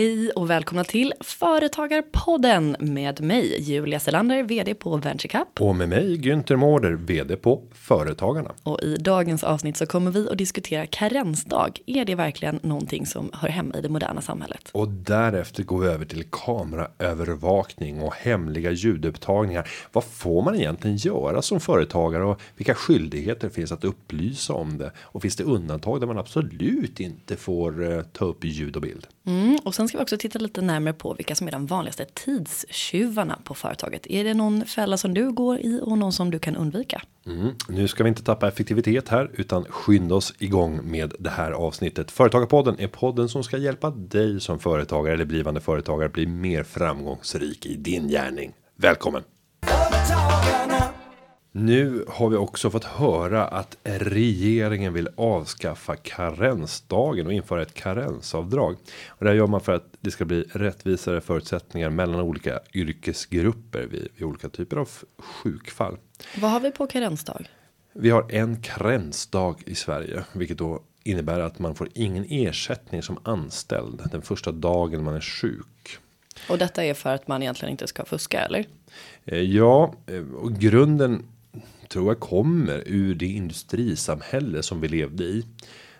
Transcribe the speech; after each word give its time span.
Hej 0.00 0.30
och 0.30 0.50
välkomna 0.50 0.84
till 0.84 1.12
Företagarpodden 1.20 2.76
med 2.78 3.20
mig 3.20 3.62
Julia 3.62 4.00
Selander, 4.00 4.42
vd 4.42 4.74
på 4.74 4.96
VentureCup. 4.96 5.60
Och 5.60 5.76
med 5.76 5.88
mig 5.88 6.16
Günther 6.16 6.56
Mårder, 6.56 6.92
vd 6.92 7.36
på 7.36 7.62
Företagarna. 7.72 8.52
Och 8.62 8.82
i 8.82 8.96
dagens 8.96 9.44
avsnitt 9.44 9.76
så 9.76 9.86
kommer 9.86 10.10
vi 10.10 10.28
att 10.28 10.38
diskutera 10.38 10.86
karensdag. 10.86 11.80
Är 11.86 12.04
det 12.04 12.14
verkligen 12.14 12.60
någonting 12.62 13.06
som 13.06 13.30
hör 13.32 13.48
hemma 13.48 13.78
i 13.78 13.80
det 13.80 13.88
moderna 13.88 14.20
samhället? 14.20 14.68
Och 14.72 14.88
därefter 14.88 15.62
går 15.62 15.78
vi 15.78 15.88
över 15.88 16.04
till 16.04 16.24
kameraövervakning 16.30 18.02
och 18.02 18.14
hemliga 18.14 18.70
ljudupptagningar. 18.70 19.68
Vad 19.92 20.04
får 20.04 20.42
man 20.42 20.54
egentligen 20.54 20.96
göra 20.96 21.42
som 21.42 21.60
företagare 21.60 22.24
och 22.24 22.40
vilka 22.56 22.74
skyldigheter 22.74 23.48
finns 23.48 23.72
att 23.72 23.84
upplysa 23.84 24.52
om 24.52 24.78
det? 24.78 24.92
Och 24.98 25.22
finns 25.22 25.36
det 25.36 25.44
undantag 25.44 26.00
där 26.00 26.06
man 26.06 26.18
absolut 26.18 27.00
inte 27.00 27.36
får 27.36 27.92
eh, 27.92 28.02
ta 28.02 28.24
upp 28.24 28.44
ljud 28.44 28.76
och 28.76 28.82
bild? 28.82 29.06
Mm, 29.30 29.58
och 29.64 29.74
sen 29.74 29.88
ska 29.88 29.98
vi 29.98 30.04
också 30.04 30.16
titta 30.16 30.38
lite 30.38 30.60
närmare 30.60 30.94
på 30.94 31.14
vilka 31.14 31.34
som 31.34 31.48
är 31.48 31.52
de 31.52 31.66
vanligaste 31.66 32.04
tidstjuvarna 32.04 33.38
på 33.44 33.54
företaget. 33.54 34.06
Är 34.06 34.24
det 34.24 34.34
någon 34.34 34.64
fälla 34.64 34.96
som 34.96 35.14
du 35.14 35.32
går 35.32 35.58
i 35.58 35.80
och 35.82 35.98
någon 35.98 36.12
som 36.12 36.30
du 36.30 36.38
kan 36.38 36.56
undvika? 36.56 37.02
Mm. 37.26 37.54
Nu 37.68 37.88
ska 37.88 38.02
vi 38.04 38.08
inte 38.08 38.22
tappa 38.22 38.48
effektivitet 38.48 39.08
här 39.08 39.30
utan 39.34 39.64
skynda 39.64 40.14
oss 40.14 40.34
igång 40.38 40.80
med 40.90 41.14
det 41.18 41.30
här 41.30 41.52
avsnittet. 41.52 42.10
Företagarpodden 42.10 42.78
är 42.78 42.88
podden 42.88 43.28
som 43.28 43.44
ska 43.44 43.56
hjälpa 43.56 43.90
dig 43.90 44.40
som 44.40 44.58
företagare 44.58 45.14
eller 45.14 45.24
blivande 45.24 45.60
företagare 45.60 46.08
bli 46.08 46.26
mer 46.26 46.62
framgångsrik 46.62 47.66
i 47.66 47.76
din 47.76 48.08
gärning. 48.08 48.52
Välkommen! 48.76 49.22
Nu 51.52 52.04
har 52.08 52.28
vi 52.28 52.36
också 52.36 52.70
fått 52.70 52.84
höra 52.84 53.44
att 53.46 53.76
regeringen 53.82 54.92
vill 54.92 55.08
avskaffa 55.16 55.96
karensdagen 55.96 57.26
och 57.26 57.32
införa 57.32 57.62
ett 57.62 57.74
karensavdrag. 57.74 58.76
Och 59.08 59.24
det 59.24 59.30
här 59.30 59.36
gör 59.36 59.46
man 59.46 59.60
för 59.60 59.72
att 59.72 59.86
det 60.00 60.10
ska 60.10 60.24
bli 60.24 60.42
rättvisare 60.42 61.20
förutsättningar 61.20 61.90
mellan 61.90 62.20
olika 62.20 62.60
yrkesgrupper 62.74 63.86
vid, 63.86 64.08
vid 64.16 64.26
olika 64.26 64.48
typer 64.48 64.76
av 64.76 64.88
sjukfall. 65.18 65.96
Vad 66.40 66.50
har 66.50 66.60
vi 66.60 66.70
på 66.70 66.86
karensdag? 66.86 67.48
Vi 67.92 68.10
har 68.10 68.32
en 68.32 68.62
karensdag 68.62 69.62
i 69.66 69.74
Sverige, 69.74 70.24
vilket 70.32 70.58
då 70.58 70.82
innebär 71.04 71.40
att 71.40 71.58
man 71.58 71.74
får 71.74 71.88
ingen 71.94 72.24
ersättning 72.28 73.02
som 73.02 73.18
anställd 73.22 74.02
den 74.10 74.22
första 74.22 74.52
dagen 74.52 75.04
man 75.04 75.14
är 75.14 75.20
sjuk. 75.20 75.98
Och 76.48 76.58
detta 76.58 76.84
är 76.84 76.94
för 76.94 77.14
att 77.14 77.28
man 77.28 77.42
egentligen 77.42 77.70
inte 77.70 77.86
ska 77.86 78.04
fuska 78.04 78.40
eller? 78.40 78.66
Eh, 79.24 79.38
Ja, 79.38 79.94
eh, 80.06 80.34
och 80.34 80.52
grunden 80.52 81.26
tror 81.92 82.08
jag 82.08 82.20
kommer 82.20 82.82
ur 82.86 83.14
det 83.14 83.26
industrisamhälle 83.26 84.62
som 84.62 84.80
vi 84.80 84.88
levde 84.88 85.24
i. 85.24 85.46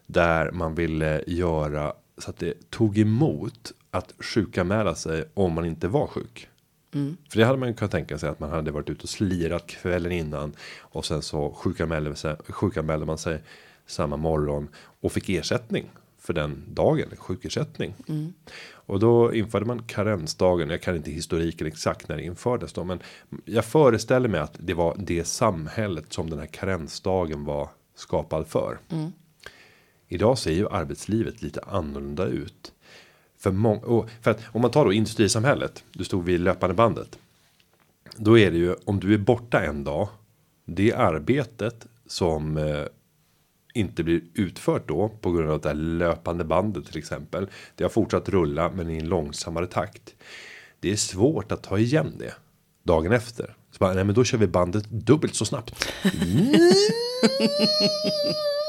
Där 0.06 0.50
man 0.50 0.74
ville 0.74 1.24
göra 1.26 1.92
så 2.18 2.30
att 2.30 2.38
det 2.38 2.70
tog 2.70 2.98
emot 2.98 3.72
att 3.90 4.14
sjukanmäla 4.18 4.94
sig 4.94 5.24
om 5.34 5.52
man 5.52 5.64
inte 5.64 5.88
var 5.88 6.06
sjuk. 6.06 6.48
För 7.30 7.38
det 7.38 7.44
hade 7.44 7.58
man 7.58 7.68
ju 7.68 7.74
kunnat 7.74 7.92
tänka 7.92 8.18
sig 8.18 8.28
att 8.28 8.40
man 8.40 8.50
hade 8.50 8.70
varit 8.70 8.90
ute 8.90 9.02
och 9.02 9.08
slirat 9.08 9.66
kvällen 9.66 10.12
innan. 10.12 10.52
Och 10.80 11.04
sen 11.04 11.22
så 11.22 11.52
sjukanmälde, 11.52 12.14
sig, 12.14 12.36
sjukanmälde 12.48 13.06
man 13.06 13.18
sig 13.18 13.42
samma 13.86 14.16
morgon 14.16 14.68
och 14.74 15.12
fick 15.12 15.28
ersättning 15.28 15.90
för 16.18 16.32
den 16.32 16.62
dagen, 16.68 17.08
sjukersättning. 17.16 17.94
Och 18.90 19.00
då 19.00 19.34
införde 19.34 19.66
man 19.66 19.82
karensdagen. 19.82 20.70
Jag 20.70 20.82
kan 20.82 20.96
inte 20.96 21.10
historiken 21.10 21.66
exakt 21.66 22.08
när 22.08 22.16
det 22.16 22.22
infördes 22.22 22.72
då, 22.72 22.84
men 22.84 22.98
jag 23.44 23.64
föreställer 23.64 24.28
mig 24.28 24.40
att 24.40 24.56
det 24.58 24.74
var 24.74 24.96
det 24.98 25.24
samhället 25.24 26.12
som 26.12 26.30
den 26.30 26.38
här 26.38 26.46
karensdagen 26.46 27.44
var 27.44 27.68
skapad 27.94 28.46
för. 28.46 28.78
Idag 30.08 30.38
ser 30.38 30.52
ju 30.52 30.68
arbetslivet 30.68 31.42
lite 31.42 31.60
annorlunda 31.60 32.26
ut. 32.26 32.72
För, 33.38 33.50
många, 33.50 34.06
för 34.22 34.30
att 34.30 34.40
om 34.52 34.62
man 34.62 34.70
tar 34.70 34.84
då 34.84 34.92
industrisamhället, 34.92 35.84
du 35.92 36.04
stod 36.04 36.24
vid 36.24 36.40
löpande 36.40 36.74
bandet. 36.74 37.18
Då 38.16 38.38
är 38.38 38.50
det 38.50 38.58
ju 38.58 38.74
om 38.84 39.00
du 39.00 39.14
är 39.14 39.18
borta 39.18 39.64
en 39.64 39.84
dag. 39.84 40.08
Det 40.64 40.92
arbetet 40.92 41.86
som 42.06 42.56
eh, 42.56 42.84
inte 43.74 44.02
blir 44.02 44.20
utfört 44.34 44.88
då 44.88 45.08
på 45.08 45.32
grund 45.32 45.50
av 45.50 45.60
det 45.60 45.68
här 45.68 45.74
löpande 45.74 46.44
bandet 46.44 46.86
till 46.86 46.98
exempel. 46.98 47.48
Det 47.74 47.84
har 47.84 47.90
fortsatt 47.90 48.28
rulla 48.28 48.70
men 48.70 48.90
i 48.90 48.98
en 48.98 49.08
långsammare 49.08 49.66
takt. 49.66 50.14
Det 50.80 50.92
är 50.92 50.96
svårt 50.96 51.52
att 51.52 51.62
ta 51.62 51.78
igen 51.78 52.12
det 52.18 52.34
dagen 52.82 53.12
efter. 53.12 53.56
Så 53.70 53.78
bara, 53.78 53.94
nej 53.94 54.04
men 54.04 54.14
då 54.14 54.24
kör 54.24 54.38
vi 54.38 54.46
bandet 54.46 54.84
dubbelt 54.90 55.34
så 55.34 55.44
snabbt. 55.44 55.86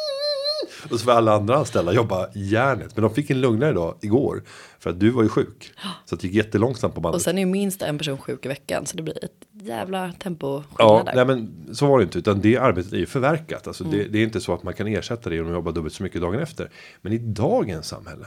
Och 0.84 1.00
så 1.00 1.06
får 1.06 1.12
alla 1.12 1.34
andra 1.34 1.56
anställda 1.58 1.94
jobba 1.94 2.28
järnet. 2.34 2.96
Men 2.96 3.03
de 3.03 3.14
fick 3.14 3.30
en 3.30 3.42
lugnare 3.42 3.74
dag 3.74 3.96
igår. 4.02 4.44
För 4.80 4.90
att 4.90 5.00
du 5.00 5.09
var 5.09 5.24
ju 5.24 5.30
sjuk. 5.30 5.74
Så 6.06 6.16
det 6.16 6.24
gick 6.24 6.34
jättelångsamt 6.34 6.96
på 6.96 7.02
bandet. 7.02 7.16
Och 7.16 7.22
sen 7.22 7.38
är 7.38 7.42
ju 7.42 7.46
minst 7.46 7.81
en 7.81 7.97
person 7.97 8.18
sjuk 8.18 8.46
i 8.46 8.47
veckan 8.47 8.86
så 8.86 8.97
det 8.97 9.03
blir 9.03 9.25
ett 9.25 9.31
jävla 9.62 10.12
tempo 10.12 10.64
Ja, 10.78 11.03
där. 11.06 11.16
nej 11.16 11.25
men 11.25 11.68
så 11.75 11.88
var 11.88 11.97
det 11.97 12.03
inte. 12.03 12.19
Utan 12.19 12.42
det 12.42 12.58
arbetet 12.58 12.94
är 12.94 12.97
ju 12.97 13.06
förverkat. 13.06 13.68
Alltså 13.68 13.84
det, 13.84 14.03
det 14.03 14.19
är 14.19 14.24
inte 14.24 14.42
så 14.42 14.53
att 14.53 14.64
man 14.64 14.74
kan 14.74 14.88
ersätta 14.88 15.30
det 15.30 15.36
genom 15.36 15.52
att 15.52 15.56
jobba 15.56 15.72
dubbelt 15.72 15.94
så 15.94 16.03
mycket 16.03 16.22
dagen 16.22 16.40
efter. 16.42 16.69
Men 17.02 17.13
i 17.13 17.18
dagens 17.18 17.88
samhälle. 17.88 18.25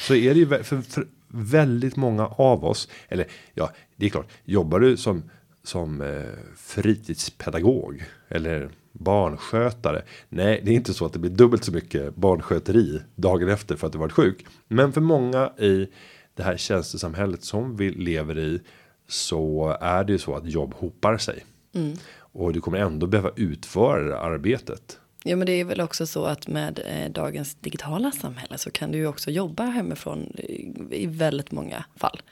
Så 0.00 0.14
är 0.14 0.34
det 0.34 0.40
ju 0.40 0.48
för, 0.48 0.82
för 0.82 1.06
väldigt 1.28 1.96
många 1.96 2.26
av 2.26 2.64
oss. 2.64 2.88
Eller 3.08 3.26
ja, 3.54 3.70
det 3.96 4.06
är 4.06 4.10
klart. 4.10 4.26
Jobbar 4.44 4.80
du 4.80 4.96
som, 4.96 5.22
som 5.64 6.00
eh, 6.00 6.22
fritidspedagog. 6.56 8.04
Eller 8.28 8.70
barnskötare. 8.98 10.02
Nej, 10.28 10.60
det 10.64 10.70
är 10.70 10.74
inte 10.74 10.94
så 10.94 11.06
att 11.06 11.12
det 11.12 11.18
blir 11.18 11.30
dubbelt 11.30 11.64
så 11.64 11.72
mycket 11.72 12.16
barnsköteri 12.16 13.00
dagen 13.14 13.48
efter 13.48 13.76
för 13.76 13.86
att 13.86 13.92
du 13.92 13.98
varit 13.98 14.12
sjuk. 14.12 14.46
Men 14.68 14.92
för 14.92 15.00
många 15.00 15.52
i 15.58 15.86
det 16.34 16.42
här 16.42 16.56
tjänstesamhället 16.56 17.44
som 17.44 17.76
vi 17.76 17.90
lever 17.90 18.38
i. 18.38 18.60
Så 19.08 19.76
är 19.80 20.04
det 20.04 20.12
ju 20.12 20.18
så 20.18 20.34
att 20.34 20.50
jobb 20.50 20.74
hopar 20.74 21.18
sig. 21.18 21.44
Och 22.18 22.52
du 22.52 22.60
kommer 22.60 22.78
ändå 22.78 23.06
behöva 23.06 23.30
utföra 23.36 24.04
det 24.04 24.18
arbetet. 24.18 24.98
Ja 25.24 25.36
men 25.36 25.46
det 25.46 25.52
är 25.52 25.64
väl 25.64 25.80
också 25.80 26.06
så 26.06 26.24
att 26.24 26.48
med 26.48 26.80
eh, 26.86 27.12
dagens 27.12 27.54
digitala 27.54 28.12
samhälle 28.12 28.58
så 28.58 28.70
kan 28.70 28.92
du 28.92 28.98
ju 28.98 29.06
också 29.06 29.30
jobba 29.30 29.64
hemifrån 29.64 30.22
i, 30.36 30.72
i 30.90 31.06
väldigt 31.06 31.52
många 31.52 31.84
fall. 31.96 32.22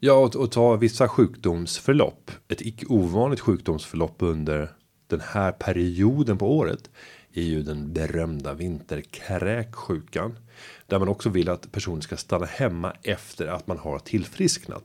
Ja, 0.00 0.12
och, 0.12 0.36
och 0.36 0.50
ta 0.50 0.76
vissa 0.76 1.08
sjukdomsförlopp. 1.08 2.30
Ett 2.48 2.60
icke 2.60 2.86
ovanligt 2.86 3.40
sjukdomsförlopp 3.40 4.16
under 4.18 4.70
den 5.08 5.20
här 5.20 5.52
perioden 5.52 6.38
på 6.38 6.56
året. 6.56 6.90
Är 7.34 7.42
ju 7.42 7.62
den 7.62 7.92
berömda 7.92 8.54
vinterkräksjukan. 8.54 10.38
Där 10.86 10.98
man 10.98 11.08
också 11.08 11.28
vill 11.28 11.48
att 11.48 11.72
personen 11.72 12.02
ska 12.02 12.16
stanna 12.16 12.46
hemma 12.46 12.92
efter 13.02 13.46
att 13.46 13.66
man 13.66 13.78
har 13.78 13.98
tillfrisknat. 13.98 14.84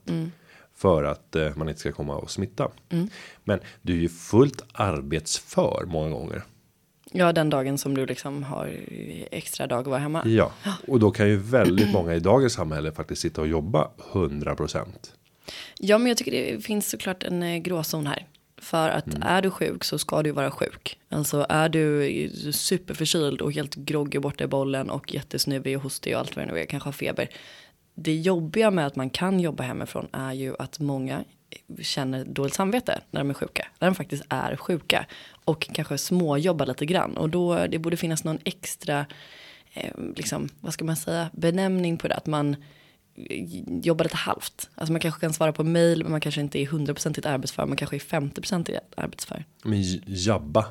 För 0.75 1.03
att 1.03 1.35
eh, 1.35 1.55
man 1.55 1.69
inte 1.69 1.79
ska 1.79 1.91
komma 1.91 2.15
och 2.15 2.31
smitta. 2.31 2.71
Men 3.43 3.59
du 3.81 3.93
är 3.93 4.01
ju 4.01 4.09
fullt 4.09 4.61
arbetsför 4.73 5.83
många 5.87 6.09
gånger. 6.09 6.43
Ja 7.15 7.33
den 7.33 7.49
dagen 7.49 7.77
som 7.77 7.95
du 7.95 8.05
liksom 8.05 8.43
har 8.43 8.79
extra 9.31 9.67
dag 9.67 9.79
att 9.79 9.87
vara 9.87 9.99
hemma. 9.99 10.23
Ja, 10.25 10.51
och 10.87 10.99
då 10.99 11.11
kan 11.11 11.29
ju 11.29 11.37
väldigt 11.37 11.91
många 11.91 12.15
i 12.15 12.19
dagens 12.19 12.53
samhälle 12.53 12.91
faktiskt 12.91 13.21
sitta 13.21 13.41
och 13.41 13.47
jobba 13.47 13.91
100%. 14.11 14.87
Ja 15.79 15.97
men 15.97 16.07
jag 16.07 16.17
tycker 16.17 16.31
det 16.31 16.63
finns 16.63 16.89
såklart 16.89 17.23
en 17.23 17.43
eh, 17.43 17.57
gråzon 17.57 18.07
här. 18.07 18.27
För 18.63 18.89
att 18.89 19.05
är 19.21 19.41
du 19.41 19.51
sjuk 19.51 19.83
så 19.83 19.97
ska 19.99 20.23
du 20.23 20.31
vara 20.31 20.51
sjuk. 20.51 20.99
Alltså 21.09 21.45
är 21.49 21.69
du 21.69 22.29
superförkyld 22.53 23.41
och 23.41 23.53
helt 23.53 23.75
groggy 23.75 24.19
borta 24.19 24.43
i 24.43 24.47
bollen 24.47 24.89
och 24.89 25.13
jättesnuvig 25.13 25.77
och 25.77 25.83
hostig 25.83 26.13
och 26.13 26.19
allt 26.19 26.35
vad 26.35 26.47
det 26.47 26.51
nu 26.53 26.59
är, 26.59 26.65
kanske 26.65 26.87
har 26.87 26.93
feber. 26.93 27.29
Det 27.95 28.15
jobbiga 28.15 28.71
med 28.71 28.87
att 28.87 28.95
man 28.95 29.09
kan 29.09 29.39
jobba 29.39 29.63
hemifrån 29.63 30.07
är 30.11 30.33
ju 30.33 30.55
att 30.59 30.79
många 30.79 31.23
känner 31.81 32.25
dåligt 32.25 32.53
samvete 32.53 33.01
när 33.11 33.21
de 33.21 33.29
är 33.29 33.33
sjuka. 33.33 33.67
När 33.79 33.87
de 33.87 33.95
faktiskt 33.95 34.23
är 34.29 34.55
sjuka. 34.55 35.05
Och 35.45 35.69
kanske 35.73 35.97
småjobbar 35.97 36.65
lite 36.65 36.85
grann. 36.85 37.17
Och 37.17 37.29
då 37.29 37.67
det 37.67 37.79
borde 37.79 37.97
finnas 37.97 38.23
någon 38.23 38.39
extra, 38.43 39.05
eh, 39.73 39.91
liksom, 40.15 40.49
vad 40.59 40.73
ska 40.73 40.85
man 40.85 40.95
säga, 40.95 41.29
benämning 41.33 41.97
på 41.97 42.07
det. 42.07 42.15
Att 42.15 42.25
man 42.25 42.55
jobbar 43.83 44.05
lite 44.05 44.17
halvt. 44.17 44.69
Alltså 44.75 44.91
man 44.91 45.01
kanske 45.01 45.21
kan 45.21 45.33
svara 45.33 45.53
på 45.53 45.63
mail 45.63 46.03
men 46.03 46.11
man 46.11 46.21
kanske 46.21 46.41
inte 46.41 46.59
är 46.59 46.65
100% 46.65 47.27
arbetsför. 47.27 47.65
Man 47.65 47.77
kanske 47.77 47.95
är 47.95 47.99
50% 47.99 48.79
arbetsför. 48.95 49.45
Men 49.63 49.83
jabba. 50.05 50.65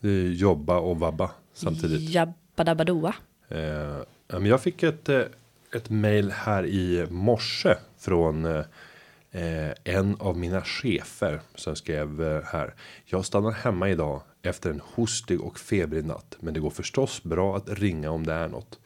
Det 0.00 0.08
är 0.08 0.28
jobba 0.28 0.78
och 0.78 0.98
vabba 0.98 1.30
samtidigt. 1.54 2.10
Jabbadabadoa. 2.10 3.14
Eh, 3.48 3.58
ja, 4.28 4.38
men 4.38 4.46
jag 4.46 4.62
fick 4.62 4.82
ett, 4.82 5.08
eh, 5.08 5.22
ett 5.74 5.90
mail 5.90 6.30
här 6.30 6.66
i 6.66 7.06
morse 7.10 7.74
från 7.98 8.44
eh, 8.44 8.64
eh, 9.30 9.72
en 9.84 10.16
av 10.20 10.38
mina 10.38 10.62
chefer 10.64 11.40
som 11.54 11.76
skrev 11.76 12.22
eh, 12.22 12.42
här. 12.44 12.74
Jag 13.04 13.24
stannar 13.24 13.50
hemma 13.50 13.88
idag 13.88 14.22
efter 14.42 14.70
en 14.70 14.82
hostig 14.94 15.40
och 15.40 15.58
febrig 15.58 16.04
natt. 16.04 16.36
Men 16.40 16.54
det 16.54 16.60
går 16.60 16.70
förstås 16.70 17.22
bra 17.22 17.56
att 17.56 17.68
ringa 17.68 18.10
om 18.10 18.26
det 18.26 18.32
är 18.32 18.48
något. 18.48 18.78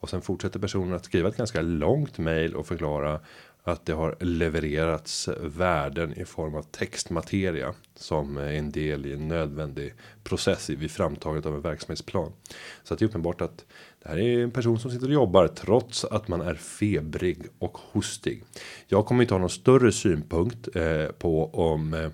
Och 0.00 0.10
sen 0.10 0.22
fortsätter 0.22 0.60
personen 0.60 0.94
att 0.94 1.04
skriva 1.04 1.28
ett 1.28 1.36
ganska 1.36 1.62
långt 1.62 2.18
mail 2.18 2.54
och 2.54 2.66
förklara 2.66 3.20
att 3.62 3.86
det 3.86 3.92
har 3.92 4.16
levererats 4.20 5.28
värden 5.40 6.12
i 6.12 6.24
form 6.24 6.54
av 6.54 6.62
textmateria 6.62 7.74
som 7.94 8.36
är 8.36 8.52
en 8.52 8.70
del 8.70 9.06
i 9.06 9.12
en 9.12 9.28
nödvändig 9.28 9.94
process 10.24 10.70
vid 10.70 10.90
framtagandet 10.90 11.46
av 11.46 11.54
en 11.54 11.62
verksamhetsplan. 11.62 12.32
Så 12.82 12.94
att 12.94 13.00
det 13.00 13.04
är 13.04 13.08
uppenbart 13.08 13.40
att 13.40 13.64
det 14.02 14.08
här 14.08 14.18
är 14.18 14.42
en 14.42 14.50
person 14.50 14.78
som 14.78 14.90
sitter 14.90 15.06
och 15.06 15.12
jobbar 15.12 15.48
trots 15.48 16.04
att 16.04 16.28
man 16.28 16.40
är 16.40 16.54
febrig 16.54 17.46
och 17.58 17.78
hostig. 17.78 18.44
Jag 18.86 19.06
kommer 19.06 19.22
inte 19.22 19.34
ha 19.34 19.38
någon 19.38 19.50
större 19.50 19.92
synpunkt 19.92 20.76
eh, 20.76 21.06
på 21.06 21.54
om 21.54 21.94
eh, 21.94 22.10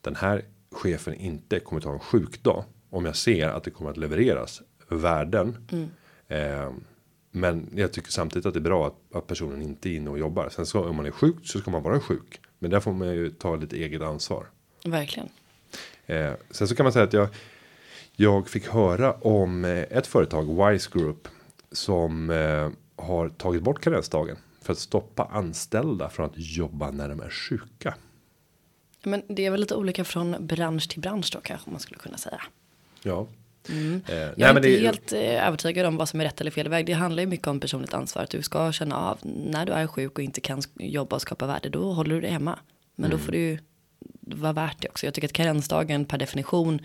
den 0.00 0.16
här 0.16 0.44
chefen 0.72 1.14
inte 1.14 1.60
kommer 1.60 1.80
ta 1.80 1.92
en 1.92 1.98
sjukdag 1.98 2.64
om 2.90 3.04
jag 3.04 3.16
ser 3.16 3.48
att 3.48 3.64
det 3.64 3.70
kommer 3.70 3.90
att 3.90 3.96
levereras 3.96 4.62
värden. 4.88 5.68
Mm. 5.72 5.88
Eh, 6.28 6.72
men 7.36 7.70
jag 7.74 7.92
tycker 7.92 8.10
samtidigt 8.10 8.46
att 8.46 8.54
det 8.54 8.58
är 8.58 8.62
bra 8.62 8.86
att, 8.86 9.16
att 9.16 9.26
personen 9.26 9.62
inte 9.62 9.88
är 9.88 9.96
inne 9.96 10.10
och 10.10 10.18
jobbar. 10.18 10.48
Sen 10.48 10.66
så 10.66 10.88
om 10.88 10.96
man 10.96 11.06
är 11.06 11.10
sjuk 11.10 11.36
så 11.42 11.58
ska 11.58 11.70
man 11.70 11.82
vara 11.82 12.00
sjuk. 12.00 12.40
Men 12.58 12.70
där 12.70 12.80
får 12.80 12.92
man 12.92 13.08
ju 13.08 13.30
ta 13.30 13.56
lite 13.56 13.76
eget 13.76 14.02
ansvar. 14.02 14.46
Verkligen. 14.84 15.28
Eh, 16.06 16.32
sen 16.50 16.68
så 16.68 16.74
kan 16.74 16.84
man 16.84 16.92
säga 16.92 17.04
att 17.04 17.12
jag. 17.12 17.28
Jag 18.16 18.48
fick 18.48 18.68
höra 18.68 19.12
om 19.12 19.64
eh, 19.64 19.70
ett 19.70 20.06
företag 20.06 20.70
Wise 20.70 20.90
Group 20.92 21.28
som 21.72 22.30
eh, 22.30 22.70
har 22.96 23.28
tagit 23.28 23.62
bort 23.62 23.80
karensdagen 23.80 24.36
för 24.62 24.72
att 24.72 24.78
stoppa 24.78 25.24
anställda 25.24 26.08
från 26.08 26.26
att 26.26 26.32
jobba 26.36 26.90
när 26.90 27.08
de 27.08 27.20
är 27.20 27.30
sjuka. 27.30 27.94
Men 29.02 29.22
det 29.28 29.46
är 29.46 29.50
väl 29.50 29.60
lite 29.60 29.74
olika 29.74 30.04
från 30.04 30.46
bransch 30.46 30.90
till 30.90 31.00
bransch 31.00 31.30
då 31.32 31.40
kanske 31.40 31.70
man 31.70 31.80
skulle 31.80 31.98
kunna 31.98 32.18
säga. 32.18 32.42
Ja. 33.02 33.26
Mm. 33.68 34.02
Eh, 34.08 34.14
Jag 34.16 34.34
nej, 34.36 34.48
är 34.48 34.56
inte 34.56 34.68
det, 34.68 34.78
helt 34.78 35.12
eh, 35.12 35.46
övertygad 35.48 35.86
om 35.86 35.96
vad 35.96 36.08
som 36.08 36.20
är 36.20 36.24
rätt 36.24 36.40
eller 36.40 36.50
fel 36.50 36.68
väg. 36.68 36.86
Det 36.86 36.92
handlar 36.92 37.20
ju 37.22 37.26
mycket 37.26 37.46
om 37.46 37.60
personligt 37.60 37.94
ansvar. 37.94 38.22
Att 38.22 38.30
du 38.30 38.42
ska 38.42 38.72
känna 38.72 38.96
av 38.96 39.18
när 39.22 39.66
du 39.66 39.72
är 39.72 39.86
sjuk 39.86 40.18
och 40.18 40.24
inte 40.24 40.40
kan 40.40 40.62
jobba 40.78 41.16
och 41.16 41.22
skapa 41.22 41.46
värde. 41.46 41.68
Då 41.68 41.92
håller 41.92 42.14
du 42.14 42.20
dig 42.20 42.30
hemma. 42.30 42.58
Men 42.96 43.04
Mm. 43.06 43.18
då 43.18 43.24
får 43.24 43.32
du 43.32 43.38
ju 43.38 43.58
vara 44.20 44.52
värt 44.52 44.76
det 44.82 44.88
också. 44.88 45.06
Jag 45.06 45.14
tycker 45.14 45.28
att 45.28 45.32
karensdagen 45.32 46.04
per 46.04 46.18
definition 46.18 46.80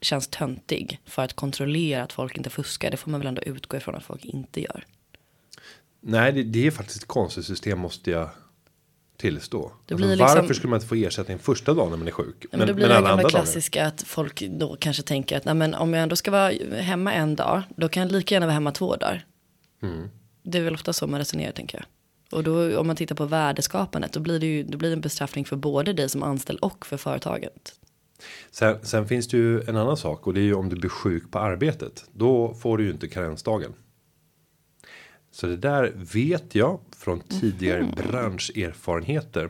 känns 0.00 0.28
töntig. 0.28 1.00
För 1.06 1.22
att 1.22 1.32
kontrollera 1.34 2.02
att 2.02 2.12
folk 2.12 2.36
inte 2.36 2.50
fuskar. 2.50 2.90
Det 2.90 2.96
får 2.96 3.10
man 3.10 3.20
väl 3.20 3.28
ändå 3.28 3.42
utgå 3.42 3.76
ifrån 3.76 3.94
att 3.94 4.04
folk 4.04 4.24
inte 4.24 4.60
gör. 4.60 4.84
nej, 6.00 6.32
det, 6.32 6.42
det 6.42 6.66
är 6.66 6.70
faktiskt 6.70 7.02
ett 7.02 7.08
konstigt 7.08 7.44
system 7.44 7.78
måste 7.78 8.10
jag 8.10 8.30
tillstå. 9.22 9.72
Det 9.86 9.94
Alltså, 9.94 10.08
liksom- 10.08 10.26
Varför 10.26 10.54
skulle 10.54 10.70
man 10.70 10.76
inte 10.76 10.86
få 10.86 10.94
ersättning 10.94 11.38
första 11.38 11.74
dagen 11.74 11.90
när 11.90 11.96
man 11.96 12.06
är 12.08 12.12
sjuk? 12.12 12.46
Men, 12.50 12.58
men 12.58 12.68
då 12.68 12.74
blir 12.74 12.88
det 12.88 12.96
alla 12.96 13.10
andra 13.10 13.22
dagar? 13.22 13.30
klassiska 13.30 13.86
att 13.86 14.02
folk 14.02 14.40
då 14.40 14.76
kanske 14.80 15.02
tänker 15.02 15.36
att 15.36 15.44
nej, 15.44 15.54
men 15.54 15.74
om 15.74 15.94
jag 15.94 16.02
ändå 16.02 16.16
ska 16.16 16.30
vara 16.30 16.52
hemma 16.76 17.12
en 17.12 17.36
dag. 17.36 17.62
Då 17.76 17.88
kan 17.88 18.02
jag 18.02 18.12
lika 18.12 18.34
gärna 18.34 18.46
vara 18.46 18.54
hemma 18.54 18.72
två 18.72 18.96
dagar. 18.96 19.26
Mm. 19.82 20.08
Det 20.42 20.58
är 20.58 20.62
väl 20.62 20.74
ofta 20.74 20.92
så 20.92 21.06
man 21.06 21.20
resonerar 21.20 21.52
tänker 21.52 21.78
jag. 21.78 21.86
Och 22.38 22.44
då 22.44 22.78
om 22.78 22.86
man 22.86 22.96
tittar 22.96 23.14
på 23.14 23.24
värdeskapandet 23.24 24.12
då 24.12 24.20
blir 24.20 24.40
det 24.40 24.46
ju 24.46 24.62
då 24.62 24.78
blir 24.78 24.88
det 24.88 24.94
en 24.96 25.00
bestraffning 25.00 25.44
för 25.44 25.56
både 25.56 25.92
dig 25.92 26.08
som 26.08 26.22
anställd 26.22 26.58
och 26.58 26.86
för 26.86 26.96
företaget. 26.96 27.74
Sen, 28.50 28.78
sen 28.82 29.08
finns 29.08 29.28
det 29.28 29.36
ju 29.36 29.60
en 29.62 29.76
annan 29.76 29.96
sak 29.96 30.26
och 30.26 30.34
det 30.34 30.40
är 30.40 30.44
ju 30.44 30.54
om 30.54 30.68
du 30.68 30.76
blir 30.76 30.90
sjuk 30.90 31.30
på 31.30 31.38
arbetet. 31.38 32.04
Då 32.12 32.54
får 32.54 32.78
du 32.78 32.84
ju 32.84 32.90
inte 32.90 33.08
karensdagen. 33.08 33.72
Så 35.32 35.46
det 35.46 35.56
där 35.56 35.92
vet 35.94 36.54
jag 36.54 36.80
från 36.96 37.20
tidigare 37.20 37.92
branscherfarenheter. 37.96 39.42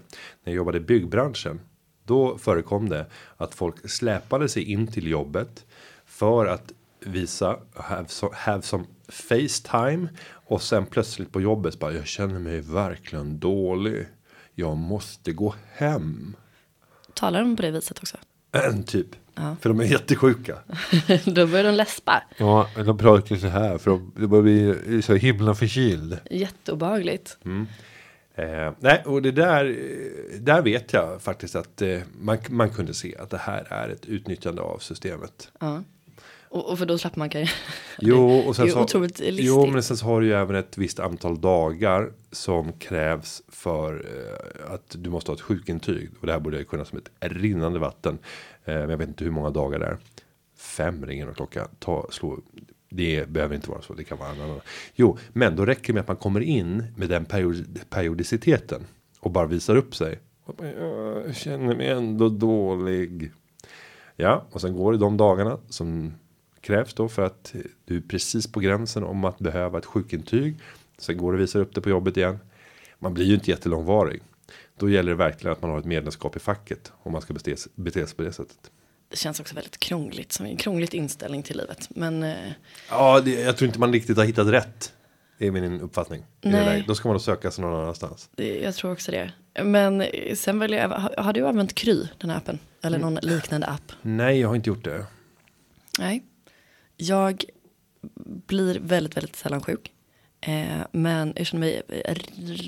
När 0.45 0.53
jag 0.53 0.55
jobbade 0.55 0.79
i 0.79 0.81
byggbranschen. 0.81 1.61
Då 2.05 2.39
förekom 2.39 2.89
det 2.89 3.07
att 3.37 3.55
folk 3.55 3.91
släpade 3.91 4.49
sig 4.49 4.63
in 4.63 4.87
till 4.87 5.07
jobbet. 5.07 5.67
För 6.07 6.47
att 6.47 6.73
visa 7.01 7.59
have, 7.75 8.09
so, 8.09 8.31
have 8.33 8.63
some 8.63 8.85
Facetime. 9.09 10.09
Och 10.47 10.63
sen 10.63 10.87
plötsligt 10.87 11.33
på 11.33 11.41
jobbet 11.41 11.79
bara 11.79 11.93
jag 11.93 12.07
känner 12.07 12.39
mig 12.39 12.61
verkligen 12.61 13.39
dålig. 13.39 14.07
Jag 14.55 14.77
måste 14.77 15.33
gå 15.33 15.55
hem. 15.73 16.37
Talar 17.15 17.41
de 17.41 17.57
på 17.57 17.63
det 17.63 17.71
viset 17.71 17.99
också? 17.99 18.17
En 18.53 18.85
typ. 18.85 19.07
Ja. 19.35 19.57
För 19.61 19.69
de 19.69 19.81
är 19.81 19.85
jättesjuka. 19.85 20.59
då 21.25 21.47
börjar 21.47 21.65
de 21.65 21.75
läspa. 21.75 22.23
Ja, 22.37 22.69
de 22.75 22.99
pratar 22.99 23.37
så 23.37 23.47
här 23.47 23.79
för 23.79 23.91
de, 23.91 24.13
de 24.17 24.27
börjar 24.27 24.43
bli 24.43 25.03
så 25.03 25.15
himla 25.15 25.55
förkyld. 25.55 26.19
Jätteobehagligt. 26.31 27.39
Eh, 28.35 28.73
nej, 28.79 29.03
och 29.07 29.23
det 29.23 29.31
där, 29.31 29.77
där 30.41 30.63
vet 30.63 30.93
jag 30.93 31.23
faktiskt 31.23 31.57
att 31.57 31.83
eh, 31.83 32.01
man, 32.21 32.39
man 32.51 32.71
kunde 32.71 32.95
se 32.95 33.17
att 33.19 33.31
det 33.31 33.39
här 33.39 33.67
är 33.71 33.89
ett 33.89 34.07
utnyttjande 34.07 34.63
av 34.63 34.79
systemet. 34.79 35.51
Ja. 35.61 35.83
Och, 36.53 36.71
och 36.71 36.79
för 36.79 36.87
då 36.87 36.99
slapp 36.99 37.17
man 37.17 37.31
kan 37.31 37.47
Jo, 37.99 38.39
och 38.47 38.57
sen 38.57 38.71
så, 38.71 38.83
otroligt 38.83 39.19
listigt. 39.19 39.47
jo, 39.47 39.67
men 39.67 39.83
sen 39.83 39.97
så 39.97 40.07
har 40.07 40.21
du 40.21 40.27
ju 40.27 40.33
även 40.33 40.57
ett 40.57 40.79
visst 40.79 41.01
antal 41.01 41.41
dagar 41.41 42.13
som 42.33 42.73
krävs 42.73 43.43
för 43.49 43.95
eh, 43.95 44.75
att 44.75 44.97
du 44.99 45.11
måste 45.11 45.31
ha 45.31 45.37
ett 45.37 45.41
sjukintyg. 45.41 46.11
Och 46.21 46.27
det 46.27 46.33
här 46.33 46.41
borde 46.41 46.57
jag 46.57 46.69
kunna 46.69 46.85
som 46.85 46.99
ett 46.99 47.11
rinnande 47.21 47.79
vatten. 47.79 48.19
Eh, 48.65 48.75
men 48.75 48.91
jag 48.91 48.99
vet 48.99 49.09
inte 49.09 49.25
hur 49.25 49.31
många 49.31 49.51
dagar 49.51 49.79
det 49.79 49.87
är. 49.87 49.99
Fem 50.57 51.07
ringer 51.07 51.29
och 51.29 51.37
klocka. 51.37 51.69
Ta, 51.79 52.07
slå. 52.11 52.39
Det 52.91 53.29
behöver 53.29 53.55
inte 53.55 53.71
vara 53.71 53.83
så. 53.83 53.95
Det 53.95 54.05
kan 54.05 54.19
vara 54.19 54.29
annan. 54.29 54.61
Jo, 54.95 55.19
men 55.33 55.57
då 55.57 55.67
räcker 55.67 55.87
det 55.87 55.93
med 55.93 56.01
att 56.01 56.09
man 56.09 56.17
kommer 56.17 56.41
in 56.41 56.85
med 56.97 57.09
den 57.09 57.25
period, 57.25 57.81
periodiciteten 57.91 58.87
och 59.21 59.31
bara 59.31 59.47
visar 59.47 59.77
upp 59.77 59.95
sig. 59.95 60.19
Jag 60.57 61.37
känner 61.37 61.77
mig 61.77 61.89
ändå 61.89 62.29
dålig. 62.29 63.33
Ja, 64.17 64.45
och 64.51 64.61
sen 64.61 64.77
går 64.77 64.93
det 64.93 64.99
de 64.99 65.17
dagarna 65.17 65.59
som 65.69 66.13
krävs 66.63 66.95
då 66.95 67.09
för 67.09 67.23
att 67.23 67.55
du 67.85 67.97
är 67.97 68.01
precis 68.01 68.53
på 68.53 68.61
gränsen 68.61 69.05
om 69.05 69.25
att 69.25 69.39
behöva 69.39 69.79
ett 69.79 69.87
sjukintyg. 69.87 70.59
Sen 70.99 71.17
går 71.17 71.33
och 71.33 71.41
visar 71.41 71.61
upp 71.61 71.75
det 71.75 71.81
på 71.81 71.91
jobbet 71.91 72.17
igen. 72.17 72.39
Man 72.99 73.15
blir 73.15 73.25
ju 73.25 73.35
inte 73.35 73.51
jättelångvarig. 73.51 74.23
Då 74.79 74.91
gäller 74.91 75.11
det 75.11 75.17
verkligen 75.17 75.53
att 75.53 75.63
man 75.63 75.71
har 75.71 75.79
ett 75.79 75.85
medlemskap 75.85 76.37
i 76.37 76.39
facket 76.39 76.93
om 77.03 77.13
man 77.13 77.23
ska 77.23 77.33
bete, 77.35 77.57
bete 77.75 78.07
sig 78.07 78.17
på 78.17 78.23
det 78.23 78.33
sättet. 78.33 78.71
Det 79.09 79.17
känns 79.17 79.41
också 79.41 79.55
väldigt 79.55 79.79
krångligt. 79.79 80.33
Som 80.33 80.47
en 80.47 80.57
krångligt 80.57 80.95
inställning 80.95 81.43
till 81.43 81.57
livet. 81.57 81.89
Men 81.91 82.23
eh, 82.23 82.37
Ja, 82.91 83.21
det, 83.21 83.41
jag 83.41 83.57
tror 83.57 83.67
inte 83.67 83.81
man 83.81 83.93
riktigt 83.93 84.17
har 84.17 84.25
hittat 84.25 84.47
rätt. 84.47 84.93
Det 85.39 85.47
är 85.47 85.51
min 85.51 85.81
uppfattning. 85.81 86.25
Nej. 86.43 86.85
Då 86.87 86.95
ska 86.95 87.09
man 87.09 87.15
nog 87.15 87.23
söka 87.23 87.51
sig 87.51 87.65
någon 87.65 87.81
annanstans. 87.83 88.31
det, 88.37 88.59
jag 88.61 88.75
tror 88.75 88.93
också 88.93 89.11
det. 89.11 89.33
Men 89.63 90.01
eh, 90.01 90.35
sen 90.35 90.59
vill 90.61 90.73
jag, 90.73 90.89
har, 90.89 91.15
har 91.19 91.33
du 91.33 91.47
använt 91.47 91.75
Kry, 91.75 92.09
den 92.19 92.31
här 92.31 92.37
appen? 92.37 92.59
Eller 92.83 92.99
någon 92.99 93.15
liknande 93.15 93.67
app? 93.67 93.93
Nej, 94.03 94.41
jag 94.41 94.49
har 94.49 94.55
inte 94.57 94.71
gjort 94.71 94.85
det. 94.85 95.07
Nej. 95.99 96.23
Jag 97.03 97.45
blir 98.47 98.79
väldigt, 98.79 99.17
väldigt 99.17 99.37
sällan 99.37 99.63
sjuk. 99.63 99.93
Eh, 100.41 100.87
men 100.93 101.33
jag 101.37 101.47
känner 101.47 101.61
mig 101.61 101.83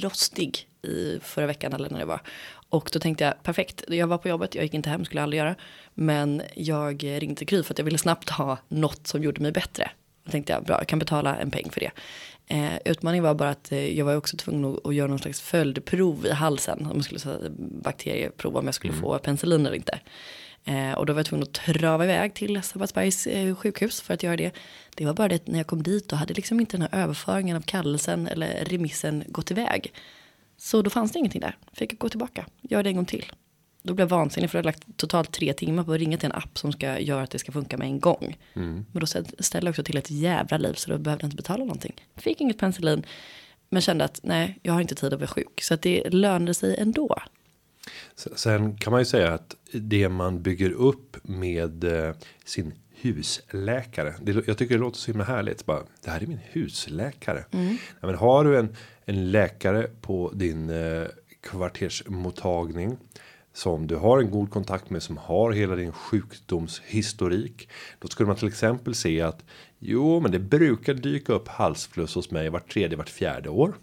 rostig 0.02 0.68
i 0.82 1.18
förra 1.22 1.46
veckan 1.46 1.72
eller 1.72 1.90
när 1.90 1.98
det 1.98 2.04
var. 2.04 2.20
Och 2.68 2.90
då 2.92 2.98
tänkte 2.98 3.24
jag, 3.24 3.42
perfekt, 3.42 3.84
jag 3.88 4.06
var 4.06 4.18
på 4.18 4.28
jobbet, 4.28 4.54
jag 4.54 4.64
gick 4.64 4.74
inte 4.74 4.90
hem, 4.90 5.04
skulle 5.04 5.20
jag 5.20 5.22
aldrig 5.22 5.38
göra. 5.38 5.54
Men 5.94 6.42
jag 6.54 7.04
ringde 7.04 7.34
till 7.34 7.46
Kry 7.46 7.62
för 7.62 7.74
att 7.74 7.78
jag 7.78 7.84
ville 7.84 7.98
snabbt 7.98 8.30
ha 8.30 8.58
något 8.68 9.06
som 9.06 9.22
gjorde 9.22 9.40
mig 9.40 9.52
bättre. 9.52 9.90
Då 10.24 10.30
tänkte 10.30 10.52
jag, 10.52 10.64
bra, 10.64 10.78
jag 10.78 10.88
kan 10.88 10.98
betala 10.98 11.36
en 11.36 11.50
peng 11.50 11.70
för 11.70 11.80
det. 11.80 11.90
Eh, 12.46 12.78
utmaningen 12.84 13.24
var 13.24 13.34
bara 13.34 13.50
att 13.50 13.72
eh, 13.72 13.98
jag 13.98 14.04
var 14.04 14.16
också 14.16 14.36
tvungen 14.36 14.64
att, 14.64 14.86
att 14.86 14.94
göra 14.94 15.08
någon 15.08 15.18
slags 15.18 15.40
följdprov 15.40 16.26
i 16.26 16.30
halsen. 16.30 16.86
Om 16.86 16.96
jag 16.96 17.04
skulle 17.04 17.20
säga 17.20 17.38
bakterieprov 17.58 18.56
om 18.56 18.66
jag 18.66 18.74
skulle 18.74 18.92
få 18.92 19.18
penicillin 19.18 19.66
eller 19.66 19.76
inte. 19.76 20.00
Eh, 20.64 20.92
och 20.92 21.06
då 21.06 21.12
var 21.12 21.18
jag 21.18 21.26
tvungen 21.26 21.42
att 21.42 21.52
trava 21.52 22.04
iväg 22.04 22.34
till 22.34 22.62
Sabbatsbergs 22.62 23.26
eh, 23.26 23.54
sjukhus 23.54 24.00
för 24.00 24.14
att 24.14 24.22
göra 24.22 24.36
det. 24.36 24.52
Det 24.94 25.06
var 25.06 25.14
bara 25.14 25.28
det 25.28 25.34
att 25.34 25.46
när 25.46 25.58
jag 25.58 25.66
kom 25.66 25.82
dit 25.82 26.08
då 26.08 26.16
hade 26.16 26.34
liksom 26.34 26.60
inte 26.60 26.76
den 26.76 26.88
här 26.92 27.02
överföringen 27.02 27.56
av 27.56 27.60
kallelsen 27.60 28.26
eller 28.26 28.64
remissen 28.64 29.24
gått 29.26 29.50
iväg. 29.50 29.92
Så 30.56 30.82
då 30.82 30.90
fanns 30.90 31.12
det 31.12 31.18
ingenting 31.18 31.40
där. 31.40 31.56
Fick 31.72 31.98
gå 31.98 32.08
tillbaka, 32.08 32.46
göra 32.62 32.82
det 32.82 32.90
en 32.90 32.96
gång 32.96 33.04
till. 33.04 33.32
Då 33.82 33.94
blev 33.94 34.04
jag 34.04 34.16
vansinnig 34.16 34.50
för 34.50 34.58
jag 34.58 34.64
hade 34.64 34.68
lagt 34.68 34.96
totalt 34.96 35.32
tre 35.32 35.52
timmar 35.52 35.84
på 35.84 35.92
att 35.92 35.98
ringa 35.98 36.18
till 36.18 36.26
en 36.26 36.32
app 36.32 36.58
som 36.58 36.72
ska 36.72 36.98
göra 37.00 37.22
att 37.22 37.30
det 37.30 37.38
ska 37.38 37.52
funka 37.52 37.76
med 37.76 37.86
en 37.86 38.00
gång. 38.00 38.36
Men 38.92 39.00
då 39.00 39.06
ställde 39.06 39.66
jag 39.66 39.68
också 39.68 39.82
till 39.82 39.96
ett 39.96 40.10
jävla 40.10 40.58
liv 40.58 40.72
så 40.74 40.90
då 40.90 40.98
behövde 40.98 41.24
jag 41.24 41.26
inte 41.26 41.36
betala 41.36 41.64
någonting. 41.64 41.94
Fick 42.16 42.40
inget 42.40 42.58
penicillin. 42.58 43.06
Men 43.68 43.82
kände 43.82 44.04
att 44.04 44.20
nej, 44.22 44.58
jag 44.62 44.72
har 44.72 44.80
inte 44.80 44.94
tid 44.94 45.12
att 45.12 45.20
vara 45.20 45.28
sjuk. 45.28 45.62
Så 45.62 45.74
att 45.74 45.82
det 45.82 46.10
lönade 46.10 46.54
sig 46.54 46.76
ändå. 46.78 47.18
Sen 48.14 48.76
kan 48.76 48.90
man 48.90 49.00
ju 49.00 49.04
säga 49.04 49.34
att 49.34 49.56
det 49.72 50.08
man 50.08 50.42
bygger 50.42 50.70
upp 50.70 51.16
med 51.22 51.84
eh, 51.84 52.14
sin 52.44 52.72
husläkare. 52.90 54.14
Det, 54.22 54.46
jag 54.46 54.58
tycker 54.58 54.74
det 54.74 54.80
låter 54.80 54.98
så 54.98 55.10
himla 55.10 55.24
härligt. 55.24 55.66
Bara, 55.66 55.82
det 56.04 56.10
här 56.10 56.22
är 56.22 56.26
min 56.26 56.40
husläkare. 56.42 57.44
Ja, 58.00 58.06
men 58.06 58.14
har 58.14 58.44
du 58.44 58.58
en, 58.58 58.76
en 59.04 59.30
läkare 59.30 59.90
på 60.00 60.32
din 60.34 60.70
eh, 60.70 61.06
kvartersmottagning. 61.44 62.96
Som 63.52 63.86
du 63.86 63.96
har 63.96 64.18
en 64.18 64.30
god 64.30 64.50
kontakt 64.50 64.90
med 64.90 65.02
som 65.02 65.16
har 65.16 65.52
hela 65.52 65.76
din 65.76 65.92
sjukdomshistorik. 65.92 67.68
Då 67.98 68.08
skulle 68.08 68.26
man 68.26 68.36
till 68.36 68.48
exempel 68.48 68.94
se 68.94 69.20
att 69.20 69.44
jo 69.78 70.20
men 70.20 70.30
det 70.30 70.38
brukar 70.38 70.94
dyka 70.94 71.32
upp 71.32 71.48
halsfluss 71.48 72.14
hos 72.14 72.30
mig 72.30 72.48
vart 72.48 72.72
tredje 72.72 72.96
vart 72.96 73.08
fjärde 73.08 73.48
år. 73.48 73.74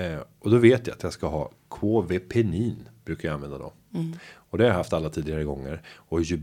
Eh, 0.00 0.18
och 0.38 0.50
då 0.50 0.56
vet 0.56 0.86
jag 0.86 0.94
att 0.96 1.02
jag 1.02 1.12
ska 1.12 1.26
ha 1.26 1.50
KV-penin 1.68 2.88
brukar 3.04 3.28
jag 3.28 3.34
använda 3.34 3.58
då. 3.58 3.72
Och 4.34 4.58
det 4.58 4.64
har 4.64 4.68
jag 4.68 4.76
haft 4.76 4.92
alla 4.92 5.08
tidigare 5.10 5.44
gånger. 5.44 5.82
Och 5.96 6.22
ju, 6.22 6.40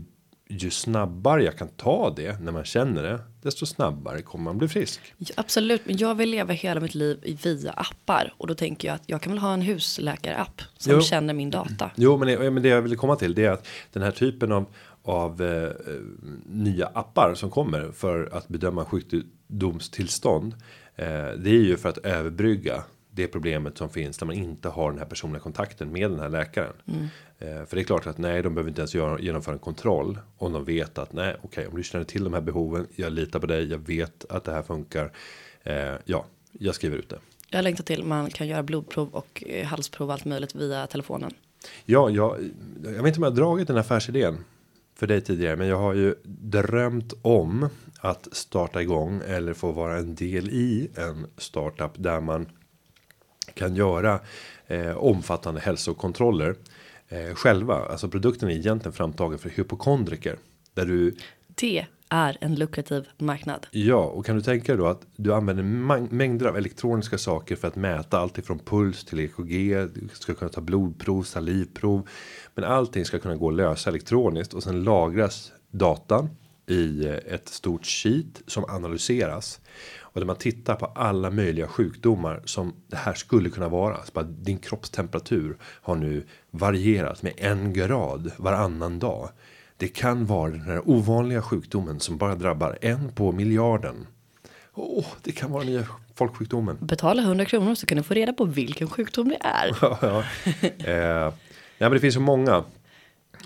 ju 0.48 0.70
snabbare 0.70 1.44
jag 1.44 1.58
kan 1.58 1.68
ta 1.68 2.14
det 2.16 2.40
när 2.40 2.52
man 2.52 2.64
känner 2.64 3.02
det, 3.02 3.20
desto 3.42 3.66
snabbare 3.66 4.22
kommer 4.22 4.44
man 4.44 4.58
bli 4.58 4.68
frisk. 4.68 5.14
Absolut, 5.36 5.86
men 5.86 5.96
jag 5.96 6.14
vill 6.14 6.30
leva 6.30 6.52
hela 6.52 6.80
mitt 6.80 6.94
liv 6.94 7.38
via 7.44 7.70
appar 7.70 8.34
och 8.38 8.46
då 8.46 8.54
tänker 8.54 8.88
jag 8.88 8.94
att 8.94 9.02
jag 9.06 9.22
kan 9.22 9.32
väl 9.32 9.40
ha 9.40 9.54
en 9.54 9.62
husläkarapp 9.62 10.62
som 10.76 10.92
Jo. 10.92 11.00
känner 11.00 11.34
min 11.34 11.50
data. 11.50 11.90
Jo, 11.96 12.16
men 12.16 12.28
det, 12.28 12.50
men 12.50 12.62
det 12.62 12.68
jag 12.68 12.82
vill 12.82 12.96
komma 12.96 13.16
till 13.16 13.34
det 13.34 13.44
är 13.44 13.50
att 13.50 13.66
den 13.92 14.02
här 14.02 14.10
typen 14.10 14.52
av 14.52 14.66
av 15.02 15.42
eh, 15.42 15.64
eh, 15.64 15.70
nya 16.46 16.86
appar 16.86 17.34
som 17.34 17.50
kommer 17.50 17.92
för 17.92 18.28
att 18.32 18.48
bedöma 18.48 18.84
sjukdomstillstånd. 18.84 20.54
Eh, 20.96 21.06
det 21.38 21.50
är 21.50 21.62
ju 21.62 21.76
för 21.76 21.88
att 21.88 21.98
överbrygga 21.98 22.82
det 23.18 23.28
problemet 23.28 23.78
som 23.78 23.90
finns 23.90 24.18
där 24.18 24.26
man 24.26 24.36
inte 24.36 24.68
har 24.68 24.90
den 24.90 24.98
här 24.98 25.06
personliga 25.06 25.40
kontakten 25.40 25.92
med 25.92 26.10
den 26.10 26.20
här 26.20 26.28
läkaren. 26.28 26.72
Eh, 27.38 27.64
för 27.66 27.76
det 27.76 27.82
är 27.82 27.84
klart 27.84 28.06
att 28.06 28.18
nej, 28.18 28.42
de 28.42 28.54
behöver 28.54 28.68
inte 28.68 28.80
ens 28.80 28.94
göra, 28.94 29.20
genomföra 29.20 29.52
en 29.52 29.58
kontroll 29.58 30.18
om 30.38 30.52
de 30.52 30.64
vet 30.64 30.98
att 30.98 31.12
nej, 31.12 31.36
okej, 31.42 31.66
om 31.66 31.76
du 31.76 31.82
känner 31.82 32.04
till 32.04 32.24
de 32.24 32.34
här 32.34 32.40
behoven, 32.40 32.86
jag 32.96 33.12
litar 33.12 33.40
på 33.40 33.46
dig, 33.46 33.70
jag 33.70 33.78
vet 33.78 34.24
att 34.30 34.44
det 34.44 34.52
här 34.52 34.62
funkar. 34.62 35.12
Eh, 35.62 35.94
ja, 36.04 36.24
jag 36.52 36.74
skriver 36.74 36.96
ut 36.96 37.08
det. 37.08 37.18
Jag 37.50 37.62
längtar 37.62 37.84
till 37.84 38.04
man 38.04 38.30
kan 38.30 38.48
göra 38.48 38.62
blodprov 38.62 39.08
och 39.08 39.44
eh, 39.46 39.66
halsprov 39.66 40.10
allt 40.10 40.24
möjligt 40.24 40.54
via 40.54 40.86
telefonen. 40.86 41.30
Ja, 41.84 42.10
jag, 42.10 42.50
jag 42.84 42.90
vet 43.02 43.06
inte 43.06 43.18
om 43.18 43.22
jag 43.22 43.30
har 43.30 43.36
dragit 43.36 43.66
den 43.66 43.76
affärsidén 43.76 44.44
för 44.94 45.06
dig 45.06 45.20
tidigare, 45.20 45.56
men 45.56 45.66
jag 45.66 45.78
har 45.78 45.94
ju 45.94 46.14
drömt 46.24 47.12
om 47.22 47.68
att 48.00 48.28
starta 48.32 48.82
igång 48.82 49.20
eller 49.26 49.54
få 49.54 49.72
vara 49.72 49.96
en 49.96 50.14
del 50.14 50.50
i 50.50 50.90
en 50.94 51.26
startup 51.36 51.90
där 51.96 52.20
man 52.20 52.46
kan 53.58 53.76
göra 53.76 54.20
eh, 54.66 54.96
omfattande 54.96 55.60
hälsokontroller 55.60 56.54
eh, 57.08 57.34
själva. 57.34 57.74
Alltså 57.74 58.08
produkten 58.08 58.50
är 58.50 58.54
egentligen 58.54 58.92
framtagen 58.92 59.38
för 59.38 59.48
hypokondriker 59.48 60.38
där 60.74 60.86
du 60.86 61.16
Det 61.54 61.86
är 62.08 62.38
en 62.40 62.54
lukrativ 62.54 63.08
marknad. 63.18 63.66
Ja, 63.70 64.04
och 64.04 64.26
kan 64.26 64.36
du 64.36 64.42
tänka 64.42 64.72
dig 64.72 64.78
då 64.78 64.86
att 64.86 65.06
du 65.16 65.34
använder 65.34 65.62
mängder 66.14 66.46
av 66.46 66.56
elektroniska 66.56 67.18
saker 67.18 67.56
för 67.56 67.68
att 67.68 67.76
mäta 67.76 68.18
allt 68.18 68.38
ifrån 68.38 68.58
puls 68.58 69.04
till 69.04 69.20
EKG. 69.20 69.74
Du 69.94 70.08
ska 70.12 70.34
kunna 70.34 70.50
ta 70.50 70.60
blodprov, 70.60 71.22
salivprov. 71.22 72.08
Men 72.54 72.64
allting 72.64 73.04
ska 73.04 73.18
kunna 73.18 73.36
gå 73.36 73.48
att 73.48 73.54
lösa 73.54 73.90
elektroniskt 73.90 74.54
och 74.54 74.62
sen 74.62 74.84
lagras 74.84 75.52
datan 75.70 76.28
i 76.66 77.06
eh, 77.06 77.34
ett 77.34 77.48
stort 77.48 77.86
sheet 77.86 78.42
som 78.46 78.64
analyseras. 78.64 79.60
Och 80.18 80.20
där 80.20 80.26
man 80.26 80.36
tittar 80.36 80.74
på 80.74 80.86
alla 80.86 81.30
möjliga 81.30 81.68
sjukdomar 81.68 82.42
som 82.44 82.72
det 82.86 82.96
här 82.96 83.14
skulle 83.14 83.50
kunna 83.50 83.68
vara. 83.68 83.96
Så 84.04 84.12
bara, 84.12 84.24
din 84.24 84.58
kroppstemperatur 84.58 85.56
har 85.62 85.96
nu 85.96 86.24
varierat 86.50 87.22
med 87.22 87.32
en 87.36 87.72
grad 87.72 88.30
varannan 88.36 88.98
dag. 88.98 89.28
Det 89.76 89.88
kan 89.88 90.26
vara 90.26 90.50
den 90.50 90.60
här 90.60 90.82
ovanliga 90.88 91.42
sjukdomen 91.42 92.00
som 92.00 92.18
bara 92.18 92.34
drabbar 92.34 92.78
en 92.80 93.12
på 93.12 93.32
miljarden. 93.32 94.06
Åh, 94.74 95.06
det 95.22 95.32
kan 95.32 95.52
vara 95.52 95.64
nya 95.64 95.86
folksjukdomen. 96.14 96.76
Betala 96.80 97.22
100 97.22 97.44
kronor 97.44 97.74
så 97.74 97.86
kan 97.86 97.96
du 97.96 98.02
få 98.02 98.14
reda 98.14 98.32
på 98.32 98.44
vilken 98.44 98.88
sjukdom 98.88 99.28
det 99.28 99.38
är. 99.40 99.76
Ja, 99.82 99.98
ja. 100.02 100.24
eh, 100.78 101.32
ja, 101.78 101.88
men 101.88 101.92
det 101.92 102.00
finns 102.00 102.14
så 102.14 102.20
många 102.20 102.64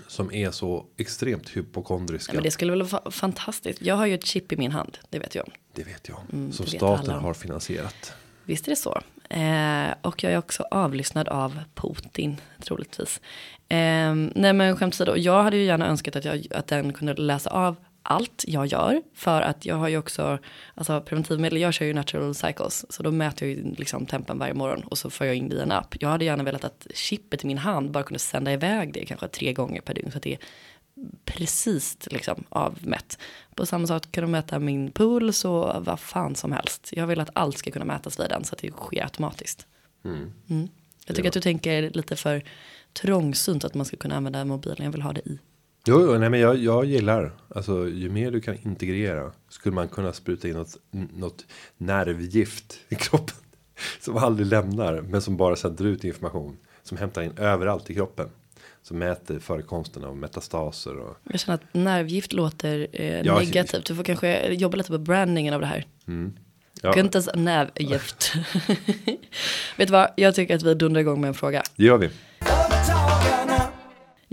som 0.07 0.33
är 0.33 0.51
så 0.51 0.85
extremt 0.97 1.49
hypokondriska. 1.49 2.31
Ja, 2.31 2.35
men 2.35 2.43
det 2.43 2.51
skulle 2.51 2.71
väl 2.71 2.83
vara 2.83 3.01
fa- 3.01 3.11
fantastiskt. 3.11 3.81
Jag 3.81 3.95
har 3.95 4.05
ju 4.05 4.13
ett 4.13 4.25
chip 4.25 4.51
i 4.51 4.57
min 4.57 4.71
hand, 4.71 4.97
det 5.09 5.19
vet 5.19 5.35
jag 5.35 5.45
om. 5.45 5.51
Det 5.73 5.83
vet 5.83 6.09
jag. 6.09 6.19
Mm, 6.33 6.51
som 6.51 6.65
staten 6.65 7.13
har 7.19 7.33
finansierat. 7.33 8.13
Visst 8.45 8.67
är 8.67 8.69
det 8.69 8.75
så. 8.75 9.01
Eh, 9.29 9.93
och 10.01 10.23
jag 10.23 10.33
är 10.33 10.37
också 10.37 10.63
avlyssnad 10.71 11.27
av 11.27 11.59
Putin, 11.75 12.37
troligtvis. 12.59 13.21
Eh, 13.69 14.15
nej 14.35 14.53
men 14.53 14.77
skämt 14.77 14.93
åsido, 14.93 15.15
jag 15.17 15.43
hade 15.43 15.57
ju 15.57 15.63
gärna 15.63 15.87
önskat 15.87 16.15
att, 16.15 16.25
jag, 16.25 16.47
att 16.51 16.67
den 16.67 16.93
kunde 16.93 17.13
läsa 17.13 17.49
av 17.49 17.75
allt 18.03 18.43
jag 18.47 18.65
gör. 18.65 19.01
För 19.13 19.41
att 19.41 19.65
jag 19.65 19.75
har 19.75 19.87
ju 19.87 19.97
också, 19.97 20.39
alltså 20.75 21.01
preventivmedel, 21.01 21.61
jag 21.61 21.73
kör 21.73 21.85
ju 21.85 21.93
natural 21.93 22.35
cycles. 22.35 22.85
Så 22.89 23.03
då 23.03 23.11
mäter 23.11 23.47
jag 23.47 23.57
ju 23.57 23.75
liksom 23.75 24.05
tempen 24.05 24.39
varje 24.39 24.53
morgon 24.53 24.83
och 24.83 24.97
så 24.97 25.09
får 25.09 25.27
jag 25.27 25.35
in 25.35 25.51
i 25.51 25.59
en 25.59 25.71
app. 25.71 25.95
Jag 25.99 26.09
hade 26.09 26.25
gärna 26.25 26.43
velat 26.43 26.63
att 26.63 26.87
chippet 26.93 27.43
i 27.43 27.47
min 27.47 27.57
hand 27.57 27.91
bara 27.91 28.03
kunde 28.03 28.19
sända 28.19 28.53
iväg 28.53 28.93
det 28.93 29.05
kanske 29.05 29.27
tre 29.27 29.53
gånger 29.53 29.81
per 29.81 29.93
dygn. 29.93 30.11
Så 30.11 30.17
att 30.17 30.23
det 30.23 30.33
är 30.33 30.39
precis 31.25 31.97
liksom 32.11 32.43
avmätt. 32.49 33.17
På 33.55 33.65
samma 33.65 33.87
sätt 33.87 34.11
kan 34.11 34.21
de 34.21 34.31
mäta 34.31 34.59
min 34.59 34.91
puls 34.91 35.45
och 35.45 35.85
vad 35.85 35.99
fan 35.99 36.35
som 36.35 36.51
helst. 36.51 36.89
Jag 36.91 37.07
vill 37.07 37.19
att 37.19 37.29
allt 37.33 37.57
ska 37.57 37.71
kunna 37.71 37.85
mätas 37.85 38.19
vid 38.19 38.29
den 38.29 38.43
så 38.43 38.55
att 38.55 38.61
det 38.61 38.71
sker 38.71 39.03
automatiskt. 39.03 39.67
Mm. 40.05 40.31
Jag 41.05 41.15
tycker 41.15 41.23
Ja. 41.23 41.27
att 41.29 41.33
du 41.33 41.41
tänker 41.41 41.89
lite 41.89 42.15
för 42.15 42.43
trångsynt 42.93 43.63
att 43.63 43.73
man 43.73 43.85
ska 43.85 43.97
kunna 43.97 44.15
använda 44.15 44.45
mobilen. 44.45 44.83
Jag 44.85 44.91
vill 44.91 45.01
ha 45.01 45.13
det 45.13 45.21
i. 45.29 45.39
Jo, 45.87 46.01
jo 46.01 46.17
nej, 46.19 46.29
men 46.29 46.39
jag, 46.39 46.57
jag 46.57 46.85
gillar. 46.85 47.31
Alltså, 47.49 47.87
ju 47.89 48.09
mer 48.09 48.31
du 48.31 48.41
kan 48.41 48.55
integrera. 48.63 49.31
Skulle 49.49 49.75
man 49.75 49.87
kunna 49.87 50.13
spruta 50.13 50.47
in 50.47 50.53
något, 50.55 50.77
något 51.13 51.45
nervgift 51.77 52.79
i 52.89 52.95
kroppen. 52.95 53.35
Som 53.99 54.17
aldrig 54.17 54.47
lämnar. 54.47 55.01
Men 55.01 55.21
som 55.21 55.37
bara 55.37 55.55
sänder 55.55 55.85
ut 55.85 56.03
information. 56.03 56.57
Som 56.83 56.97
hämtar 56.97 57.21
in 57.21 57.37
överallt 57.37 57.89
i 57.89 57.93
kroppen. 57.93 58.29
Som 58.81 58.97
mäter 58.99 59.39
förekomsten 59.39 60.03
av 60.03 60.17
metastaser. 60.17 60.97
Och, 60.97 61.17
Jag 61.23 61.39
känner 61.39 61.55
att 61.55 61.73
nervgift 61.73 62.33
låter 62.33 62.87
eh, 62.91 63.21
Ja, 63.21 63.39
negativt. 63.39 63.85
Du 63.85 63.95
får 63.95 64.03
kanske 64.03 64.53
jobba 64.53 64.77
lite 64.77 64.89
på 64.91 64.97
brandingen 64.97 65.53
av 65.53 65.61
det 65.61 65.67
här. 65.67 65.85
ja, 66.81 66.91
Gunters 66.91 67.29
nervgift. 67.35 68.33
Vet 69.77 69.87
du 69.87 69.91
vad? 69.91 70.09
Jag 70.17 70.35
tycker 70.35 70.55
att 70.55 70.63
vi 70.63 70.73
dundrar 70.73 71.01
igång 71.01 71.21
med 71.21 71.27
en 71.27 71.33
fråga. 71.33 71.63
det 71.75 71.83
gör 71.83 71.97
vi. 71.97 72.09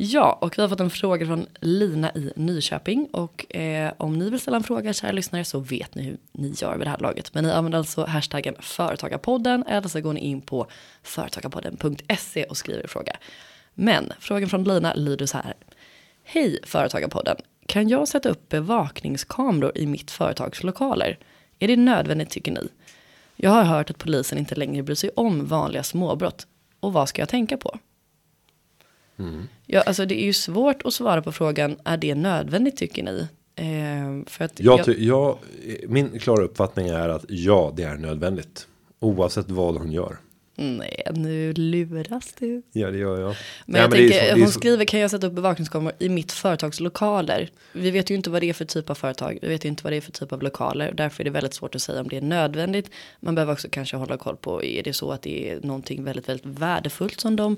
Ja, 0.02 0.38
och 0.40 0.58
vi 0.58 0.62
har 0.62 0.68
fått 0.68 0.80
en 0.80 0.90
fråga 0.90 1.26
från 1.26 1.46
Lina 1.60 2.10
i 2.14 2.32
Nyköping. 2.36 3.08
Och 3.12 3.56
eh, 3.56 3.92
om 3.96 4.18
ni 4.18 4.30
vill 4.30 4.40
ställa 4.40 4.56
en 4.56 4.62
fråga, 4.62 4.92
kära 4.92 5.12
lyssnare, 5.12 5.44
så 5.44 5.60
vet 5.60 5.94
ni 5.94 6.02
hur 6.02 6.18
ni 6.32 6.54
gör 6.56 6.76
vid 6.76 6.86
det 6.86 6.90
här 6.90 6.98
laget. 6.98 7.34
Men 7.34 7.44
ni 7.44 7.50
använder 7.50 7.78
alltså 7.78 8.04
hashtaggen 8.04 8.54
Företagarpodden 8.60 9.64
eller 9.66 9.88
så 9.88 10.00
går 10.00 10.12
ni 10.12 10.20
in 10.20 10.40
på 10.40 10.66
företagarpodden.se 11.02 12.44
och 12.44 12.56
skriver 12.56 12.86
fråga. 12.86 13.16
Men 13.74 14.12
frågan 14.20 14.48
från 14.48 14.64
Lina 14.64 14.94
lyder 14.94 15.26
så 15.26 15.38
här. 15.38 15.54
Hej 16.24 16.58
Företagarpodden. 16.64 17.36
Kan 17.66 17.88
jag 17.88 18.08
sätta 18.08 18.28
upp 18.28 18.48
bevakningskameror 18.48 19.72
i 19.74 19.86
mitt 19.86 20.10
företags 20.10 20.62
lokaler? 20.62 21.18
Är 21.58 21.68
det 21.68 21.76
nödvändigt 21.76 22.30
tycker 22.30 22.52
ni? 22.52 22.68
Jag 23.36 23.50
har 23.50 23.62
hört 23.62 23.90
att 23.90 23.98
polisen 23.98 24.38
inte 24.38 24.54
längre 24.54 24.82
bryr 24.82 24.94
sig 24.94 25.10
om 25.16 25.46
vanliga 25.46 25.82
småbrott. 25.82 26.46
Och 26.80 26.92
vad 26.92 27.08
ska 27.08 27.22
jag 27.22 27.28
tänka 27.28 27.56
på? 27.56 27.78
Ja, 29.66 29.80
alltså 29.80 30.06
det 30.06 30.20
är 30.22 30.24
ju 30.24 30.32
svårt 30.32 30.82
att 30.84 30.94
svara 30.94 31.22
på 31.22 31.32
frågan, 31.32 31.76
är 31.84 31.96
det 31.96 32.14
nödvändigt 32.14 32.76
tycker 32.76 33.02
ni? 33.02 33.28
Eh, 33.56 34.30
för 34.30 34.44
att 34.44 34.60
Jag, 34.60 34.84
ty- 34.84 35.04
jag, 35.06 35.38
min 35.88 36.18
klara 36.18 36.44
uppfattning 36.44 36.88
är 36.88 37.08
att 37.08 37.24
ja, 37.28 37.72
det 37.76 37.82
är 37.82 37.96
nödvändigt. 37.96 38.66
Oavsett 39.00 39.50
vad 39.50 39.76
hon 39.76 39.92
gör. 39.92 40.16
Nej, 40.60 41.02
nu 41.14 41.52
luras 41.52 42.34
du. 42.38 42.62
Ja, 42.72 42.90
det 42.90 42.98
gör 42.98 43.20
jag. 43.20 43.28
Men 43.28 43.34
Nej, 43.66 43.80
jag 43.80 43.86
är 43.94 43.96
tänker, 44.10 44.34
så- 44.34 44.40
hon 44.40 44.48
så- 44.52 44.58
skriver, 44.58 44.84
kan 44.84 45.00
jag 45.00 45.10
sätta 45.10 45.26
upp 45.26 45.32
bevakningskameror 45.32 45.96
i 45.98 46.08
mitt 46.08 46.32
företags 46.32 46.80
lokaler? 46.80 47.50
Vi 47.72 47.90
vet 47.90 48.10
ju 48.10 48.14
inte 48.14 48.30
vad 48.30 48.42
det 48.42 48.48
är 48.48 48.52
för 48.52 48.64
typ 48.64 48.90
av 48.90 48.94
företag, 48.94 49.38
vi 49.42 49.48
vet 49.48 49.64
ju 49.64 49.68
inte 49.68 49.84
vad 49.84 49.92
det 49.92 49.96
är 49.96 50.00
för 50.00 50.12
typ 50.12 50.32
av 50.32 50.42
lokaler. 50.42 50.92
Därför 50.92 51.22
är 51.22 51.24
det 51.24 51.30
väldigt 51.30 51.54
svårt 51.54 51.74
att 51.74 51.82
säga 51.82 52.00
om 52.00 52.08
det 52.08 52.16
är 52.16 52.20
nödvändigt. 52.20 52.90
Man 53.20 53.34
behöver 53.34 53.52
också 53.52 53.68
kanske 53.70 53.96
hålla 53.96 54.16
koll 54.16 54.36
på, 54.36 54.64
är 54.64 54.82
det 54.82 54.92
så 54.92 55.10
att 55.12 55.22
det 55.22 55.50
är 55.50 55.60
någonting 55.60 56.04
väldigt, 56.04 56.28
väldigt 56.28 56.46
värdefullt 56.46 57.20
som 57.20 57.36
de 57.36 57.56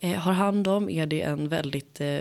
eh, 0.00 0.10
har 0.12 0.32
hand 0.32 0.68
om? 0.68 0.90
Är 0.90 1.06
det 1.06 1.22
en 1.22 1.48
väldigt, 1.48 2.00
eh, 2.00 2.20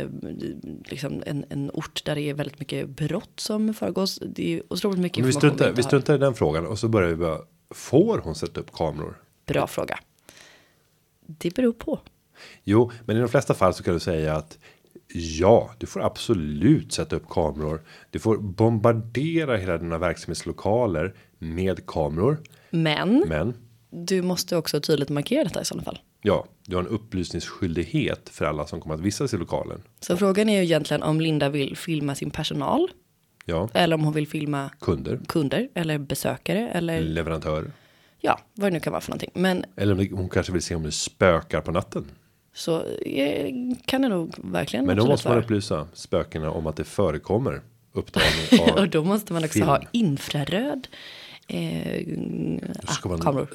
liksom 0.85 1.23
en, 1.25 1.45
en 1.49 1.71
ort 1.73 2.05
där 2.05 2.15
det 2.15 2.21
är 2.21 2.33
väldigt 2.33 2.59
mycket 2.59 2.89
brott 2.89 3.31
som 3.39 3.73
föregås? 3.73 4.19
Det 4.25 4.53
är 4.53 4.61
otroligt 4.69 4.99
mycket 4.99 5.17
Men 5.17 5.25
vi 5.25 5.29
information 5.33 5.57
struntar, 5.57 5.75
vi 5.75 5.83
struntar 5.83 6.15
i 6.15 6.17
den 6.17 6.33
frågan 6.33 6.67
och 6.67 6.79
så 6.79 6.87
börjar 6.87 7.09
vi 7.09 7.15
bara. 7.15 7.37
Får 7.75 8.17
hon 8.23 8.35
sätta 8.35 8.59
upp 8.59 8.71
kameror? 8.73 9.17
Bra 9.45 9.67
fråga. 9.67 9.99
Det 11.25 11.55
beror 11.55 11.73
på. 11.73 11.99
Jo, 12.63 12.91
men 13.05 13.17
i 13.17 13.19
de 13.19 13.29
flesta 13.29 13.53
fall 13.53 13.73
så 13.73 13.83
kan 13.83 13.93
du 13.93 13.99
säga 13.99 14.35
att 14.35 14.57
ja, 15.13 15.71
du 15.77 15.85
får 15.85 16.01
absolut 16.05 16.93
sätta 16.93 17.15
upp 17.15 17.29
kameror. 17.29 17.81
Du 18.11 18.19
får 18.19 18.37
bombardera 18.37 19.57
hela 19.57 19.77
dina 19.77 19.97
verksamhetslokaler 19.97 21.13
med 21.39 21.85
kameror. 21.85 22.37
Men 22.69 23.23
Men 23.27 23.53
du 23.89 24.21
måste 24.21 24.57
också 24.57 24.81
tydligt 24.81 25.09
markera 25.09 25.43
detta 25.43 25.61
i 25.61 25.65
sådana 25.65 25.83
fall. 25.83 25.99
ja, 26.21 26.45
du 26.65 26.75
har 26.75 26.83
en 26.83 26.89
upplysningsskyldighet 26.89 28.29
för 28.29 28.45
alla 28.45 28.67
som 28.67 28.81
kommer 28.81 28.95
att 28.95 29.01
vistas 29.01 29.33
i 29.33 29.37
lokalen. 29.37 29.81
Så 29.99 30.17
frågan 30.17 30.49
är 30.49 30.57
ju 30.57 30.63
egentligen 30.63 31.03
om 31.03 31.21
Linda 31.21 31.49
vill 31.49 31.77
filma 31.77 32.15
sin 32.15 32.31
personal. 32.31 32.91
Ja, 33.45 33.69
Eller 33.73 33.95
om 33.95 34.03
hon 34.03 34.13
vill 34.13 34.27
filma 34.27 34.69
kunder, 34.81 35.19
kunder 35.27 35.69
eller 35.75 35.97
besökare 35.97 36.69
eller 36.69 37.01
leverantörer. 37.01 37.71
Ja, 38.23 38.39
vad 38.53 38.67
det 38.71 38.73
nu 38.73 38.79
kan 38.79 38.91
vara 38.93 39.01
för 39.01 39.09
någonting. 39.11 39.31
Men 39.33 39.65
Eller 39.75 39.91
om 39.93 39.97
det- 39.99 40.11
hon 40.11 40.29
kanske 40.29 40.53
vill 40.53 40.61
se 40.61 40.75
om 40.75 40.83
det 40.83 40.91
spökar 40.91 41.61
på 41.61 41.71
natten. 41.71 42.05
så 42.55 42.83
eh, 43.05 43.49
kan 43.85 44.01
det 44.01 44.07
nog 44.09 44.33
verkligen 44.37 44.85
Men 44.85 44.97
då 44.97 45.05
måste 45.05 45.27
man 45.27 45.35
vara. 45.35 45.43
upplysa 45.45 45.87
spökena 45.93 46.51
om 46.51 46.67
att 46.67 46.75
det 46.75 46.83
förekommer 46.83 47.61
uppdragning 47.93 48.61
av 48.71 48.77
Och 48.77 48.89
då 48.89 49.03
måste 49.03 49.33
man 49.33 49.43
också 49.43 49.53
film. 49.53 49.67
ha 49.67 49.81
infraröd 49.91 50.87
eh, 51.47 52.05
ska 52.89 53.09
ah, 53.09 53.11
man 53.11 53.19
kameror. 53.19 53.49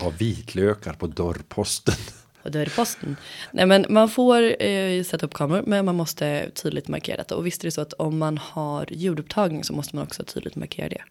ha 0.00 0.10
vitlökar 0.10 0.92
på 0.92 1.06
dörrposten. 1.06 1.94
och 2.42 2.50
då 2.50 2.58
är 2.58 2.64
det 2.64 2.76
posten. 2.76 3.16
Nej 3.52 3.66
men 3.66 3.86
man 3.88 4.08
får 4.08 4.62
eh, 4.62 5.02
sätta 5.02 5.26
upp 5.26 5.34
kameror 5.34 5.62
men 5.66 5.84
man 5.84 5.94
måste 5.94 6.50
tydligt 6.50 6.88
markera 6.88 7.16
detta. 7.16 7.36
Och 7.36 7.46
visst 7.46 7.62
är 7.64 7.66
det 7.66 7.72
så 7.72 7.80
att 7.80 7.92
om 7.92 8.18
man 8.18 8.38
har 8.38 8.92
ljudupptagning 8.92 9.64
så 9.64 9.72
måste 9.72 9.96
man 9.96 10.02
också 10.04 10.24
tydligt 10.24 10.56
markera 10.56 10.88
det. 10.88 11.02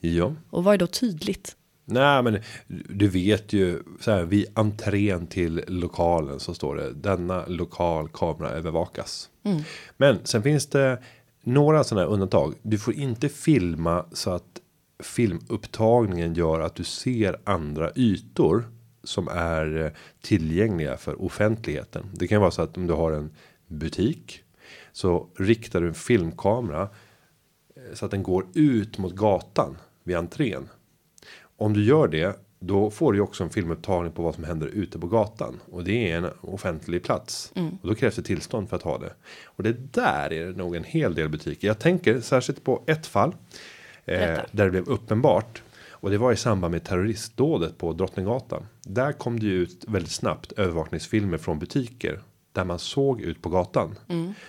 Ja. 0.00 0.34
Och 0.50 0.64
vad 0.64 0.74
är 0.74 0.78
då 0.78 0.86
tydligt? 0.86 1.56
Nej 1.84 2.22
men 2.22 2.38
du 2.88 3.08
vet 3.08 3.52
ju 3.52 3.82
så 4.00 4.10
här 4.10 4.24
vid 4.24 4.46
entrén 4.54 5.26
till 5.26 5.64
lokalen 5.66 6.40
så 6.40 6.54
står 6.54 6.76
det 6.76 6.92
denna 6.92 7.46
lokal 7.46 8.08
kamera 8.08 8.50
övervakas. 8.50 9.30
Men 9.96 10.18
sen 10.24 10.42
finns 10.42 10.66
det 10.66 10.98
några 11.42 11.84
sådana 11.84 12.06
här 12.06 12.12
undantag. 12.12 12.54
Du 12.62 12.78
får 12.78 12.94
inte 12.94 13.28
filma 13.28 14.04
så 14.12 14.30
att 14.30 14.60
filmupptagningen 15.02 16.34
gör 16.34 16.60
att 16.60 16.74
du 16.74 16.84
ser 16.84 17.36
andra 17.44 17.90
ytor 17.96 18.64
som 19.04 19.28
är 19.28 19.84
eh, 19.84 19.90
tillgängliga 20.20 20.96
för 20.96 21.22
offentligheten. 21.22 22.06
Det 22.12 22.28
kan 22.28 22.40
vara 22.40 22.50
så 22.50 22.62
att 22.62 22.76
om 22.76 22.86
du 22.86 22.94
har 22.94 23.12
en 23.12 23.30
butik 23.66 24.42
så 24.92 25.28
riktar 25.36 25.80
du 25.80 25.88
en 25.88 25.94
filmkamera 25.94 26.82
eh, 26.82 27.94
så 27.94 28.04
att 28.04 28.10
den 28.10 28.22
går 28.22 28.46
ut 28.54 28.98
mot 28.98 29.14
gatan 29.14 29.76
vid 30.04 30.16
entrén. 30.16 30.68
Om 31.64 31.72
du 31.72 31.84
gör 31.84 32.08
det, 32.08 32.36
då 32.58 32.90
får 32.90 33.12
du 33.12 33.20
också 33.20 33.44
en 33.44 33.50
filmupptagning 33.50 34.12
på 34.12 34.22
vad 34.22 34.34
som 34.34 34.44
händer 34.44 34.66
ute 34.66 34.98
på 34.98 35.06
gatan 35.06 35.60
och 35.70 35.84
det 35.84 36.10
är 36.10 36.16
en 36.16 36.30
offentlig 36.40 37.02
plats 37.02 37.52
och 37.82 37.88
då 37.88 37.94
krävs 37.94 38.16
det 38.16 38.22
tillstånd 38.22 38.68
för 38.68 38.76
att 38.76 38.82
ha 38.82 38.98
det. 38.98 39.12
Och 39.44 39.62
det 39.62 39.92
där 39.92 40.32
är 40.32 40.46
det 40.46 40.56
nog 40.56 40.76
en 40.76 40.84
hel 40.84 41.14
del 41.14 41.28
butiker. 41.28 41.68
Jag 41.68 41.78
tänker 41.78 42.20
särskilt 42.20 42.64
på 42.64 42.82
ett 42.86 43.06
fall 43.06 43.34
eh, 44.04 44.18
där 44.50 44.64
det 44.64 44.70
blev 44.70 44.88
uppenbart 44.88 45.62
och 45.88 46.10
det 46.10 46.18
var 46.18 46.32
i 46.32 46.36
samband 46.36 46.72
med 46.72 46.84
terroristdådet 46.84 47.78
på 47.78 47.92
Drottninggatan. 47.92 48.66
Där 48.82 49.12
kom 49.12 49.40
det 49.40 49.46
ju 49.46 49.62
ut 49.62 49.84
väldigt 49.88 50.12
snabbt 50.12 50.52
övervakningsfilmer 50.52 51.38
från 51.38 51.58
butiker 51.58 52.20
där 52.52 52.64
man 52.64 52.78
såg 52.78 53.20
ut 53.20 53.42
på 53.42 53.48
gatan 53.48 53.98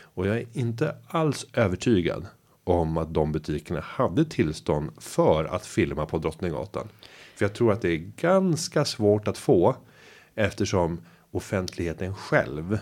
och 0.02 0.28
jag 0.28 0.38
är 0.38 0.46
inte 0.54 0.96
alls 1.08 1.46
övertygad 1.54 2.26
om 2.66 2.98
att 2.98 3.14
de 3.14 3.32
butikerna 3.32 3.80
hade 3.80 4.26
tillstånd 4.26 4.92
för 4.98 5.46
att 5.46 5.66
filma 5.66 6.06
på 6.06 6.18
Drottninggatan. 6.18 6.88
För 7.36 7.46
jag 7.46 7.54
tror 7.54 7.72
att 7.72 7.82
det 7.82 7.90
är 7.90 8.12
ganska 8.18 8.86
svårt 8.86 9.28
att 9.28 9.38
få 9.38 9.76
eftersom 10.36 11.02
offentligheten 11.32 12.16
själv 12.16 12.80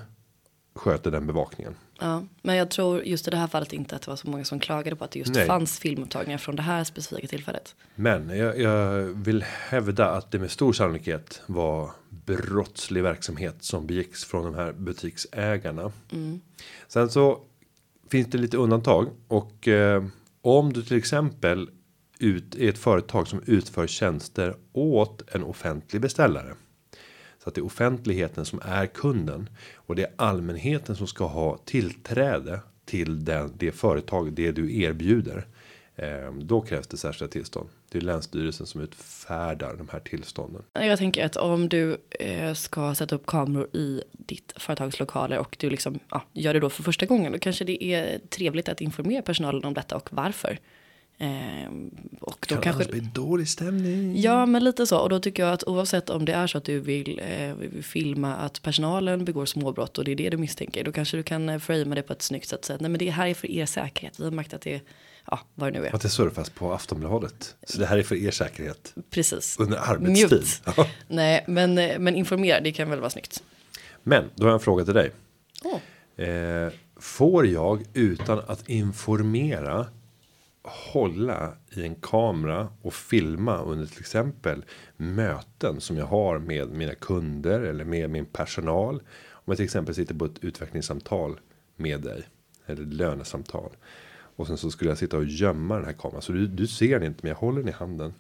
sköter 0.76 1.12
den 1.12 1.28
bevakningen. 1.28 1.76
Ja, 2.00 2.24
men 2.42 2.56
jag 2.56 2.72
tror 2.72 3.04
just 3.04 3.28
i 3.28 3.32
det 3.32 3.38
här 3.38 3.48
fallet 3.48 3.74
inte 3.74 3.96
att 3.96 4.02
det 4.02 4.12
var 4.12 4.16
så 4.16 4.30
många 4.30 4.44
som 4.44 4.60
klagade 4.60 4.96
på 4.96 5.04
att 5.04 5.12
det 5.12 5.20
just 5.20 5.34
Nej. 5.34 5.48
fanns 5.48 5.80
filmupptagningar 5.80 6.38
från 6.38 6.56
det 6.56 6.62
här 6.62 6.84
specifika 6.84 7.28
tillfället. 7.28 7.76
Men 7.96 8.30
jag, 8.30 8.60
jag 8.60 9.04
vill 9.04 9.44
hävda 9.44 10.10
att 10.10 10.32
det 10.32 10.40
med 10.40 10.52
stor 10.52 10.74
sannolikhet 10.74 11.42
var 11.46 11.92
brottslig 12.10 13.04
verksamhet 13.04 13.56
som 13.60 13.88
begicks 13.88 14.26
från 14.26 14.46
de 14.46 14.56
här 14.56 14.72
butiksägarna. 14.72 15.92
Sen 16.88 17.10
så 17.10 17.40
finns 18.10 18.28
det 18.28 18.38
lite 18.38 18.58
undantag 18.58 19.08
och 19.28 19.68
eh, 19.68 20.04
om 20.42 20.74
du 20.74 20.84
till 20.84 20.98
exempel 20.98 21.70
ut 22.20 22.56
är 22.56 22.70
ett 22.70 22.78
företag 22.78 23.28
som 23.28 23.44
utför 23.46 23.88
tjänster 23.88 24.56
åt 24.74 25.36
en 25.36 25.44
offentlig 25.44 26.02
beställare. 26.02 26.54
Så 27.44 27.50
att 27.50 27.56
det 27.56 27.62
är 27.62 27.66
offentligheten 27.66 28.46
som 28.46 28.62
är 28.66 28.86
kunden 28.86 29.50
och 29.76 29.96
det 29.96 30.04
är 30.04 30.12
allmänheten 30.16 30.96
som 30.96 31.08
ska 31.08 31.26
ha 31.26 31.58
tillträde 31.58 32.60
till 32.86 33.26
den, 33.26 33.54
det 33.58 33.72
företag, 33.72 34.34
det 34.34 34.52
du 34.52 34.82
erbjuder. 34.82 35.48
Eh, 35.96 36.34
då 36.34 36.62
krävs 36.62 36.88
det 36.88 36.98
särskilda 36.98 37.32
tillstånd. 37.32 37.70
Det 37.90 37.98
är 37.98 38.02
länsstyrelsen 38.02 38.66
som 38.68 38.82
utfärdar 38.82 39.76
de 39.78 39.90
här 39.92 40.00
tillstånden. 40.00 40.64
Jag 40.74 41.00
tänker 41.00 41.26
att 41.26 41.36
om 41.36 41.70
du 41.70 41.98
eh, 42.20 42.54
ska 42.54 42.96
sätta 42.96 43.16
upp 43.16 43.26
kameror 43.26 43.76
i 43.76 44.04
ditt 44.12 44.54
företags 44.56 45.00
lokaler 45.00 45.40
och 45.40 45.58
du 45.60 45.70
liksom 45.70 46.00
ja, 46.10 46.24
gör 46.34 46.54
det 46.54 46.60
då 46.60 46.70
för 46.70 46.84
första 46.84 47.06
gången. 47.06 47.32
Då 47.32 47.40
kanske 47.40 47.66
det 47.66 47.84
är 47.84 48.20
trevligt 48.30 48.70
att 48.70 48.82
informera 48.82 49.22
personalen 49.22 49.66
om 49.66 49.74
detta 49.74 49.96
och 49.96 50.10
varför. 50.12 50.60
Eh, 51.18 51.72
och 52.20 52.46
då 52.50 52.56
kanske. 52.56 52.92
bli 52.92 53.00
dålig 53.00 53.48
stämning. 53.48 54.22
Ja, 54.22 54.46
men 54.46 54.64
lite 54.64 54.88
så. 54.88 55.00
Och 55.00 55.10
då 55.10 55.20
tycker 55.20 55.44
jag 55.44 55.54
att 55.54 55.64
oavsett 55.64 56.10
om 56.10 56.26
det 56.26 56.34
är 56.34 56.48
så 56.48 56.58
att 56.58 56.64
du 56.64 56.80
vill, 56.80 57.22
eh, 57.24 57.82
filma 57.82 58.36
att 58.36 58.62
personalen 58.62 59.26
begår 59.26 59.46
småbrott 59.46 59.98
och 59.98 60.06
det 60.06 60.12
är 60.12 60.16
det 60.16 60.30
du 60.30 60.38
misstänker. 60.38 60.84
Då 60.84 60.92
kanske 60.92 61.18
du 61.18 61.24
kan 61.24 61.50
eh, 61.50 61.60
framea 61.60 61.96
det 61.96 62.02
på 62.02 62.14
ett 62.14 62.22
snyggt 62.22 62.48
sätt. 62.48 62.66
Så 62.66 62.74
att, 62.74 62.82
nej, 62.82 62.90
men 62.90 63.00
det 63.00 63.10
här 63.10 63.28
är 63.28 63.34
för 63.34 63.52
er 63.52 63.66
säkerhet. 63.66 64.20
Vi 64.20 64.24
har 64.24 64.32
märkt 64.32 64.54
att 64.54 64.62
det 64.62 64.82
ja, 65.26 65.40
vad 65.56 65.74
det 65.74 65.80
nu 65.80 65.86
är. 65.88 65.96
Att 65.96 66.02
det 66.02 66.10
surfas 66.10 66.50
på 66.50 66.74
Aftonbladet. 66.74 67.56
Så 67.68 67.80
det 67.80 67.86
här 67.86 67.98
är 67.98 68.04
för 68.04 68.16
er 68.16 68.32
säkerhet. 68.32 68.94
Precis. 69.10 69.60
Under 69.60 69.78
arbetstid. 69.78 70.44
Ja. 70.78 70.88
Nej, 71.08 71.44
men, 71.48 71.78
eh, 71.78 72.00
men 72.00 72.16
informera, 72.16 72.60
det 72.60 72.72
kan 72.72 72.90
väl 72.90 73.00
vara 73.00 73.10
snyggt. 73.10 73.44
Men 74.04 74.24
då 74.36 74.44
har 74.44 74.50
jag 74.50 74.54
en 74.54 74.60
fråga 74.60 74.86
till 74.86 74.94
dig. 74.94 75.12
Åh. 75.64 76.26
Eh, 76.26 76.72
får 76.96 77.48
jag 77.48 77.84
utan 77.94 78.40
att 78.48 78.70
informera 78.70 79.86
hålla 80.64 81.54
i 81.70 81.84
en 81.86 81.96
kamera 81.96 82.68
och 82.82 82.94
filma 82.94 83.58
under 83.58 83.86
till 83.86 84.00
exempel 84.00 84.66
möten 84.98 85.82
som 85.82 85.98
jag 85.98 86.06
har 86.06 86.40
med 86.40 86.70
mina 86.70 86.96
kunder 86.96 87.60
eller 87.60 87.84
med 87.86 88.10
min 88.10 88.26
personal. 88.26 88.96
Om 89.30 89.44
jag 89.46 89.58
till 89.58 89.64
exempel 89.66 89.96
sitter 89.96 90.16
på 90.16 90.26
ett 90.26 90.40
utvecklingssamtal 90.44 91.40
med 91.76 92.02
dig 92.02 92.24
eller 92.66 92.84
lönesamtal 92.86 93.70
och 94.36 94.48
sen 94.48 94.58
så 94.58 94.72
skulle 94.72 94.92
jag 94.92 94.98
sitta 94.98 95.18
och 95.18 95.26
gömma 95.26 95.76
den 95.76 95.86
här 95.86 95.94
kameran 95.94 96.22
så 96.22 96.32
du, 96.32 96.48
du 96.48 96.68
ser 96.68 97.00
den 97.00 97.08
inte 97.08 97.20
men 97.22 97.30
jag 97.30 97.36
håller 97.36 97.60
den 97.60 97.70
i 97.70 97.72
handen. 97.72 98.14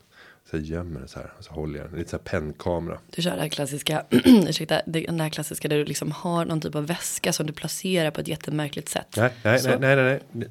Så 0.49 0.55
jag 0.55 0.63
gömmer 0.63 0.99
den 0.99 1.07
så 1.07 1.19
här 1.19 1.33
och 1.37 1.43
så 1.43 1.53
håller 1.53 1.79
jag 1.79 1.89
den 1.89 1.97
lite 1.99 2.09
så 2.09 2.17
här 2.17 2.23
pennkamera. 2.23 2.99
Du 3.15 3.21
kör 3.21 3.35
det 3.35 3.41
här 3.41 3.49
klassiska, 3.49 4.05
ursäkta, 4.25 4.81
den 4.85 5.19
här 5.19 5.29
klassiska 5.29 5.67
där 5.67 5.77
du 5.77 5.85
liksom 5.85 6.11
har 6.11 6.45
någon 6.45 6.61
typ 6.61 6.75
av 6.75 6.85
väska 6.87 7.33
som 7.33 7.47
du 7.47 7.53
placerar 7.53 8.11
på 8.11 8.21
ett 8.21 8.27
jättemärkligt 8.27 8.89
sätt. 8.89 9.07
Nej, 9.17 9.33
nej, 9.43 9.59
Så- 9.59 9.69
nej, 9.69 9.79
nej, 9.79 9.95
nej, 9.95 10.19
nej. 10.31 10.47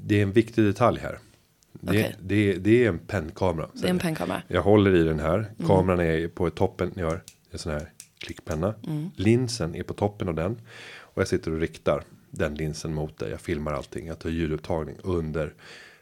Det, 0.00 0.18
är 0.18 0.22
en 0.22 0.32
viktig 0.32 0.64
detalj 0.64 1.00
här. 1.00 1.18
Det, 1.72 1.90
okay. 1.90 2.12
det, 2.20 2.52
det 2.52 2.84
är 2.84 2.88
en 2.88 2.98
pennkamera. 2.98 3.68
Det 3.72 3.86
är 3.86 3.90
en 3.90 3.98
pennkamera. 3.98 4.42
Jag 4.48 4.62
håller 4.62 4.94
i 4.94 5.02
den 5.02 5.20
här. 5.20 5.34
Mm. 5.34 5.68
Kameran 5.68 6.00
är 6.00 6.28
på 6.28 6.50
toppen. 6.50 6.92
Ni 6.94 7.02
hör 7.02 7.22
en 7.50 7.58
sån 7.58 7.72
här 7.72 7.90
klickpenna. 8.18 8.74
Mm. 8.86 9.10
Linsen 9.16 9.74
är 9.74 9.82
på 9.82 9.94
toppen 9.94 10.28
av 10.28 10.34
den. 10.34 10.60
Och 10.98 11.20
jag 11.20 11.28
sitter 11.28 11.52
och 11.52 11.60
riktar 11.60 12.04
den 12.30 12.54
linsen 12.54 12.94
mot 12.94 13.18
dig. 13.18 13.30
Jag 13.30 13.40
filmar 13.40 13.72
allting. 13.72 14.06
Jag 14.06 14.18
tar 14.18 14.30
ljudupptagning 14.30 14.96
under. 15.02 15.54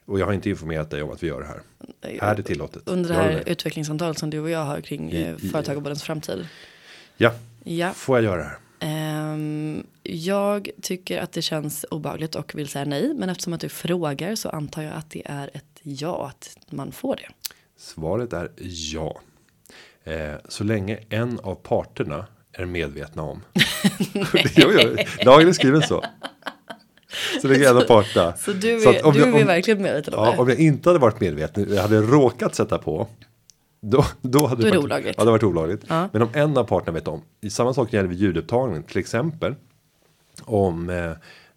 Och 0.05 0.21
jag 0.21 0.27
har 0.27 0.33
inte 0.33 0.51
informerat 0.51 0.91
dig 0.91 1.03
om 1.03 1.11
att 1.11 1.23
vi 1.23 1.27
gör 1.27 1.41
det 1.41 1.47
här. 1.47 1.61
Jag, 2.01 2.29
är 2.29 2.35
det 2.37 2.43
tillåtet. 2.43 2.83
Under 2.87 3.09
det 3.09 3.17
här 3.17 3.43
utvecklingssamtalet 3.47 4.19
som 4.19 4.31
du 4.31 4.41
och 4.41 4.51
jag 4.51 4.65
har 4.65 4.81
kring 4.81 5.13
I, 5.13 5.37
företag 5.53 5.87
och 5.87 5.93
i, 5.93 5.95
framtid. 5.95 6.47
Ja. 7.17 7.33
ja, 7.65 7.93
får 7.93 8.17
jag 8.17 8.25
göra 8.25 8.37
det 8.37 8.45
här? 8.45 8.59
Eh 8.81 9.10
ehm, 9.35 9.87
jag 10.03 10.71
tycker 10.83 11.19
att 11.19 11.33
det 11.33 11.43
känns 11.43 11.85
obehagligt 11.91 12.35
och 12.35 12.55
vill 12.55 12.69
säga 12.69 12.85
nej. 12.85 13.15
Men 13.15 13.29
eftersom 13.31 13.53
att 13.53 13.61
du 13.61 13.69
frågar 13.69 14.35
så 14.35 14.49
antar 14.49 14.83
jag 14.83 14.93
att 14.95 15.11
det 15.11 15.23
är 15.25 15.51
ett 15.55 15.65
ja, 15.83 16.27
att 16.29 16.57
man 16.71 16.93
får 16.93 17.17
det. 17.17 17.29
Svaret 17.79 18.33
är 18.33 18.51
ja. 18.93 19.21
Eh, 20.05 20.35
så 20.49 20.65
länge 20.65 20.99
en 21.09 21.41
av 21.41 21.55
parterna 21.55 22.27
är 22.53 22.65
medvetna 22.67 23.23
om. 23.23 23.43
jo, 24.57 24.69
jo, 24.81 24.97
lagen 25.25 25.49
är 25.49 25.53
skriven 25.53 25.83
så. 25.83 26.05
Så 27.43 27.49
länge 27.49 27.69
en 27.69 27.77
av 27.77 27.81
parterna. 27.81 28.37
Så 28.37 28.53
du 28.53 28.81
Så 28.81 28.93
är, 28.93 29.07
om 29.07 29.13
du 29.15 29.21
jag- 29.21 29.29
är 29.29 29.41
om- 29.41 29.47
verkligen 29.47 29.83
medveten 29.83 30.15
om 30.15 30.25
Ja, 30.25 30.33
det? 30.33 30.39
om 30.39 30.49
jag 30.49 30.59
inte 30.59 30.89
hade 30.89 30.99
varit 30.99 31.21
medveten, 31.21 31.75
jag 31.75 31.83
hade 31.83 32.01
råkat 32.03 32.55
sätta 32.55 32.79
på. 32.79 33.09
Då, 33.81 34.05
då 34.23 34.47
hade 34.47 34.63
Då 34.63 34.69
är 34.69 34.71
det 34.71 34.77
varit- 34.77 34.85
olagligt. 34.85 35.15
Ja, 35.19 35.25
det 35.25 35.31
varit 35.31 35.43
olagligt. 35.43 35.85
Ja. 35.89 36.09
Men 36.13 36.23
om 36.23 36.29
en 36.33 36.57
av 36.57 36.65
parterna 36.65 36.93
vet 36.93 37.09
om. 37.09 37.23
I 37.41 37.51
samma 37.51 37.75
sak 37.75 37.93
gäller 37.93 38.09
vid 38.09 38.19
ljudupptagning. 38.19 38.83
Till 38.83 38.99
exempel. 38.99 39.55
Om 40.43 40.91
eh, 40.91 41.13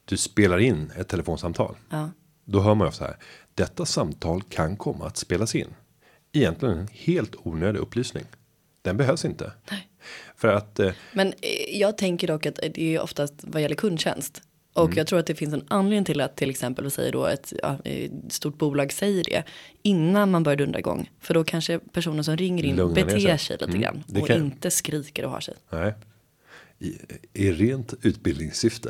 du 0.06 0.18
spelar 0.18 0.58
in 0.60 0.92
ett 0.98 1.08
telefonsamtal. 1.08 1.76
Ja. 1.90 2.10
Då 2.46 2.60
hör 2.62 2.76
man 2.76 2.88
ju 2.88 2.92
så 2.92 3.04
här. 3.04 3.18
Detta 3.56 3.86
samtal 3.86 4.42
kan 4.42 4.76
komma 4.78 5.06
att 5.08 5.18
spelas 5.18 5.56
in. 5.56 5.68
Egentligen 6.34 6.78
en 6.78 6.88
helt 6.92 7.36
onödig 7.44 7.80
upplysning. 7.80 8.24
Den 8.82 8.98
behövs 8.98 9.26
inte. 9.26 9.52
Nej. 9.72 9.88
För 10.36 10.48
att 10.48 10.80
eh, 10.80 10.92
Men 11.14 11.28
eh, 11.28 11.80
jag 11.80 11.98
tänker 11.98 12.28
dock 12.28 12.46
att 12.46 12.56
det 12.56 12.82
är 12.96 13.02
oftast 13.02 13.34
vad 13.44 13.62
gäller 13.62 13.76
kundtjänst. 13.76 14.42
Och 14.74 14.86
Mm. 14.86 14.98
jag 14.98 15.08
tror 15.08 15.20
att 15.20 15.26
det 15.26 15.36
finns 15.36 15.54
en 15.54 15.64
anledning 15.68 16.06
till 16.06 16.22
att 16.22 16.36
till 16.36 16.50
exempel 16.50 16.84
vi 16.86 16.92
säger 16.92 17.12
då 17.12 17.26
ett 17.26 17.54
ja, 17.64 17.78
stort 18.30 18.58
bolag 18.58 18.94
säger 18.94 19.24
det 19.24 19.44
innan 19.84 20.32
man 20.32 20.44
börjar 20.44 20.58
dundra 20.58 20.80
igång. 20.80 21.10
För 21.20 21.34
då 21.34 21.44
kanske 21.44 21.80
personen 21.80 22.24
som 22.24 22.38
ringer 22.38 22.64
in 22.66 22.76
Lugnar 22.76 22.96
ner 22.96 23.06
beter 23.06 23.20
sig. 23.20 23.38
sig 23.38 23.54
lite 23.60 23.66
Mm, 23.66 23.82
grann 23.82 24.04
det 24.08 24.22
och 24.22 24.28
kan- 24.28 24.38
inte 24.46 24.72
skriker 24.72 25.26
och 25.26 25.32
har 25.32 25.40
sig. 25.40 25.54
nej. 25.70 25.94
I, 26.80 26.98
I 27.34 27.52
rent 27.52 27.94
utbildningssyfte. 28.02 28.90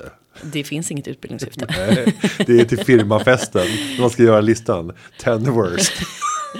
Det 0.53 0.63
finns 0.63 0.91
inget 0.91 1.07
utbildningssyfte. 1.07 1.65
Nej, 1.77 2.15
det 2.47 2.59
är 2.61 2.65
till 2.65 2.79
firmafesten. 2.85 3.67
Man 3.99 4.09
ska 4.09 4.23
göra 4.23 4.41
listan. 4.41 4.91
10 5.19 5.37
worst. 5.37 5.93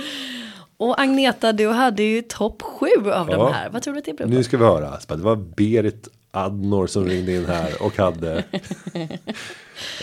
och 0.77 1.01
Agneta, 1.01 1.53
du 1.53 1.67
hade 1.67 2.03
ju 2.03 2.21
topp 2.21 2.61
sju 2.61 2.87
av 3.11 3.29
Ja. 3.29 3.37
de 3.37 3.53
här. 3.53 3.69
Vad 3.69 3.81
tror 3.83 3.93
du 3.93 3.99
att 3.99 4.05
det 4.05 4.13
beror 4.13 4.27
på? 4.27 4.33
Nu 4.33 4.43
ska 4.43 4.57
vi 4.57 4.63
höra. 4.65 4.99
Det 5.07 5.15
var 5.15 5.35
Berit 5.35 6.07
Adnor 6.35 6.87
som 6.87 7.05
ringde 7.05 7.35
in 7.35 7.45
här 7.45 7.83
och 7.83 7.97
hade. 7.97 8.37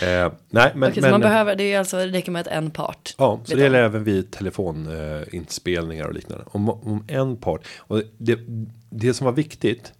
eh, 0.01 0.31
nej, 0.49 0.71
men. 0.75 0.89
Okej, 0.89 1.01
men 1.01 1.11
man 1.11 1.21
behöver, 1.21 1.55
det 1.55 1.73
är 1.73 1.79
alltså, 1.79 1.97
det 1.97 2.07
räcker 2.07 2.31
med 2.31 2.41
att 2.41 2.47
en 2.47 2.71
part. 2.71 3.15
Ja, 3.17 3.39
så 3.45 3.55
det 3.55 3.61
gäller 3.61 3.83
även 3.83 4.03
vid 4.03 4.31
telefoninspelningar 4.31 6.05
och 6.05 6.13
liknande. 6.13 6.45
Om, 6.47 6.69
om 6.69 7.03
en 7.07 7.37
part. 7.37 7.67
Och 7.77 8.01
det, 8.17 8.39
det 8.89 9.13
som 9.13 9.25
var 9.25 9.33
viktigt. 9.33 9.93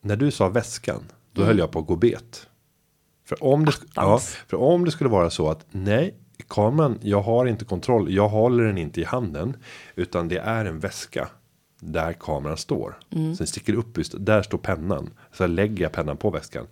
När 0.00 0.16
du 0.16 0.30
sa 0.30 0.48
väskan. 0.48 1.04
Då 1.32 1.44
höll 1.44 1.58
jag 1.58 1.70
på 1.70 1.78
att 1.78 1.86
gå 1.86 1.96
bet. 1.96 2.46
För 3.24 3.44
om, 3.44 3.64
det, 3.64 3.72
ja, 3.94 4.20
för 4.46 4.56
om 4.56 4.84
det 4.84 4.90
skulle 4.90 5.10
vara 5.10 5.30
så 5.30 5.50
att 5.50 5.66
nej. 5.70 6.14
Kameran, 6.48 6.98
jag 7.02 7.22
har 7.22 7.46
inte 7.46 7.64
kontroll. 7.64 8.14
Jag 8.14 8.28
håller 8.28 8.64
den 8.64 8.78
inte 8.78 9.00
i 9.00 9.04
handen. 9.04 9.56
Utan 9.94 10.28
det 10.28 10.38
är 10.38 10.64
en 10.64 10.80
väska. 10.80 11.28
Där 11.80 12.12
kameran 12.12 12.56
står. 12.56 12.98
Sen 13.36 13.46
sticker 13.46 13.72
det 13.72 13.78
upp 13.78 13.98
just, 13.98 14.14
där 14.18 14.42
står 14.42 14.58
pennan. 14.58 15.10
Så 15.32 15.46
lägger 15.46 15.82
jag 15.82 15.92
pennan 15.92 16.16
på 16.16 16.30
väskan. 16.30 16.66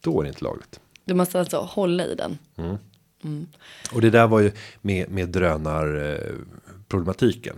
Då 0.00 0.20
är 0.20 0.24
det 0.24 0.28
inte 0.28 0.44
lagligt. 0.44 0.80
Du 1.04 1.14
måste 1.14 1.40
alltså 1.40 1.58
hålla 1.58 2.04
i 2.04 2.14
den. 2.14 2.38
Och 3.92 4.00
det 4.00 4.10
där 4.10 4.26
var 4.26 4.40
ju 4.40 4.52
med, 4.80 5.10
med 5.10 5.28
drönarproblematiken. 5.28 7.56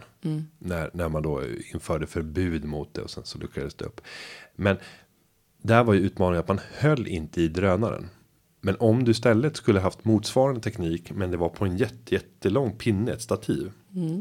När, 0.59 0.91
när 0.93 1.09
man 1.09 1.23
då 1.23 1.43
införde 1.73 2.07
förbud 2.07 2.65
mot 2.65 2.95
det 2.95 3.03
och 3.03 3.11
sen 3.11 3.25
så 3.25 3.39
luckrades 3.39 3.75
det 3.75 3.85
upp. 3.85 4.01
Men 4.57 4.77
där 5.63 5.85
var 5.85 5.95
ju 5.95 6.01
utmaningen 6.01 6.41
att 6.41 6.49
man 6.49 6.61
höll 6.79 7.07
inte 7.07 7.43
i 7.43 7.49
drönaren. 7.49 8.09
Men 8.61 8.77
om 8.79 9.05
du 9.05 9.11
istället 9.11 9.57
skulle 9.57 9.81
haft 9.81 10.05
motsvarande 10.05 10.61
teknik 10.61 11.11
men 11.11 11.31
det 11.31 11.37
var 11.37 11.49
på 11.49 11.65
en 11.65 11.77
jätte, 11.77 12.15
jättelång 12.15 12.77
pinne, 12.77 13.13
ett 13.13 13.23
stativ. 13.23 13.73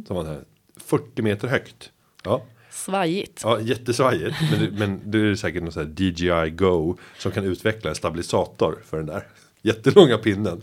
Som 0.07 0.15
var 0.15 0.23
så 0.23 0.29
här 0.29 0.43
40 0.75 1.21
meter 1.21 1.47
högt. 1.47 1.91
Ja, 2.23 2.43
Svajigt. 2.85 3.41
ja 3.43 3.59
jättesvajigt. 3.61 4.35
Men, 4.51 4.59
det- 4.59 4.71
men 4.71 5.11
det 5.11 5.17
är 5.19 5.35
säkert 5.35 5.63
någon 5.63 5.71
sån 5.71 5.83
här 5.85 5.93
DJI 6.01 6.49
Go 6.49 6.97
som 7.17 7.31
kan 7.31 7.43
utveckla 7.43 7.89
en 7.89 7.95
stabilisator 7.95 8.79
för 8.85 8.97
den 8.97 9.05
där 9.05 9.27
jättelånga 9.61 10.17
pinnen. 10.17 10.61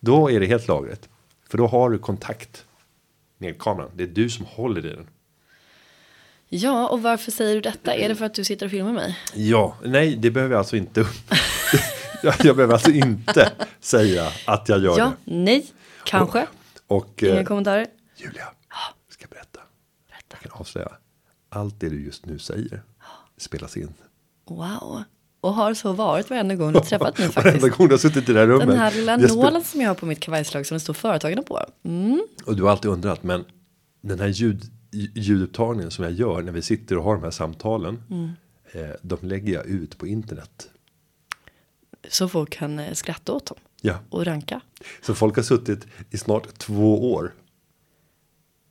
Då 0.00 0.30
är 0.30 0.40
det 0.40 0.46
helt 0.46 0.68
lagligt. 0.68 1.08
För 1.48 1.58
då 1.58 1.66
har 1.66 1.90
du 1.90 1.98
kontakt 1.98 2.64
med 3.38 3.58
kameran. 3.58 3.90
Det 3.94 4.02
är 4.02 4.08
du 4.08 4.30
som 4.30 4.44
håller 4.46 4.86
i 4.86 4.88
den. 4.88 5.06
Ja, 6.48 6.88
och 6.88 7.02
varför 7.02 7.30
säger 7.30 7.54
du 7.54 7.60
detta? 7.60 7.94
Är 7.94 8.08
det 8.08 8.14
för 8.14 8.24
att 8.24 8.34
du 8.34 8.44
sitter 8.44 8.66
och 8.66 8.70
filmar 8.72 8.92
mig? 8.92 9.18
Ja, 9.34 9.76
nej, 9.84 10.16
det 10.16 10.30
behöver 10.30 10.54
jag 10.54 10.58
alltså 10.58 10.76
inte. 10.76 11.00
jag 12.22 12.34
jag 12.44 12.56
behöver 12.56 12.74
alltså 12.74 12.90
inte 12.90 13.52
säga 13.80 14.28
att 14.46 14.68
jag 14.68 14.80
gör 14.82 14.98
Ja, 14.98 15.12
det. 15.24 15.34
nej, 15.34 15.66
kanske. 16.04 16.46
Och 16.86 17.22
Inga 17.22 17.38
eh, 17.40 17.44
kommentarer? 17.44 17.86
Julia, 18.16 18.48
ska 19.08 19.22
jag 19.22 19.30
berätta. 19.30 19.60
Jag 20.30 20.40
kan 20.40 20.52
avslöja. 20.60 20.88
Allt 21.48 21.80
det 21.80 21.88
du 21.88 22.04
just 22.04 22.26
nu 22.26 22.38
säger 22.38 22.82
spelas 23.36 23.76
in. 23.76 23.94
Wow. 24.48 25.02
Och 25.40 25.54
har 25.54 25.74
så 25.74 25.92
varit 25.92 26.30
varenda 26.30 26.54
gång 26.54 26.72
du 26.72 26.80
träffat 26.80 27.18
mig 27.18 27.28
Varenda 27.34 27.52
faktiskt. 27.60 27.76
gång 27.78 27.88
du 27.88 27.94
har 27.94 27.98
suttit 27.98 28.28
i 28.28 28.32
det 28.32 28.38
här 28.40 28.46
rummet. 28.46 28.68
Den 28.68 28.78
här 28.78 28.92
lilla 28.94 29.16
nålen 29.16 29.64
som 29.64 29.80
jag 29.80 29.88
har 29.88 29.94
på 29.94 30.06
mitt 30.06 30.20
kavajslag 30.20 30.66
som 30.66 30.74
det 30.74 30.80
står 30.80 30.94
företagarna 30.94 31.42
på. 31.42 31.60
Mm. 31.82 32.22
Och 32.46 32.56
du 32.56 32.62
har 32.62 32.70
alltid 32.70 32.90
undrat, 32.90 33.22
men 33.22 33.44
den 34.00 34.20
här 34.20 34.28
ljud, 34.28 34.62
ljudupptagningen 35.14 35.90
som 35.90 36.04
jag 36.04 36.12
gör 36.12 36.42
när 36.42 36.52
vi 36.52 36.62
sitter 36.62 36.98
och 36.98 37.04
har 37.04 37.14
de 37.14 37.22
här 37.24 37.30
samtalen. 37.30 38.02
Mm. 38.10 38.30
Eh, 38.72 38.96
de 39.02 39.18
lägger 39.22 39.52
jag 39.54 39.66
ut 39.66 39.98
på 39.98 40.06
internet. 40.06 40.68
Så 42.08 42.28
folk 42.28 42.50
kan 42.50 42.78
eh, 42.78 42.92
skratta 42.94 43.32
åt 43.32 43.46
dem 43.46 43.56
Ja, 43.80 43.98
och 44.10 44.24
ranka. 44.24 44.60
så 45.02 45.14
folk 45.14 45.36
har 45.36 45.42
suttit 45.42 45.86
i 46.10 46.18
snart 46.18 46.58
två 46.58 47.12
år. 47.12 47.34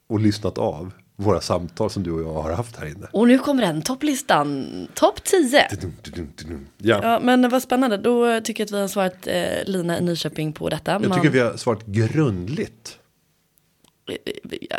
Och 0.07 0.19
lyssnat 0.19 0.57
av 0.57 0.91
våra 1.19 1.41
samtal 1.41 1.89
som 1.89 2.03
du 2.03 2.11
och 2.11 2.21
jag 2.21 2.41
har 2.43 2.51
haft 2.51 2.75
här 2.75 2.85
inne. 2.87 3.07
Och 3.11 3.27
nu 3.27 3.39
kommer 3.39 3.61
den, 3.63 3.81
topplistan, 3.81 4.67
topp 4.93 5.23
10. 5.23 5.67
Dum, 5.81 5.93
dum, 6.03 6.13
dum, 6.15 6.33
dum. 6.47 6.67
Ja, 6.77 6.99
Ja, 7.03 7.19
men 7.19 7.49
vad 7.49 7.61
spännande. 7.61 7.97
Då 7.97 8.41
tycker 8.41 8.61
jag 8.61 8.65
att 8.65 8.71
vi 8.71 8.81
har 8.81 8.87
svarat 8.87 9.27
eh, 9.27 9.63
Lina 9.65 9.97
i 9.97 10.01
Nyköping 10.01 10.53
på 10.53 10.69
detta. 10.69 10.91
jag 11.03 11.13
tycker 11.13 11.29
vi 11.29 11.39
har 11.39 11.57
svarat 11.57 11.85
grundligt. 11.85 12.99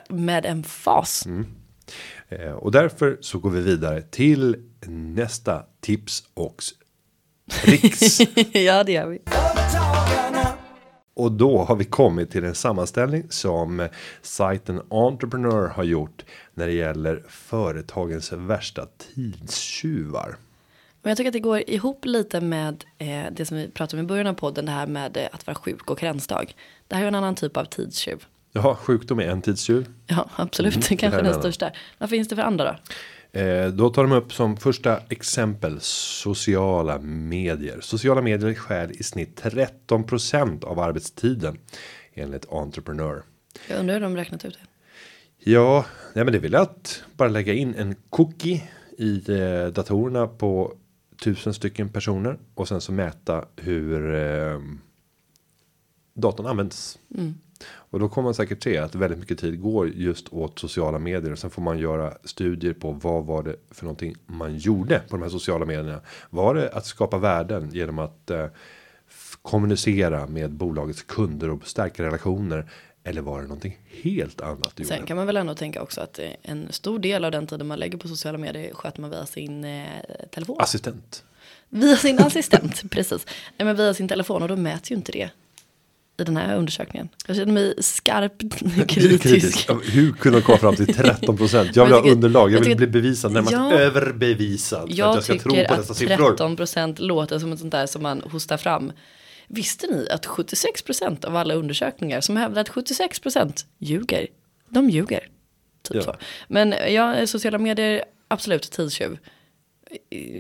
Med 0.09 0.47
en 0.47 0.65
fas. 0.65 1.27
Eh, 2.29 2.51
och 2.53 2.73
därför 2.73 3.19
så 3.21 3.39
går 3.39 3.51
vi 3.51 3.61
vidare 3.61 4.03
till 4.03 4.57
nästa 4.87 5.63
tips 5.81 6.23
och 6.35 6.63
tricks. 7.51 8.21
ja, 8.53 8.85
det 8.85 8.93
gör 8.93 9.07
vi. 9.07 9.19
Och 11.19 11.33
då 11.33 11.59
har 11.59 11.77
vi 11.77 11.85
kommit 11.85 12.31
till 12.31 12.45
en 12.45 12.55
sammanställning 12.55 13.27
som 13.31 13.89
sajten 14.23 14.83
Entrepreneur 14.91 15.69
har 15.69 15.85
gjort 15.85 16.25
när 16.55 16.67
det 16.67 16.73
gäller 16.73 17.23
företagens 17.29 18.33
värsta 18.33 18.87
tidstjuvar. 19.15 20.37
Men 21.03 21.11
jag 21.11 21.17
tycker 21.17 21.29
att 21.29 21.33
det 21.33 21.41
går 21.41 21.71
ihop 21.71 22.05
lite 22.05 22.41
med 22.41 22.85
eh, 22.99 23.25
det 23.33 23.47
som 23.47 23.57
vi 23.57 23.69
pratade 23.69 24.01
om 24.01 24.07
i 24.07 24.09
början 24.09 24.27
av 24.27 24.35
podden. 24.35 24.67
Det 24.67 24.73
här 24.73 24.87
med 24.87 25.17
eh, 25.17 25.29
att 25.33 25.47
vara 25.47 25.55
sjuk 25.55 25.91
och 25.91 25.99
karensdag. 25.99 26.55
Det 26.89 26.97
här 26.97 27.03
är 27.03 27.09
en 27.09 27.15
annan 27.15 27.35
typ 27.35 27.57
av 27.57 27.65
tidstjuv. 27.65 28.25
Jaha, 28.53 28.77
sjukdom 28.77 29.19
är 29.21 29.29
en 29.29 29.43
tidstjuv. 29.43 29.87
Ja, 30.07 30.31
absolut. 30.37 30.75
Mm, 30.75 30.83
Kanske 30.99 31.07
är 31.07 31.23
den 31.23 31.33
en 31.35 31.41
största. 31.41 31.71
Vad 31.99 32.11
finns 32.11 32.29
det 32.29 32.37
för 32.37 32.43
andra 32.43 32.65
då? 32.65 32.77
Eh, 33.33 33.69
då 33.69 33.91
tar 33.91 34.03
de 34.03 34.13
upp 34.13 34.33
som 34.33 34.57
första 34.57 35.01
exempel 35.09 35.79
sociala 35.81 36.99
medier. 36.99 37.81
Sociala 37.81 38.23
medier 38.23 38.55
stjäl 38.55 38.91
i 38.91 39.03
snitt 39.03 39.43
13% 39.43 40.65
av 40.65 40.79
arbetstiden 40.79 41.59
enligt 42.15 42.53
Entrepreneur. 42.53 43.23
Jag 43.69 43.81
undrar 43.81 43.95
hur 43.95 44.01
de 44.01 44.17
räknat 44.17 44.45
ut 44.45 44.55
det. 44.55 44.67
Ja, 45.51 45.85
nej 46.15 46.25
men 46.25 46.33
det 46.33 46.39
väl 46.39 46.55
att 46.55 47.03
bara 47.17 47.29
lägga 47.29 47.53
in 47.53 47.75
en 47.75 47.95
cookie 48.11 48.63
i 48.99 49.33
eh, 49.33 49.67
datorerna 49.67 50.27
på 50.27 50.75
tusen 51.23 51.55
stycken 51.55 51.89
personer 51.89 52.39
och 52.55 52.69
sen 52.69 52.81
så 52.81 52.93
mäta 52.93 53.45
hur 53.57 54.15
eh, 54.15 54.61
datorn 56.15 56.47
används. 56.47 56.99
Och 57.67 58.01
då 58.01 58.09
kommer 58.09 58.27
man 58.27 58.35
säkert 58.35 58.63
se 58.63 58.79
att 58.79 58.95
väldigt 58.95 59.19
mycket 59.19 59.39
tid 59.39 59.61
går 59.61 59.89
just 59.89 60.29
åt 60.29 60.59
sociala 60.59 60.99
medier 60.99 61.33
och 61.33 61.39
sen 61.39 61.51
får 61.51 61.63
man 61.63 61.79
göra 61.79 62.15
studier 62.25 62.73
på 62.73 62.91
vad 62.91 63.25
var 63.25 63.43
det 63.43 63.57
för 63.71 63.85
någonting 63.85 64.15
man 64.27 64.57
gjorde 64.57 64.99
på 64.99 65.17
de 65.17 65.23
här 65.23 65.31
sociala 65.31 65.67
medierna. 65.67 66.01
Var 66.31 66.55
det 66.55 66.71
att 66.71 66.87
skapa 66.87 67.19
värden 67.19 67.71
genom 67.73 67.99
att 67.99 68.31
eh, 68.31 68.47
kommunicera 69.43 70.27
med 70.27 70.51
bolagets 70.51 71.03
kunder 71.03 71.51
och 71.51 71.67
stärka 71.67 72.03
relationer 72.03 72.71
eller 73.05 73.23
var 73.23 73.41
det 73.41 73.47
någonting 73.47 73.79
helt 74.03 74.41
annat 74.41 74.73
du 74.77 74.85
Sen 74.85 74.97
gjorde? 74.97 75.07
kan 75.07 75.17
man 75.17 75.27
väl 75.27 75.37
ändå 75.37 75.55
tänka 75.55 75.83
också 75.83 76.01
att 76.01 76.19
eh, 76.19 76.31
en 76.43 76.73
stor 76.73 76.99
del 76.99 77.25
av 77.25 77.31
den 77.31 77.47
tiden 77.47 77.67
man 77.67 77.79
lägger 77.79 77.99
på 77.99 78.09
sociala 78.09 78.39
medier 78.39 78.75
sköter 78.75 79.01
man 79.01 79.11
via 79.11 79.27
sin 79.27 79.65
eh, 79.65 79.87
telefon. 80.31 80.57
Assistent. 80.59 81.25
Via 81.69 81.97
sin 81.97 82.19
assistent, 82.19 82.83
precis. 82.91 83.27
Nej, 83.57 83.67
men 83.67 83.77
via 83.77 83.95
sin 83.95 84.09
telefon 84.09 84.43
och 84.43 84.49
då 84.49 84.57
mäts 84.57 84.91
ju 84.91 84.95
inte 84.95 85.13
det 85.13 85.31
i 86.19 86.25
den 86.25 86.37
här 86.37 86.57
undersökningen. 86.57 87.09
Jag 87.27 87.37
känner 87.37 87.53
mig 87.53 87.75
skarpt 87.79 88.43
kritisk. 88.89 89.65
Ja, 89.69 89.81
Hur 89.85 90.13
kunde 90.13 90.39
de 90.39 90.43
komma 90.43 90.59
fram 90.59 90.77
till 90.77 90.95
13 90.95 91.37
procent? 91.37 91.77
Jag 91.77 91.85
vill 91.85 91.91
jag 91.91 91.97
ha 91.99 92.03
tycker- 92.03 92.15
underlag. 92.15 92.49
Jag 92.51 92.55
jag 92.55 92.59
vill 92.59 92.65
tycker- 92.67 92.77
bli 92.77 92.87
bevisad. 92.87 93.33
Närmast 93.33 93.53
Ja. 93.53 93.73
överbevisad. 93.73 94.89
Jag 94.93 95.17
jag 95.17 95.25
ska 95.25 95.39
tro 95.39 95.51
på 95.51 95.57
dessa 95.57 95.75
att 95.75 95.97
siffror. 95.97 96.29
13 96.31 96.57
procent 96.57 96.99
låter 96.99 97.39
som 97.39 97.53
ett 97.53 97.59
sånt 97.59 97.73
där 97.73 97.87
som 97.87 98.03
man 98.03 98.21
hostar 98.33 98.57
fram. 98.57 98.93
Visste 99.49 99.87
ni 99.87 100.09
att 100.11 100.27
76 100.27 100.83
procent 100.83 101.25
av 101.25 101.37
alla 101.37 101.55
undersökningar 101.55 102.21
som 102.21 102.37
hävdar 102.37 102.61
att 102.61 102.69
76 102.69 103.21
procent 103.21 103.67
ljuger, 103.79 104.27
de 104.69 104.91
ljuger. 104.91 105.21
Typ 105.83 105.97
Ja. 105.97 106.03
så. 106.03 106.17
Men 106.49 106.75
ja, 106.95 107.27
sociala 107.27 107.59
medier, 107.59 108.03
absolut 108.29 108.63
tidstjuv. 108.71 109.19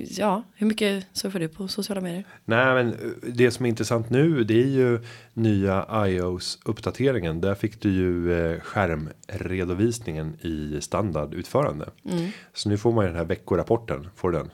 Ja, 0.08 0.42
hur 0.54 0.66
mycket 0.66 1.06
surfar 1.12 1.40
du 1.40 1.48
på 1.48 1.68
sociala 1.68 2.00
medier? 2.00 2.24
Nej, 2.44 2.74
men 2.74 2.92
eh, 2.92 2.98
det 3.22 3.50
som 3.50 3.64
är 3.64 3.68
intressant 3.68 4.11
nu, 4.11 4.44
det 4.44 4.62
är 4.62 4.66
ju 4.66 5.00
nya 5.32 6.06
iOS 6.06 6.58
uppdateringen. 6.64 7.40
Där 7.40 7.54
fick 7.54 7.80
du 7.80 7.90
ju 7.90 8.32
eh, 8.32 8.61
skärmredovisningen 8.61 10.37
i 10.40 10.80
standardutförande. 10.80 11.90
Mm. 12.04 12.30
Så 12.52 12.68
nu 12.68 12.78
får 12.78 12.92
man 12.92 13.04
ju 13.04 13.08
den 13.08 13.18
här 13.18 13.24
veckorapporten. 13.24 14.08
Får 14.16 14.30
du 14.30 14.38
den? 14.38 14.50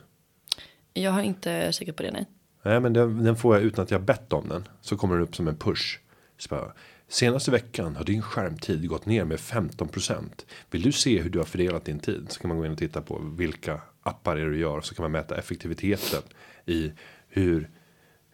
Jag 0.93 1.11
har 1.11 1.21
inte 1.21 1.71
kikat 1.71 1.95
på 1.95 2.03
det, 2.03 2.11
nej. 2.11 2.25
Nej, 2.63 2.79
men 2.79 2.93
den, 2.93 3.23
den 3.23 3.35
får 3.35 3.55
jag 3.55 3.63
utan 3.63 3.83
att 3.83 3.91
jag 3.91 4.01
bett 4.01 4.33
om 4.33 4.49
den. 4.49 4.67
Så 4.81 4.97
kommer 4.97 5.15
den 5.15 5.23
upp 5.23 5.35
som 5.35 5.47
en 5.47 5.57
push. 5.57 5.99
Så 6.37 6.55
bara, 6.55 6.73
Senaste 7.07 7.51
veckan 7.51 7.95
har 7.95 8.03
din 8.03 8.21
skärmtid 8.21 8.87
gått 8.89 9.05
ner 9.05 9.25
med 9.25 9.37
15%. 9.37 10.45
Vill 10.71 10.81
du 10.81 10.91
se 10.91 11.21
hur 11.21 11.29
du 11.29 11.39
har 11.39 11.45
fördelat 11.45 11.85
din 11.85 11.99
tid 11.99 12.27
så 12.29 12.39
kan 12.39 12.49
man 12.49 12.57
gå 12.57 12.65
in 12.65 12.71
och 12.71 12.77
titta 12.77 13.01
på 13.01 13.19
vilka 13.37 13.81
appar 14.03 14.37
är 14.37 14.45
det 14.45 14.51
du 14.51 14.59
gör. 14.59 14.81
Så 14.81 14.95
kan 14.95 15.03
man 15.03 15.11
mäta 15.11 15.37
effektiviteten 15.37 16.21
i 16.65 16.91
hur, 17.27 17.69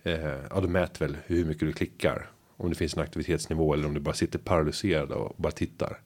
eh, 0.04 0.40
ja 0.50 0.62
du 0.62 0.68
mäter 0.68 1.06
väl 1.06 1.18
hur 1.26 1.46
mycket 1.46 1.68
du 1.68 1.74
klickar. 1.74 2.30
Om 2.58 2.70
det 2.70 2.76
finns 2.76 2.94
en 2.94 3.04
aktivitetsnivå 3.04 3.74
eller 3.74 3.86
om 3.86 3.94
du 3.94 4.00
bara 4.00 4.16
sitter 4.16 4.40
paralyserad 4.40 5.12
och 5.12 5.36
bara 5.38 5.52
tittar. 5.52 6.00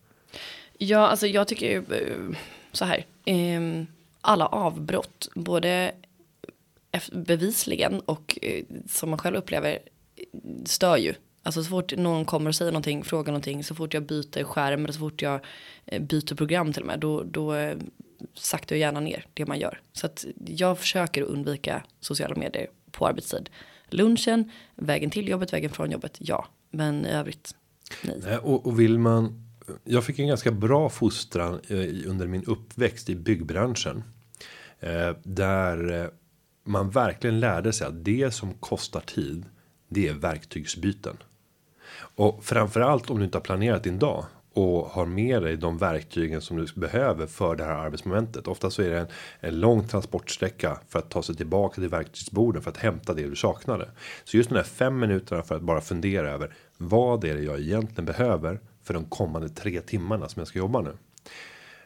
Ja, 0.77 1.07
alltså 1.07 1.27
jag 1.27 1.47
tycker 1.47 1.65
ju 1.65 1.77
eh, 1.77 2.37
så 2.71 2.85
här. 2.85 3.05
Ehm, 3.25 3.87
alla 4.21 4.45
avbrott, 4.45 5.29
både 5.35 5.91
bevisligen 7.11 7.99
och 7.99 8.39
eh, 8.41 8.63
som 8.89 9.09
man 9.09 9.19
själv 9.19 9.35
upplever 9.35 9.79
stör 10.65 10.97
ju. 10.97 11.13
Alltså 11.45 11.63
så 11.63 11.69
fort 11.69 11.97
någon 11.97 12.25
kommer 12.25 12.47
och 12.49 12.55
säger 12.55 12.71
någonting, 12.71 13.03
frågar 13.03 13.31
någonting, 13.31 13.63
så 13.63 13.75
fort 13.75 13.93
jag 13.93 14.03
byter 14.05 14.43
skärm 14.43 14.83
eller 14.83 14.93
så 14.93 14.99
fort 14.99 15.21
jag 15.21 15.39
eh, 15.85 16.01
byter 16.01 16.35
program 16.35 16.73
till 16.73 16.81
och 16.81 16.87
med, 16.87 16.99
då, 16.99 17.23
då 17.23 17.53
eh, 17.53 17.77
saktar 17.77 17.89
sakta 18.33 18.75
och 18.75 18.79
gärna 18.79 18.99
ner 18.99 19.25
det 19.33 19.45
man 19.45 19.59
gör. 19.59 19.81
Så 19.93 20.05
att 20.05 20.25
jag 20.45 20.79
försöker 20.79 21.21
undvika 21.21 21.83
sociala 21.99 22.35
medier 22.35 22.67
på 22.91 23.07
arbetstid. 23.07 23.49
Lunchen, 23.89 24.51
vägen 24.75 25.09
till 25.09 25.27
jobbet, 25.29 25.53
vägen 25.53 25.69
från 25.69 25.91
jobbet, 25.91 26.17
ja. 26.19 26.47
Men 26.71 27.05
i 27.05 27.09
övrigt, 27.09 27.55
nej. 28.03 28.37
Och, 28.37 28.65
och 28.65 28.79
vill 28.79 28.99
man. 28.99 29.41
Jag 29.83 30.03
fick 30.03 30.19
en 30.19 30.27
ganska 30.27 30.51
bra 30.51 30.89
fostran 30.89 31.59
i- 31.67 32.05
under 32.05 32.27
min 32.27 32.43
uppväxt 32.43 33.09
i 33.09 33.15
byggbranschen. 33.15 34.03
Där 35.23 36.09
man 36.63 36.89
verkligen 36.89 37.39
lärde 37.39 37.73
sig 37.73 37.87
att 37.87 38.05
det 38.05 38.31
som 38.33 38.53
kostar 38.53 38.99
tid. 39.01 39.45
Det 39.87 40.07
är 40.07 40.13
verktygsbyten. 40.13 41.17
Och 41.97 42.43
framförallt 42.43 43.09
om 43.09 43.19
du 43.19 43.25
inte 43.25 43.37
har 43.37 43.43
planerat 43.43 43.83
din 43.83 43.99
dag 43.99 44.25
och 44.55 44.85
har 44.85 45.05
med 45.05 45.41
dig 45.41 45.57
de 45.57 45.77
verktygen 45.77 46.41
som 46.41 46.57
du 46.57 46.65
behöver 46.75 47.27
för 47.27 47.55
det 47.55 47.63
här 47.63 47.75
arbetsmomentet. 47.75 48.47
Ofta 48.47 48.69
så 48.69 48.81
är 48.81 48.89
det 48.89 48.99
en, 48.99 49.07
en 49.39 49.59
lång 49.59 49.87
transportsträcka 49.87 50.77
för 50.89 50.99
att 50.99 51.09
ta 51.09 51.23
sig 51.23 51.35
tillbaka 51.35 51.75
till 51.75 51.89
verktygsborden 51.89 52.61
för 52.61 52.71
att 52.71 52.77
hämta 52.77 53.13
det 53.13 53.29
du 53.29 53.35
saknade. 53.35 53.89
Så 54.23 54.37
just 54.37 54.49
de 54.49 54.55
här 54.55 54.63
fem 54.63 54.99
minuterna 54.99 55.43
för 55.43 55.55
att 55.55 55.61
bara 55.61 55.81
fundera 55.81 56.31
över 56.31 56.53
vad 56.77 57.23
är 57.23 57.35
det 57.35 57.41
jag 57.41 57.59
egentligen 57.59 58.05
behöver 58.05 58.59
för 58.83 58.93
de 58.93 59.05
kommande 59.05 59.49
tre 59.49 59.81
timmarna 59.81 60.29
som 60.29 60.39
jag 60.39 60.47
ska 60.47 60.59
jobba 60.59 60.81
nu. 60.81 60.93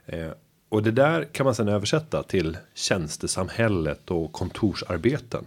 Eh, 0.05 0.31
och 0.69 0.83
det 0.83 0.91
där 0.91 1.23
kan 1.23 1.43
man 1.43 1.55
sedan 1.55 1.67
översätta 1.67 2.23
till 2.23 2.57
tjänstesamhället 2.73 4.11
och 4.11 4.31
kontorsarbeten. 4.31 5.45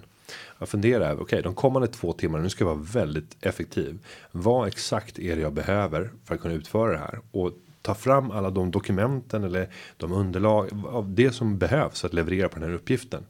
Jag 0.62 0.68
funderar 0.68 1.10
över, 1.10 1.22
okej, 1.22 1.42
de 1.42 1.54
kommande 1.54 1.88
två 1.88 2.12
timmarna, 2.12 2.42
nu 2.42 2.50
ska 2.50 2.64
jag 2.64 2.74
vara 2.74 2.86
väldigt 2.92 3.36
effektiv. 3.40 4.06
Vad 4.32 4.68
exakt 4.68 5.18
är 5.18 5.36
det 5.36 5.42
jag 5.42 5.52
behöver 5.52 6.10
för 6.24 6.34
att 6.34 6.40
kunna 6.40 6.54
utföra 6.54 6.92
det 6.92 6.98
här? 6.98 7.20
Och 7.30 7.52
ta 7.82 7.94
fram 7.94 8.30
alla 8.30 8.50
de 8.50 8.70
dokumenten 8.70 9.44
eller 9.44 9.68
de 9.96 10.12
underlag 10.12 10.68
av 10.86 11.14
det 11.14 11.32
som 11.32 11.58
behövs 11.58 12.00
för 12.00 12.08
att 12.08 12.14
leverera 12.14 12.48
på 12.48 12.58
den 12.58 12.68
här 12.68 12.74
uppgiften. 12.74 13.26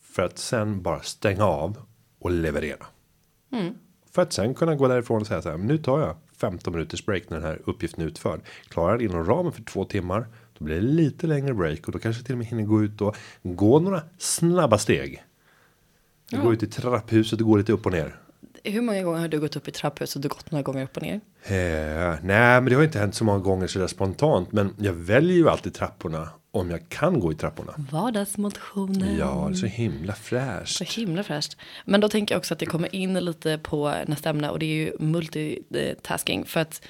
För 0.00 0.22
att 0.22 0.38
sen 0.38 0.82
bara 0.82 1.00
stänga 1.00 1.44
av 1.44 1.76
och 2.18 2.30
leverera. 2.30 2.86
För 4.10 4.22
att 4.22 4.32
sen 4.32 4.54
kunna 4.54 4.74
gå 4.74 4.88
därifrån 4.88 5.20
och 5.20 5.26
säga 5.26 5.42
så 5.42 5.50
här, 5.50 5.58
nu 5.58 5.78
tar 5.78 6.00
jag 6.00 6.16
15 6.36 6.72
minuters 6.72 7.06
break 7.06 7.22
när 7.28 7.36
den 7.36 7.46
här 7.46 7.60
uppgiften 7.64 8.04
är 8.04 8.08
utförd. 8.08 8.40
Klarar 8.68 8.98
det 8.98 9.04
inom 9.04 9.24
ramen 9.24 9.52
för 9.52 9.62
två 9.62 9.84
timmar, 9.84 10.26
då 10.58 10.64
blir 10.64 10.74
det 10.74 10.82
lite 10.82 11.26
längre 11.26 11.54
break 11.54 11.86
och 11.86 11.92
då 11.92 11.98
kanske 11.98 12.24
till 12.24 12.34
och 12.34 12.38
med 12.38 12.46
hinner 12.46 12.62
gå 12.62 12.82
ut 12.82 13.00
och 13.00 13.16
gå 13.42 13.80
några 13.80 14.02
snabba 14.18 14.78
steg. 14.78 15.22
Gå 16.30 16.52
ut 16.52 16.62
i 16.62 16.66
trapphuset 16.66 17.40
och 17.40 17.46
gå 17.46 17.56
lite 17.56 17.72
upp 17.72 17.86
och 17.86 17.92
ner. 17.92 18.16
Hur 18.64 18.80
många 18.80 19.02
gånger 19.02 19.20
har 19.20 19.28
du 19.28 19.40
gått 19.40 19.56
upp 19.56 19.68
i 19.68 19.70
trapphuset 19.70 20.24
och 20.24 20.30
gått 20.30 20.50
några 20.50 20.62
gånger 20.62 20.84
upp 20.84 20.96
och 20.96 21.02
ner? 21.02 21.20
Eh, 21.44 22.18
nej, 22.22 22.60
men 22.60 22.64
det 22.64 22.74
har 22.74 22.82
inte 22.82 22.98
hänt 22.98 23.14
så 23.14 23.24
många 23.24 23.38
gånger 23.38 23.66
så 23.66 23.78
där 23.78 23.86
spontant, 23.86 24.52
men 24.52 24.74
jag 24.78 24.92
väljer 24.92 25.36
ju 25.36 25.48
alltid 25.48 25.74
trapporna 25.74 26.28
om 26.50 26.70
jag 26.70 26.88
kan 26.88 27.20
gå 27.20 27.32
i 27.32 27.34
trapporna. 27.34 27.74
Vardagsmotionen. 27.90 29.16
Ja, 29.18 29.46
det 29.48 29.54
är 29.54 29.56
så 29.56 29.66
himla 29.66 30.12
fräscht. 30.12 30.76
Så 30.76 31.00
himla 31.00 31.22
fräscht. 31.22 31.56
Men 31.84 32.00
då 32.00 32.08
tänker 32.08 32.34
jag 32.34 32.38
också 32.38 32.54
att 32.54 32.60
det 32.60 32.66
kommer 32.66 32.94
in 32.94 33.14
lite 33.14 33.58
på 33.58 33.94
nästa 34.06 34.30
ämne 34.30 34.50
och 34.50 34.58
det 34.58 34.66
är 34.66 34.74
ju 34.74 34.92
multitasking. 34.98 36.44
För 36.44 36.60
att 36.60 36.82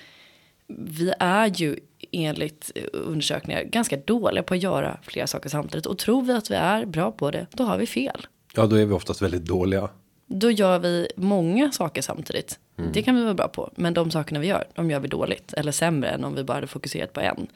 vi 0.66 1.12
är 1.20 1.61
ju 1.61 1.77
enligt 2.12 2.70
undersökningar 2.92 3.62
ganska 3.62 3.97
dåliga 3.97 4.42
på 4.42 4.55
att 4.55 4.62
göra 4.62 4.99
flera 5.03 5.27
saker 5.27 5.49
samtidigt. 5.49 5.87
Och 5.87 5.99
tror 5.99 6.23
vi 6.23 6.33
att 6.33 6.51
vi 6.51 6.55
är 6.55 6.87
bra 6.87 7.12
på 7.12 7.31
det, 7.31 7.47
då 7.53 7.64
har 7.64 7.79
vi 7.79 7.87
fel. 7.87 8.27
Ja, 8.54 8.66
då 8.66 8.76
är 8.76 8.86
vi 8.86 8.92
oftast 8.94 9.22
väldigt 9.22 9.44
dåliga. 9.44 9.88
Då 10.26 10.50
gör 10.50 10.78
vi 10.78 11.08
många 11.16 11.72
saker 11.72 12.02
samtidigt. 12.02 12.58
Det 12.92 13.02
kan 13.02 13.16
vi 13.16 13.22
vara 13.22 13.34
bra 13.34 13.48
på. 13.48 13.70
Men 13.76 13.94
de 13.94 14.10
sakerna 14.10 14.40
vi 14.40 14.46
gör, 14.46 14.64
de 14.74 14.90
gör 14.90 15.00
vi 15.00 15.08
dåligt. 15.08 15.52
Eller 15.52 15.72
sämre 15.72 16.08
än 16.10 16.24
om 16.24 16.34
vi 16.34 16.44
bara 16.44 16.54
hade 16.54 16.66
fokuserat 16.66 17.12
på 17.12 17.20
en. 17.20 17.46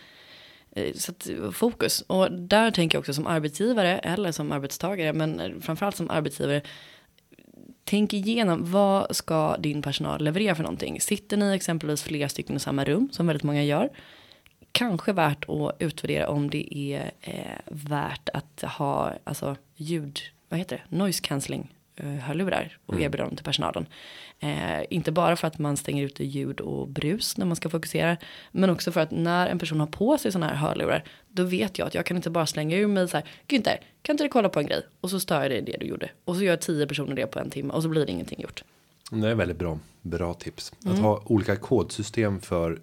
Eh, 0.70 0.92
Så 0.94 1.12
att, 1.12 1.28
fokus. 1.52 2.00
Och 2.00 2.32
där 2.32 2.70
tänker 2.70 2.96
jag 2.96 3.00
också 3.00 3.14
som 3.14 3.26
arbetsgivare 3.26 3.98
eller 3.98 4.32
som 4.32 4.52
arbetstagare. 4.52 5.12
Men 5.12 5.40
eh, 5.40 5.50
framförallt 5.60 5.96
som 5.96 6.10
arbetsgivare. 6.10 6.62
Tänk 7.84 8.12
igenom 8.12 8.70
vad 8.72 9.16
ska 9.16 9.56
din 9.56 9.82
personal 9.82 10.24
leverera 10.24 10.54
för 10.54 10.62
någonting. 10.62 11.00
Sitter 11.00 11.36
ni 11.36 11.54
exempelvis 11.54 12.02
flera 12.02 12.28
stycken 12.28 12.56
i 12.56 12.60
samma 12.60 12.84
rum 12.84 13.08
som 13.12 13.26
väldigt 13.26 13.42
många 13.42 13.64
gör. 13.64 13.90
Kanske 14.72 15.12
värt 15.12 15.44
att 15.48 15.76
utvärdera 15.78 16.28
om 16.28 16.50
det 16.50 16.76
är 16.78 17.10
eh, 17.20 17.58
värt 17.66 18.28
att 18.28 18.62
ha 18.62 19.12
alltså 19.24 19.56
ljud, 19.76 20.20
vad 20.48 20.58
heter 20.58 20.84
det, 20.90 20.96
noise 20.96 21.22
cancelling 21.22 21.74
eh, 21.96 22.06
hörlurar 22.06 22.78
och 22.86 23.00
erbjuda 23.00 23.24
dem 23.24 23.36
till 23.36 23.44
personalen. 23.44 23.86
Eh, 24.40 24.80
inte 24.90 25.12
bara 25.12 25.36
för 25.36 25.46
att 25.46 25.58
man 25.58 25.76
stänger 25.76 26.04
ute 26.04 26.24
ljud 26.24 26.60
och 26.60 26.88
brus 26.88 27.36
när 27.36 27.46
man 27.46 27.56
ska 27.56 27.68
fokusera, 27.68 28.16
men 28.52 28.70
också 28.70 28.92
för 28.92 29.00
att 29.00 29.10
när 29.10 29.46
en 29.46 29.58
person 29.58 29.80
har 29.80 29.86
på 29.86 30.18
sig 30.18 30.32
sådana 30.32 30.46
här 30.46 30.54
hörlurar, 30.54 31.04
då 31.28 31.42
vet 31.42 31.78
jag 31.78 31.86
att 31.86 31.94
jag 31.94 32.06
kan 32.06 32.16
inte 32.16 32.30
bara 32.30 32.46
slänga 32.46 32.76
ur 32.76 32.86
mig 32.86 33.08
så 33.08 33.16
här, 33.16 33.26
Günther, 33.48 33.76
kan 34.02 34.14
inte 34.14 34.24
du 34.24 34.28
kolla 34.28 34.48
på 34.48 34.60
en 34.60 34.66
grej? 34.66 34.82
Och 35.00 35.10
så 35.10 35.20
stör 35.20 35.42
jag 35.42 35.50
dig 35.50 35.62
det 35.62 35.76
du 35.80 35.86
gjorde. 35.86 36.10
Och 36.24 36.36
så 36.36 36.42
gör 36.42 36.56
tio 36.56 36.86
personer 36.86 37.14
det 37.14 37.26
på 37.26 37.38
en 37.38 37.50
timme 37.50 37.72
och 37.72 37.82
så 37.82 37.88
blir 37.88 38.06
det 38.06 38.12
ingenting 38.12 38.40
gjort. 38.40 38.64
Det 39.10 39.28
är 39.28 39.34
väldigt 39.34 39.58
bra. 39.58 39.78
Bra 40.02 40.34
tips. 40.34 40.72
Att 40.86 40.98
ha 40.98 41.22
olika 41.24 41.56
kodsystem 41.56 42.40
för 42.40 42.80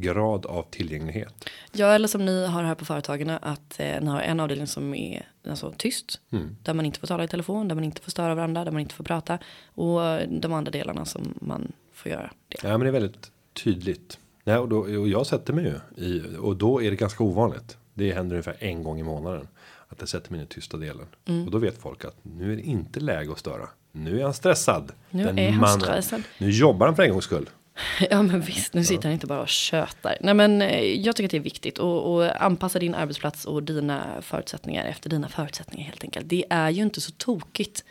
grad 0.00 0.46
av 0.46 0.62
tillgänglighet. 0.70 1.48
Ja, 1.72 1.86
eller 1.86 2.08
som 2.08 2.24
ni 2.24 2.46
har 2.46 2.62
här 2.62 2.74
på 2.74 2.84
företagen 2.84 3.30
att 3.30 3.80
eh, 3.80 4.00
ni 4.00 4.06
har 4.06 4.20
en 4.20 4.40
avdelning 4.40 4.66
som 4.66 4.94
är 4.94 5.28
alltså, 5.48 5.74
tyst. 5.78 6.20
Där 6.62 6.74
man 6.74 6.86
inte 6.86 7.00
får 7.00 7.06
tala 7.06 7.24
i 7.24 7.28
telefon, 7.28 7.68
där 7.68 7.74
man 7.74 7.84
inte 7.84 8.00
får 8.00 8.10
störa 8.10 8.34
varandra, 8.34 8.64
där 8.64 8.72
man 8.72 8.80
inte 8.80 8.94
får 8.94 9.04
prata. 9.04 9.38
Och 9.66 10.00
de 10.28 10.52
andra 10.52 10.70
delarna 10.70 11.04
som 11.04 11.34
man 11.40 11.72
får 11.92 12.12
göra 12.12 12.30
det. 12.48 12.58
Ja, 12.62 12.68
men 12.68 12.80
det 12.80 12.86
är 12.88 12.92
väldigt 12.92 13.30
tydligt. 13.64 14.18
Nej, 14.44 14.56
och, 14.58 14.68
då, 14.68 14.78
och 14.78 15.08
jag 15.08 15.26
sätter 15.26 15.52
mig 15.52 15.64
ju 15.64 16.04
i 16.06 16.36
och 16.40 16.56
då 16.56 16.82
är 16.82 16.90
det 16.90 16.96
ganska 16.96 17.24
ovanligt. 17.24 17.76
Det 17.94 18.12
händer 18.12 18.36
ungefär 18.36 18.56
en 18.58 18.82
gång 18.82 19.00
i 19.00 19.02
månaden 19.02 19.48
att 19.88 20.00
jag 20.00 20.08
sätter 20.08 20.30
mig 20.30 20.38
i 20.38 20.40
den 20.40 20.48
tysta 20.48 20.76
delen 20.76 21.06
och 21.46 21.50
då 21.50 21.58
vet 21.58 21.78
folk 21.78 22.04
att 22.04 22.16
nu 22.22 22.52
är 22.52 22.56
det 22.56 22.62
inte 22.62 23.00
läge 23.00 23.32
att 23.32 23.38
störa. 23.38 23.68
Nu 23.92 24.20
är 24.20 24.24
han 24.24 24.34
stressad. 24.34 24.92
Nu 25.10 25.24
Den 25.24 25.38
är 25.38 25.50
han 25.50 25.60
mannen. 25.60 25.80
stressad. 25.80 26.22
Nu 26.38 26.50
jobbar 26.50 26.86
han 26.86 26.96
för 26.96 27.02
en 27.02 27.10
gångs 27.10 27.24
skull. 27.24 27.48
Ja 28.10 28.22
men 28.22 28.40
visst, 28.40 28.74
nu 28.74 28.84
sitter 28.84 29.02
han 29.02 29.12
inte 29.12 29.26
bara 29.26 29.40
och 29.40 29.48
tjötar. 29.48 30.16
Nej 30.20 30.34
men 30.34 30.62
eh, 30.62 30.80
jag 30.80 31.16
tycker 31.16 31.26
att 31.26 31.30
det 31.30 31.36
är 31.36 31.40
viktigt 31.40 31.78
och, 31.78 32.14
och 32.14 32.42
anpassa 32.42 32.78
din 32.78 32.94
arbetsplats 32.94 33.44
och 33.44 33.62
dina 33.62 34.22
förutsättningar 34.22 34.84
efter 34.84 35.10
dina 35.10 35.28
förutsättningar 35.28 35.86
helt 35.86 36.04
enkelt. 36.04 36.28
Det 36.28 36.44
är 36.50 36.70
ju 36.70 36.82
inte 36.82 37.00
så 37.00 37.12
tokigt 37.12 37.84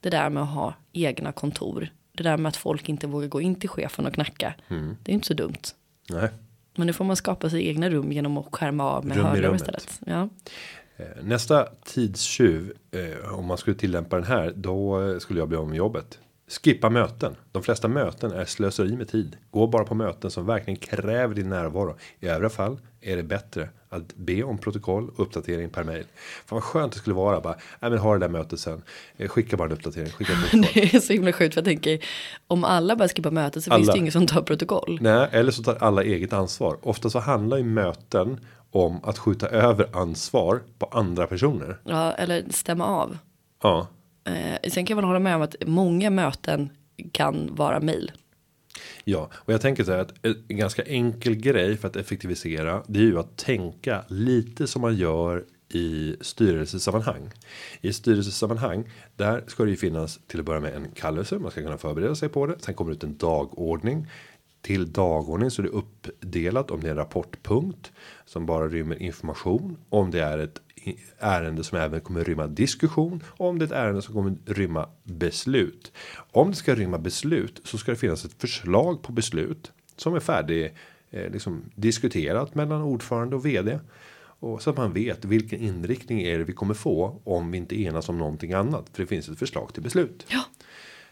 det 0.00 0.10
där 0.10 0.30
med 0.30 0.42
att 0.42 0.48
ha 0.48 0.74
egna 0.92 1.32
kontor. 1.32 1.88
Det 2.12 2.22
där 2.22 2.36
med 2.36 2.48
att 2.48 2.56
folk 2.56 2.88
inte 2.88 3.06
vågar 3.06 3.28
gå 3.28 3.40
in 3.40 3.54
till 3.54 3.68
chefen 3.68 4.06
och 4.06 4.14
knacka. 4.14 4.54
Det 5.02 5.12
är 5.12 5.14
inte 5.14 5.26
så 5.26 5.34
dumt. 5.34 5.62
Nej. 6.10 6.28
Men 6.76 6.86
nu 6.86 6.92
får 6.92 7.04
man 7.04 7.16
skapa 7.16 7.50
sig 7.50 7.68
egna 7.68 7.90
rum 7.90 8.12
genom 8.12 8.38
att 8.38 8.46
skärma 8.52 8.84
av 8.84 9.04
med 9.06 9.16
hörlurar 9.16 9.54
istället. 9.54 10.00
Ja. 10.06 10.28
Eh, 10.96 11.06
Nästa 11.22 11.68
tidstjuv, 11.84 12.72
eh, 12.90 13.34
om 13.34 13.46
man 13.46 13.58
skulle 13.58 13.76
tillämpa 13.76 14.16
den 14.16 14.24
här, 14.24 14.52
då 14.56 15.20
skulle 15.20 15.40
jag 15.40 15.48
bli 15.48 15.58
av 15.58 15.68
med 15.68 15.76
jobbet. 15.76 16.18
Skippa 16.50 16.90
möten. 16.90 17.36
De 17.52 17.62
flesta 17.62 17.88
möten 17.88 18.32
är 18.32 18.44
slöseri 18.44 18.96
med 18.96 19.08
tid. 19.08 19.36
Gå 19.50 19.66
bara 19.66 19.84
på 19.84 19.94
möten 19.94 20.30
som 20.30 20.46
verkligen 20.46 20.76
kräver 20.76 21.34
din 21.34 21.48
närvaro. 21.48 21.96
I 22.20 22.26
övriga 22.26 22.50
fall 22.50 22.78
är 23.00 23.16
det 23.16 23.22
bättre 23.22 23.68
att 23.88 24.16
be 24.16 24.42
om 24.42 24.58
protokoll 24.58 25.08
och 25.08 25.20
uppdatering 25.20 25.70
per 25.70 25.84
mail. 25.84 26.04
Fan 26.46 26.56
vad 26.56 26.62
skönt 26.64 26.92
det 26.92 26.98
skulle 26.98 27.14
vara 27.14 27.40
bara. 27.40 27.54
Nej 27.80 27.90
men 27.90 27.98
ha 28.00 28.12
det 28.12 28.18
där 28.18 28.28
mötet 28.28 28.60
sen. 28.60 28.82
Eh, 29.16 29.28
Skicka 29.28 29.56
bara 29.56 29.66
en 29.68 29.72
uppdatering. 29.72 30.10
Skicka 30.10 30.32
ett 30.32 30.38
protokoll. 30.50 30.70
Det 30.74 30.94
är 30.94 31.00
så 31.00 31.12
himla 31.12 31.32
sjukt 31.32 31.54
för 31.54 31.60
jag 31.60 31.64
tänker 31.66 32.04
om 32.46 32.64
alla 32.64 32.96
bara 32.96 33.08
skippar 33.08 33.30
mötet 33.30 33.64
så 33.64 33.70
finns 33.70 33.88
Alla. 33.88 33.92
det 33.92 33.98
ingen 33.98 34.12
som 34.12 34.26
tar 34.26 34.42
protokoll. 34.42 34.98
Nej, 35.02 35.28
eller 35.32 35.50
så 35.52 35.62
tar 35.62 35.74
alla 35.80 36.02
eget 36.02 36.32
ansvar. 36.32 36.76
Ofta 36.82 37.10
så 37.10 37.18
handlar 37.18 37.56
ju 37.56 37.64
möten 37.64 38.40
om 38.70 39.04
att 39.04 39.18
skjuta 39.18 39.48
över 39.48 39.88
ansvar 39.96 40.60
på 40.78 40.86
andra 40.86 41.26
personer. 41.26 41.78
Ja, 41.84 42.12
eller 42.12 42.44
stämma 42.50 42.86
av. 42.86 43.18
Ja, 43.62 43.88
Eh, 44.24 44.70
sen 44.70 44.86
kan 44.86 44.96
man 44.96 45.04
hålla 45.04 45.18
med 45.18 45.36
om 45.36 45.42
att 45.42 45.56
många 45.66 46.10
möten 46.10 46.70
kan 47.12 47.54
vara 47.54 47.80
mejl. 47.80 48.12
Ja, 49.04 49.30
och 49.34 49.52
jag 49.52 49.60
tänker 49.60 49.84
så 49.84 49.92
här 49.92 49.98
att 49.98 50.14
en 50.22 50.56
ganska 50.56 50.82
enkel 50.82 51.34
grej 51.34 51.76
för 51.76 51.88
att 51.88 51.96
effektivisera. 51.96 52.82
Det 52.86 52.98
är 52.98 53.04
ju 53.04 53.18
att 53.18 53.36
tänka 53.36 54.04
lite 54.08 54.66
som 54.66 54.82
man 54.82 54.96
gör 54.96 55.44
i 55.68 56.16
styrelsesammanhang. 56.20 57.30
I 57.80 57.92
styrelsesammanhang 57.92 58.84
där 59.16 59.44
ska 59.46 59.64
det 59.64 59.70
ju 59.70 59.76
finnas 59.76 60.20
till 60.26 60.40
att 60.40 60.46
börja 60.46 60.60
med 60.60 60.74
en 60.74 60.90
kallelse. 60.94 61.38
Man 61.38 61.50
ska 61.50 61.62
kunna 61.62 61.78
förbereda 61.78 62.14
sig 62.14 62.28
på 62.28 62.46
det. 62.46 62.54
Sen 62.58 62.74
kommer 62.74 62.90
det 62.90 62.96
ut 62.96 63.04
en 63.04 63.16
dagordning. 63.16 64.06
Till 64.62 64.92
dagordning 64.92 65.50
så 65.50 65.62
är 65.62 65.66
det 65.66 65.72
uppdelat 65.72 66.70
om 66.70 66.80
det 66.80 66.86
är 66.86 66.90
en 66.90 66.96
rapportpunkt 66.96 67.92
som 68.24 68.46
bara 68.46 68.68
rymmer 68.68 69.02
information. 69.02 69.76
Om 69.88 70.10
det 70.10 70.20
är 70.20 70.38
ett 70.38 70.60
ärende 71.18 71.64
som 71.64 71.78
även 71.78 72.00
kommer 72.00 72.24
rymma 72.24 72.46
diskussion. 72.46 73.22
Och 73.26 73.48
om 73.48 73.58
det 73.58 73.64
är 73.64 73.66
ett 73.66 73.72
ärende 73.72 74.02
som 74.02 74.14
kommer 74.14 74.36
rymma 74.46 74.88
beslut. 75.04 75.92
Om 76.32 76.50
det 76.50 76.56
ska 76.56 76.74
rymma 76.74 76.98
beslut 76.98 77.60
så 77.64 77.78
ska 77.78 77.90
det 77.92 77.96
finnas 77.98 78.24
ett 78.24 78.34
förslag 78.40 79.02
på 79.02 79.12
beslut 79.12 79.72
som 79.96 80.14
är 80.14 80.20
färdig 80.20 80.74
eh, 81.10 81.30
liksom 81.32 81.62
diskuterat 81.74 82.54
mellan 82.54 82.82
ordförande 82.82 83.36
och 83.36 83.46
vd. 83.46 83.78
Och 84.42 84.62
så 84.62 84.70
att 84.70 84.76
man 84.76 84.92
vet 84.92 85.24
vilken 85.24 85.60
inriktning 85.60 86.22
är 86.22 86.38
det 86.38 86.44
vi 86.44 86.52
kommer 86.52 86.74
få 86.74 87.20
om 87.24 87.50
vi 87.50 87.58
inte 87.58 87.80
enas 87.82 88.08
om 88.08 88.18
någonting 88.18 88.52
annat. 88.52 88.86
För 88.92 89.02
det 89.02 89.06
finns 89.06 89.28
ett 89.28 89.38
förslag 89.38 89.74
till 89.74 89.82
beslut. 89.82 90.26
Ja. 90.28 90.40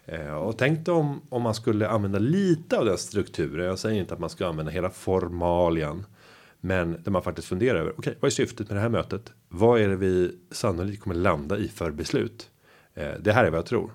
Eh, 0.04 0.34
Och 0.34 0.58
tänk 0.58 0.88
om, 0.88 1.20
om 1.28 1.42
man 1.42 1.54
skulle 1.54 1.88
använda 1.88 2.18
lite 2.18 2.78
av 2.78 2.84
den 2.84 2.98
strukturen. 2.98 3.66
Jag 3.66 3.78
säger 3.78 4.00
inte 4.00 4.14
att 4.14 4.20
man 4.20 4.30
ska 4.30 4.46
använda 4.46 4.72
hela 4.72 4.90
formalian. 4.90 6.06
Men 6.60 7.02
där 7.02 7.10
man 7.10 7.22
faktiskt 7.22 7.48
funderar 7.48 7.78
över 7.78 7.94
okej, 7.98 8.16
vad 8.20 8.28
är 8.28 8.32
syftet 8.32 8.68
med 8.68 8.76
det 8.76 8.80
här 8.80 8.88
mötet? 8.88 9.32
Vad 9.48 9.80
är 9.80 9.88
det 9.88 9.96
vi 9.96 10.38
sannolikt 10.50 11.02
kommer 11.02 11.16
landa 11.16 11.58
i 11.58 11.68
för 11.68 11.90
beslut? 11.90 12.50
Eh, 12.94 13.12
det 13.20 13.32
här 13.32 13.44
är 13.44 13.50
vad 13.50 13.58
jag 13.58 13.66
tror. 13.66 13.90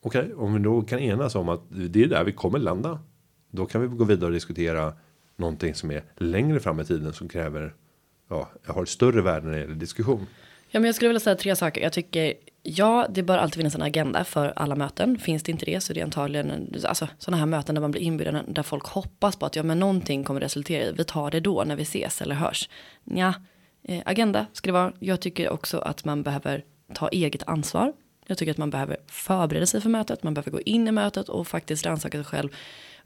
Okej, 0.00 0.34
om 0.34 0.54
vi 0.54 0.60
då 0.60 0.82
kan 0.82 0.98
enas 0.98 1.34
om 1.34 1.48
att 1.48 1.62
det 1.70 2.02
är 2.02 2.06
där 2.06 2.24
vi 2.24 2.32
kommer 2.32 2.58
landa. 2.58 3.00
Då 3.50 3.66
kan 3.66 3.80
vi 3.80 3.88
gå 3.88 4.04
vidare 4.04 4.26
och 4.26 4.32
diskutera 4.32 4.92
någonting 5.36 5.74
som 5.74 5.90
är 5.90 6.04
längre 6.16 6.60
fram 6.60 6.80
i 6.80 6.84
tiden 6.84 7.12
som 7.12 7.28
kräver. 7.28 7.74
Ja, 8.28 8.48
jag 8.66 8.74
har 8.74 8.82
ett 8.82 8.88
större 8.88 9.22
värde 9.22 9.46
när 9.46 9.52
det 9.52 9.60
gäller 9.60 9.74
diskussion. 9.74 10.26
Ja, 10.70 10.80
men 10.80 10.84
jag 10.84 10.94
skulle 10.94 11.08
vilja 11.08 11.20
säga 11.20 11.36
tre 11.36 11.56
saker. 11.56 11.80
Jag 11.80 11.92
tycker 11.92 12.34
ja, 12.62 13.06
det 13.10 13.22
bör 13.22 13.38
alltid 13.38 13.56
finnas 13.56 13.74
en 13.74 13.82
agenda 13.82 14.24
för 14.24 14.52
alla 14.56 14.74
möten. 14.74 15.18
Finns 15.18 15.42
det 15.42 15.52
inte 15.52 15.64
det 15.64 15.80
så 15.80 15.92
är 15.92 15.94
det 15.94 16.02
antagligen 16.02 16.74
alltså 16.84 17.08
sådana 17.18 17.36
här 17.36 17.46
möten 17.46 17.74
där 17.74 17.82
man 17.82 17.90
blir 17.90 18.02
inbjuden 18.02 18.44
där 18.48 18.62
folk 18.62 18.86
hoppas 18.86 19.36
på 19.36 19.46
att 19.46 19.56
ja, 19.56 19.62
men 19.62 19.78
någonting 19.78 20.24
kommer 20.24 20.40
resultera 20.40 20.84
i. 20.84 20.92
Vi 20.92 21.04
tar 21.04 21.30
det 21.30 21.40
då 21.40 21.64
när 21.64 21.76
vi 21.76 21.82
ses 21.82 22.22
eller 22.22 22.34
hörs. 22.34 22.68
Ja, 23.04 23.34
eh, 23.82 24.02
agenda 24.04 24.46
ska 24.52 24.68
det 24.68 24.72
vara. 24.72 24.92
Jag 24.98 25.20
tycker 25.20 25.48
också 25.48 25.78
att 25.78 26.04
man 26.04 26.22
behöver 26.22 26.64
ta 26.94 27.08
eget 27.08 27.48
ansvar. 27.48 27.92
Jag 28.26 28.38
tycker 28.38 28.52
att 28.52 28.58
man 28.58 28.70
behöver 28.70 28.96
förbereda 29.06 29.66
sig 29.66 29.80
för 29.80 29.90
mötet. 29.90 30.22
Man 30.22 30.34
behöver 30.34 30.50
gå 30.50 30.60
in 30.60 30.88
i 30.88 30.92
mötet 30.92 31.28
och 31.28 31.46
faktiskt 31.46 31.86
rannsaka 31.86 32.18
sig 32.18 32.24
själv. 32.24 32.48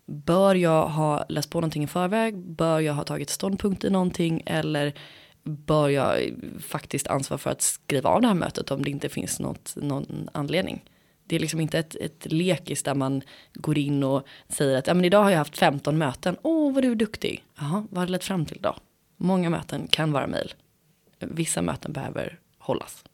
Bör 0.07 0.55
jag 0.55 0.87
ha 0.87 1.25
läst 1.29 1.51
på 1.51 1.61
någonting 1.61 1.85
i 1.85 1.87
förväg? 1.87 2.39
Bör 2.39 2.81
jag 2.81 2.95
ha 2.95 3.05
tagit 3.05 3.31
ståndpunkt 3.31 3.85
i 3.85 3.91
någonting? 3.91 4.43
Eller 4.47 4.95
bör 5.43 5.89
jag 5.89 6.35
faktiskt 6.61 7.07
ansvara 7.07 7.39
för 7.39 7.51
att 7.51 7.63
skriva 7.63 8.11
av 8.11 8.21
det 8.21 8.29
här 8.29 8.35
mötet 8.35 8.71
om 8.71 8.83
det 8.83 8.91
inte 8.91 9.09
finns 9.09 9.41
något, 9.41 9.73
någon 9.77 10.29
anledning. 10.33 10.85
Det 11.25 11.37
är 11.37 11.41
liksom 11.41 11.61
inte 11.61 11.79
ett, 11.79 11.95
ett 11.95 12.33
lekis 12.33 12.83
där 12.83 12.95
man 12.95 13.23
går 13.55 13.79
in 13.79 14.05
och 14.05 14.27
säger 14.49 14.79
att 14.79 14.87
ja, 14.87 14.95
men 14.95 15.05
idag 15.05 15.23
har 15.23 15.31
jag 15.31 15.39
haft 15.39 15.59
15 15.59 15.99
möten. 15.99 16.37
Åh, 16.43 16.75
vad 16.75 16.85
du 16.85 16.91
är 16.91 16.95
duktig. 16.95 17.45
Jaha, 17.59 17.87
vad 17.91 17.99
har 17.99 18.07
det 18.07 18.13
lett 18.13 18.25
fram 18.25 18.47
till 18.47 18.59
då? 18.61 18.77
Många 19.17 19.51
möten 19.51 19.89
kan 19.89 20.13
vara 20.13 20.27
mejl. 20.27 20.55
Vissa 21.19 21.63
möten 21.63 21.93
behöver 21.93 22.39
hållas. 22.59 23.05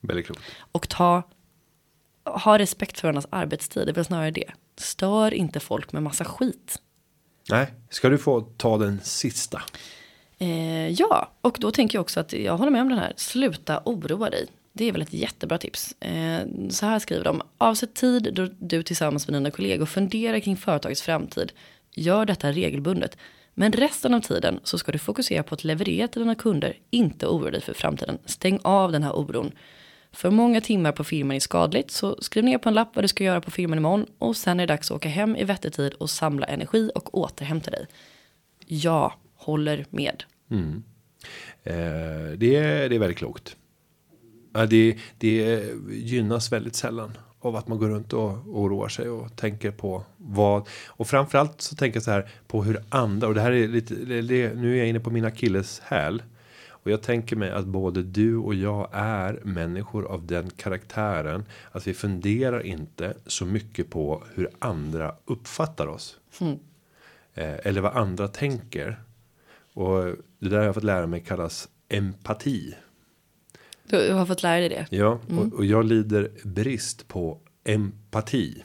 Väldigt 0.00 0.26
klokt. 0.26 0.42
Och 0.72 0.88
ta, 0.88 1.22
ha 2.24 2.58
respekt 2.58 3.00
för 3.00 3.08
varandras 3.08 3.26
arbetstid, 3.30 3.86
det 3.86 3.90
är 3.90 3.94
väl 3.94 4.04
snarare 4.04 4.30
det. 4.30 4.50
Stör 4.76 5.34
inte 5.34 5.60
folk 5.60 5.92
med 5.92 6.02
massa 6.02 6.24
skit. 6.24 6.82
Nej, 7.50 7.74
ska 7.90 8.08
du 8.08 8.18
få 8.18 8.40
ta 8.40 8.78
den 8.78 9.00
sista? 9.00 9.62
Eh, 10.38 10.88
ja, 10.88 11.32
och 11.40 11.56
då 11.60 11.70
tänker 11.70 11.98
jag 11.98 12.00
också 12.00 12.20
att 12.20 12.32
jag 12.32 12.56
håller 12.56 12.72
med 12.72 12.82
om 12.82 12.88
den 12.88 12.98
här. 12.98 13.12
Sluta 13.16 13.82
oroa 13.84 14.30
dig. 14.30 14.46
Det 14.72 14.84
är 14.84 14.92
väl 14.92 15.02
ett 15.02 15.12
jättebra 15.12 15.58
tips. 15.58 16.02
Eh, 16.02 16.46
så 16.70 16.86
här 16.86 16.98
skriver 16.98 17.24
de. 17.24 17.42
Avsätt 17.58 17.94
tid 17.94 18.34
då 18.34 18.48
du 18.58 18.82
tillsammans 18.82 19.28
med 19.28 19.34
dina 19.34 19.50
kollegor 19.50 19.86
funderar 19.86 20.40
kring 20.40 20.56
företagets 20.56 21.02
framtid. 21.02 21.52
Gör 21.94 22.24
detta 22.24 22.52
regelbundet. 22.52 23.18
Men 23.54 23.72
resten 23.72 24.14
av 24.14 24.20
tiden 24.20 24.60
så 24.64 24.78
ska 24.78 24.92
du 24.92 24.98
fokusera 24.98 25.42
på 25.42 25.54
att 25.54 25.64
leverera 25.64 26.08
till 26.08 26.22
dina 26.22 26.34
kunder, 26.34 26.76
inte 26.90 27.26
oroa 27.26 27.50
dig 27.50 27.60
för 27.60 27.74
framtiden. 27.74 28.18
Stäng 28.24 28.58
av 28.62 28.92
den 28.92 29.02
här 29.02 29.16
oron. 29.16 29.52
För 30.12 30.30
många 30.30 30.60
timmar 30.60 30.92
på 30.92 31.04
firman 31.04 31.36
är 31.36 31.40
skadligt, 31.40 31.90
så 31.90 32.16
skriv 32.20 32.44
ner 32.44 32.58
på 32.58 32.68
en 32.68 32.74
lapp 32.74 32.90
vad 32.94 33.04
du 33.04 33.08
ska 33.08 33.24
göra 33.24 33.40
på 33.40 33.50
firman 33.50 33.78
imorgon 33.78 34.06
och 34.18 34.36
sen 34.36 34.60
är 34.60 34.66
det 34.66 34.72
dags 34.72 34.90
att 34.90 34.96
åka 34.96 35.08
hem 35.08 35.36
i 35.36 35.44
vettig 35.44 35.72
tid 35.72 35.92
och 35.92 36.10
samla 36.10 36.46
energi 36.46 36.90
och 36.94 37.18
återhämta 37.18 37.70
dig. 37.70 37.86
Ja, 38.66 39.14
håller 39.46 39.86
med. 39.90 40.24
Mm. 40.50 40.82
Eh, 41.62 42.38
det, 42.38 42.56
är, 42.56 42.88
det 42.88 42.94
är 42.94 42.98
väldigt 42.98 43.18
klokt. 43.18 43.56
Det, 44.68 44.96
det 45.18 45.64
gynnas 45.90 46.52
väldigt 46.52 46.76
sällan 46.76 47.12
av 47.40 47.56
att 47.56 47.68
man 47.68 47.78
går 47.78 47.88
runt 47.88 48.12
och 48.12 48.30
oroar 48.46 48.88
sig 48.88 49.08
och 49.08 49.36
tänker 49.36 49.70
på 49.70 50.04
vad 50.16 50.68
och 50.86 51.06
framförallt 51.06 51.60
så 51.60 51.76
tänker 51.76 51.96
jag 51.96 52.02
så 52.02 52.10
här 52.10 52.28
på 52.46 52.64
hur 52.64 52.82
andra 52.88 53.28
och 53.28 53.34
det 53.34 53.40
här 53.40 53.52
är 53.52 53.68
lite 53.68 53.94
det, 53.94 54.54
nu 54.54 54.72
är 54.72 54.78
jag 54.78 54.88
inne 54.88 55.00
på 55.00 55.10
mina 55.10 55.30
killes 55.30 55.80
häl 55.80 56.22
och 56.68 56.90
jag 56.90 57.02
tänker 57.02 57.36
mig 57.36 57.50
att 57.50 57.66
både 57.66 58.02
du 58.02 58.36
och 58.36 58.54
jag 58.54 58.88
är 58.92 59.40
människor 59.44 60.06
av 60.06 60.26
den 60.26 60.50
karaktären 60.50 61.44
att 61.72 61.86
vi 61.86 61.94
funderar 61.94 62.66
inte 62.66 63.14
så 63.26 63.46
mycket 63.46 63.90
på 63.90 64.22
hur 64.34 64.50
andra 64.58 65.14
uppfattar 65.24 65.86
oss. 65.86 66.18
Mm. 66.40 66.58
Eh, 67.34 67.66
eller 67.66 67.80
vad 67.80 67.96
andra 67.96 68.28
tänker. 68.28 69.00
Och 69.76 70.04
det 70.38 70.48
där 70.48 70.56
har 70.56 70.64
jag 70.64 70.74
fått 70.74 70.84
lära 70.84 71.06
mig 71.06 71.20
kallas 71.20 71.68
empati. 71.88 72.74
Du 73.88 74.12
har 74.12 74.26
fått 74.26 74.42
lära 74.42 74.60
dig 74.60 74.68
det? 74.68 74.86
Ja, 74.90 75.18
mm. 75.28 75.38
och, 75.38 75.58
och 75.58 75.64
jag 75.64 75.84
lider 75.84 76.30
brist 76.44 77.08
på 77.08 77.40
empati. 77.64 78.62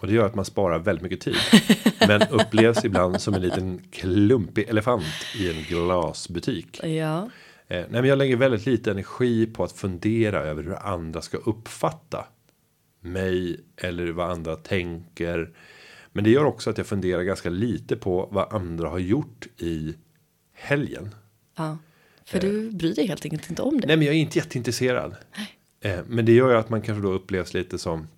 Och 0.00 0.06
det 0.06 0.12
gör 0.12 0.26
att 0.26 0.34
man 0.34 0.44
sparar 0.44 0.78
väldigt 0.78 1.02
mycket 1.02 1.20
tid. 1.20 1.36
men 2.08 2.22
upplevs 2.30 2.84
ibland 2.84 3.20
som 3.20 3.34
en 3.34 3.42
liten 3.42 3.82
klumpig 3.90 4.68
elefant 4.68 5.04
i 5.38 5.50
en 5.50 5.62
glasbutik. 5.62 6.80
Ja. 6.82 7.30
Eh, 7.68 7.84
nej, 7.88 7.88
men 7.90 8.04
jag 8.04 8.18
lägger 8.18 8.36
väldigt 8.36 8.66
lite 8.66 8.90
energi 8.90 9.46
på 9.46 9.64
att 9.64 9.72
fundera 9.72 10.38
över 10.38 10.62
hur 10.62 10.86
andra 10.86 11.20
ska 11.20 11.36
uppfatta 11.36 12.26
mig 13.00 13.60
eller 13.76 14.12
vad 14.12 14.30
andra 14.30 14.56
tänker. 14.56 15.50
Men 16.12 16.24
det 16.24 16.30
gör 16.30 16.44
också 16.44 16.70
att 16.70 16.78
jag 16.78 16.86
funderar 16.86 17.22
ganska 17.22 17.50
lite 17.50 17.96
på 17.96 18.28
vad 18.32 18.52
andra 18.52 18.88
har 18.88 18.98
gjort 18.98 19.46
i 19.56 19.94
helgen. 20.58 21.14
Ja, 21.56 21.78
för 22.24 22.40
du 22.40 22.70
bryr 22.70 22.94
dig 22.94 23.06
helt 23.06 23.24
enkelt 23.24 23.50
inte 23.50 23.62
om 23.62 23.80
det. 23.80 23.86
Nej, 23.86 23.96
men 23.96 24.06
jag 24.06 24.14
är 24.14 24.18
inte 24.18 24.38
jätteintresserad. 24.38 25.16
Eh, 25.80 26.00
men 26.06 26.24
det 26.24 26.32
gör 26.32 26.50
ju 26.50 26.56
att 26.56 26.70
man 26.70 26.82
kanske 26.82 27.02
då 27.02 27.12
upplevs 27.12 27.54
lite 27.54 27.78
som 27.78 28.08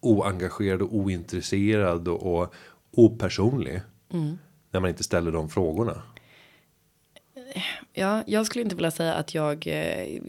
oengagerad 0.00 0.82
och 0.82 0.94
ointresserad 0.94 2.08
och, 2.08 2.42
och 2.42 2.54
opersonlig. 2.90 3.80
Mm. 4.12 4.38
När 4.70 4.80
man 4.80 4.90
inte 4.90 5.04
ställer 5.04 5.32
de 5.32 5.48
frågorna. 5.48 6.02
Ja, 7.92 8.22
jag 8.26 8.46
skulle 8.46 8.62
inte 8.62 8.76
vilja 8.76 8.90
säga 8.90 9.14
att 9.14 9.34
jag 9.34 9.66
eh, 9.66 10.20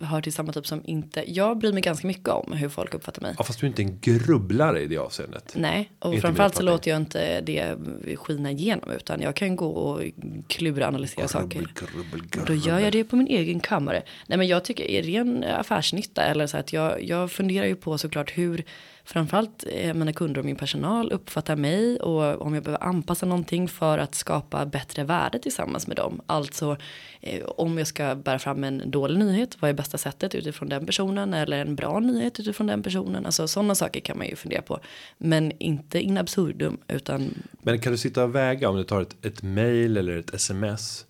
hör 0.00 0.20
till 0.20 0.32
samma 0.32 0.52
typ 0.52 0.66
som 0.66 0.82
inte. 0.84 1.24
Jag 1.32 1.58
bryr 1.58 1.72
mig 1.72 1.82
ganska 1.82 2.06
mycket 2.06 2.28
om 2.28 2.52
hur 2.52 2.68
folk 2.68 2.94
uppfattar 2.94 3.22
mig. 3.22 3.34
Ja, 3.38 3.44
fast 3.44 3.60
du 3.60 3.66
är 3.66 3.68
inte 3.68 3.82
en 3.82 3.98
grubblare 4.00 4.82
i 4.82 4.86
det 4.86 4.98
avseendet. 4.98 5.52
Nej, 5.56 5.90
och 5.98 6.10
Inte 6.14 6.20
framförallt 6.20 6.54
så 6.54 6.62
låter 6.62 6.90
jag 6.90 7.00
inte 7.00 7.40
det 7.40 7.76
skina 8.16 8.50
igenom 8.50 8.90
utan 8.90 9.20
jag 9.20 9.36
kan 9.36 9.56
gå 9.56 9.68
och 9.68 10.00
klura 10.48 10.86
analysera 10.88 11.28
saker. 11.28 11.58
Grubbel, 11.58 11.72
grubbel, 11.74 12.20
Och 12.20 12.26
då 12.46 12.52
grubbel. 12.52 12.66
gör 12.66 12.78
jag 12.78 12.92
det 12.92 13.04
på 13.04 13.16
min 13.16 13.26
egen 13.26 13.60
kammare. 13.60 14.02
Nej 14.26 14.38
men 14.38 14.46
jag 14.46 14.64
tycker 14.64 14.84
i 14.84 15.02
ren 15.02 15.44
affärsnytta 15.44 16.22
eller 16.22 16.46
så 16.46 16.56
att 16.56 16.72
jag, 16.72 17.02
jag 17.04 17.30
funderar 17.32 17.66
ju 17.66 17.76
på 17.76 17.98
såklart 17.98 18.38
hur 18.38 18.64
framförallt 19.06 19.64
eh, 19.72 19.94
mina 19.94 20.12
kunder 20.12 20.38
och 20.38 20.44
min 20.44 20.56
personal 20.56 21.12
uppfattar 21.12 21.56
mig 21.56 22.00
och 22.00 22.42
om 22.42 22.54
jag 22.54 22.62
behöver 22.62 22.84
anpassa 22.84 23.26
någonting 23.26 23.68
för 23.68 23.98
att 23.98 24.14
skapa 24.14 24.66
bättre 24.66 25.04
värde 25.04 25.38
tillsammans 25.38 25.86
med 25.86 25.96
dem. 25.96 26.20
Alltså 26.26 26.76
eh, 27.20 27.44
om 27.44 27.78
jag 27.78 27.86
ska 27.86 28.14
bära 28.14 28.38
fram 28.38 28.64
en 28.64 28.90
dålig 28.90 29.18
nyhet, 29.18 29.56
vad 29.60 29.70
är 29.70 29.74
bästa 29.74 29.98
sättet 29.98 30.34
utifrån 30.34 30.68
den 30.68 30.86
personen 30.86 31.34
eller 31.34 31.58
en 31.58 31.76
bra 31.76 32.00
nyhet 32.00 32.40
utifrån 32.40 32.66
den 32.66 32.82
personen. 32.82 33.26
Alltså 33.26 33.48
sådana 33.48 33.74
saker 33.74 34.00
kan 34.00 34.18
man 34.18 34.26
ju 34.26 34.36
fundera 34.36 34.62
på. 34.62 34.80
Men 35.18 35.52
inte 35.58 36.00
in 36.00 36.18
absurdum 36.18 36.78
utan 36.88 37.34
Men 37.62 37.80
kan 37.80 37.92
du 37.92 37.98
sitta 37.98 38.24
och 38.24 38.34
väga 38.34 38.68
om 38.68 38.76
du 38.76 38.84
tar 38.84 39.02
ett, 39.02 39.26
ett 39.26 39.42
mail 39.42 39.96
eller 39.96 40.16
ett 40.16 40.34
sms. 40.34 41.06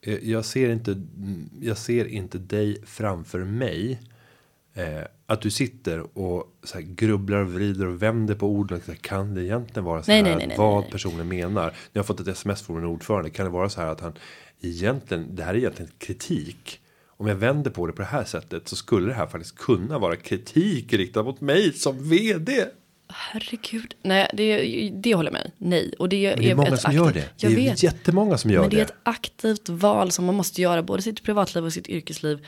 Eh, 0.00 0.30
jag 0.30 0.44
ser 0.44 0.70
inte. 0.70 1.02
Jag 1.60 1.78
ser 1.78 2.04
inte 2.04 2.38
dig 2.38 2.82
framför 2.86 3.38
mig. 3.38 4.00
Eh, 4.74 5.02
att 5.26 5.40
du 5.42 5.50
sitter 5.50 6.18
och 6.18 6.56
så 6.64 6.78
grubblar 6.82 7.38
och 7.38 7.52
vrider 7.52 7.86
och 7.86 8.02
vänder 8.02 8.34
på 8.34 8.46
orden. 8.48 8.80
Så 8.86 8.90
här, 8.92 8.98
Kan 8.98 9.34
det 9.34 9.44
egentligen 9.44 9.84
vara 9.84 10.02
så 10.02 10.10
Nej, 10.10 10.22
här 10.22 10.36
nej, 10.36 10.46
nej, 10.46 10.56
vad 10.58 10.90
personen 10.90 11.28
menar? 11.28 11.74
Jag 11.92 11.98
har 12.02 12.04
fått 12.06 12.20
ett 12.20 12.28
sms 12.28 12.62
från 12.62 12.76
en 12.78 12.84
ordförande. 12.84 13.30
Kan 13.30 13.44
det 13.46 13.50
vara 13.52 13.68
så 13.68 13.80
här 13.80 13.88
att 13.88 14.00
han 14.00 14.12
egentligen. 14.60 15.36
Det 15.36 15.42
här 15.42 15.54
är 15.54 15.58
egentligen 15.58 15.90
kritik. 15.98 16.80
Om 17.18 17.26
jag 17.26 17.36
vänder 17.36 17.70
på 17.70 17.86
det 17.86 17.92
på 17.92 18.02
det 18.02 18.08
här 18.08 18.24
sättet 18.24 18.68
så 18.68 18.76
skulle 18.76 19.06
det 19.06 19.14
här 19.14 19.26
faktiskt 19.26 19.56
kunna 19.58 19.98
vara 19.98 20.16
kritik 20.16 20.92
riktad 20.92 21.22
mot 21.22 21.40
mig 21.40 21.72
som 21.72 22.08
vd. 22.08 22.64
herregud. 23.08 23.94
Nej 24.02 24.30
det, 24.34 24.58
det 24.94 25.14
håller 25.14 25.30
jag 25.30 25.32
med 25.32 25.50
Nej. 25.58 25.94
Och 25.98 26.08
det, 26.08 26.30
Men 26.30 26.38
det 26.44 26.50
är 26.50 26.54
många 26.54 26.76
som 26.76 26.92
gör 26.92 27.06
aktivt- 27.08 27.14
det. 27.14 27.46
Jag 27.46 27.52
det 27.52 27.66
är 27.66 27.70
vet. 27.70 27.82
jättemånga 27.82 28.38
som 28.38 28.50
gör 28.50 28.60
Men 28.60 28.70
det 28.70 28.76
är 28.76 28.78
det. 28.78 28.82
ett 28.84 28.94
aktivt 29.02 29.68
val 29.68 30.10
som 30.12 30.24
man 30.24 30.34
måste 30.34 30.62
göra 30.62 30.82
både 30.82 31.02
sitt 31.02 31.22
privatliv 31.22 31.64
och 31.64 31.72
sitt 31.72 31.88
yrkesliv. 31.88 32.46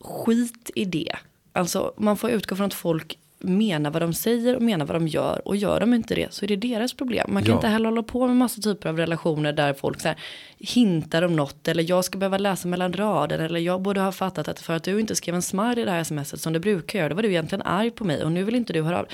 Skit 0.00 0.70
i 0.74 0.84
det. 0.84 1.16
Alltså 1.52 1.94
man 1.96 2.16
får 2.16 2.30
utgå 2.30 2.56
från 2.56 2.66
att 2.66 2.74
folk 2.74 3.18
menar 3.44 3.90
vad 3.90 4.02
de 4.02 4.14
säger 4.14 4.56
och 4.56 4.62
menar 4.62 4.86
vad 4.86 4.96
de 4.96 5.08
gör 5.08 5.48
och 5.48 5.56
gör 5.56 5.80
de 5.80 5.94
inte 5.94 6.14
det 6.14 6.34
så 6.34 6.44
är 6.44 6.48
det 6.48 6.56
deras 6.56 6.92
problem. 6.94 7.30
Man 7.32 7.42
kan 7.42 7.50
Ja. 7.50 7.56
inte 7.56 7.68
heller 7.68 7.88
hålla 7.88 8.02
på 8.02 8.26
med 8.26 8.36
massa 8.36 8.60
typer 8.60 8.88
av 8.88 8.96
relationer 8.96 9.52
där 9.52 9.74
folk 9.74 10.00
så 10.00 10.08
här 10.08 10.18
hintar 10.58 11.22
om 11.22 11.36
något 11.36 11.68
eller 11.68 11.90
jag 11.90 12.04
ska 12.04 12.18
behöva 12.18 12.38
läsa 12.38 12.68
mellan 12.68 12.92
rader 12.92 13.38
eller 13.38 13.60
jag 13.60 13.82
borde 13.82 14.00
ha 14.00 14.12
fattat 14.12 14.48
att 14.48 14.60
för 14.60 14.72
att 14.74 14.82
du 14.84 15.00
inte 15.00 15.14
skrev 15.14 15.34
en 15.34 15.42
smile 15.42 15.80
i 15.80 15.84
det 15.84 15.90
här 15.90 16.04
smset 16.04 16.40
som 16.40 16.52
du 16.52 16.58
brukar 16.58 16.98
göra 16.98 17.08
då 17.08 17.14
var 17.14 17.22
du 17.22 17.28
egentligen 17.28 17.62
arg 17.62 17.90
på 17.90 18.04
mig 18.04 18.24
och 18.24 18.32
nu 18.32 18.44
vill 18.44 18.54
inte 18.54 18.72
du 18.72 18.82
höra 18.82 18.98
av 19.00 19.06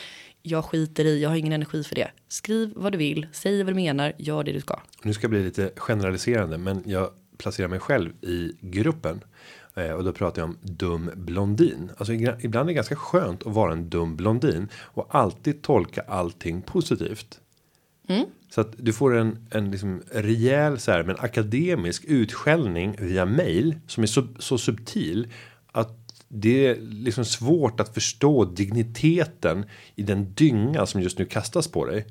jag 0.42 0.64
skiter 0.64 1.04
i, 1.04 1.22
jag 1.22 1.28
har 1.28 1.36
ingen 1.36 1.52
energi 1.52 1.84
för 1.84 1.94
det. 1.94 2.08
Skriv 2.28 2.72
vad 2.76 2.92
du 2.92 2.98
vill, 2.98 3.26
säg 3.32 3.62
vad 3.62 3.72
du 3.72 3.74
menar, 3.76 4.12
gör 4.18 4.44
det 4.44 4.52
du 4.52 4.60
ska. 4.60 4.80
Nu 5.02 5.12
ska 5.14 5.24
jag 5.24 5.30
bli 5.30 5.42
lite 5.44 5.70
generaliserande, 5.76 6.58
men 6.58 6.82
jag 6.86 7.10
placerar 7.38 7.68
mig 7.68 7.78
själv 7.80 8.12
i 8.24 8.52
gruppen. 8.60 9.20
Eh, 9.78 9.92
och 9.92 10.04
då 10.04 10.12
pratar 10.12 10.42
jag 10.42 10.48
om 10.48 10.58
dum 10.62 11.10
blondin. 11.14 11.90
Alltså 11.96 12.12
ibland 12.12 12.68
är 12.68 12.72
det 12.72 12.72
ganska 12.72 12.96
skönt 12.96 13.46
att 13.46 13.54
vara 13.54 13.72
en 13.72 13.88
dum 13.88 14.16
blondin. 14.16 14.68
Och 14.74 15.06
alltid 15.10 15.62
tolka 15.62 16.00
allting 16.08 16.62
positivt. 16.62 17.40
Så 18.50 18.60
att 18.60 18.74
du 18.76 18.92
får 18.92 19.16
en, 19.16 19.46
en 19.50 19.70
liksom 19.70 20.02
rejäl 20.12 20.78
så 20.78 20.92
här, 20.92 21.04
men 21.04 21.16
akademisk 21.18 22.04
utskällning 22.04 22.96
via 22.98 23.26
mail 23.26 23.78
som 23.86 24.02
är 24.02 24.06
så, 24.06 24.26
så 24.38 24.58
subtil 24.58 25.32
att 25.72 26.24
det 26.28 26.66
är 26.66 26.76
liksom 26.80 27.24
svårt 27.24 27.80
att 27.80 27.94
förstå 27.94 28.44
digniteten 28.44 29.64
i 29.94 30.02
den 30.02 30.34
dynga 30.34 30.86
som 30.86 31.00
just 31.00 31.18
nu 31.18 31.24
kastas 31.24 31.68
på 31.68 31.84
dig. 31.84 32.06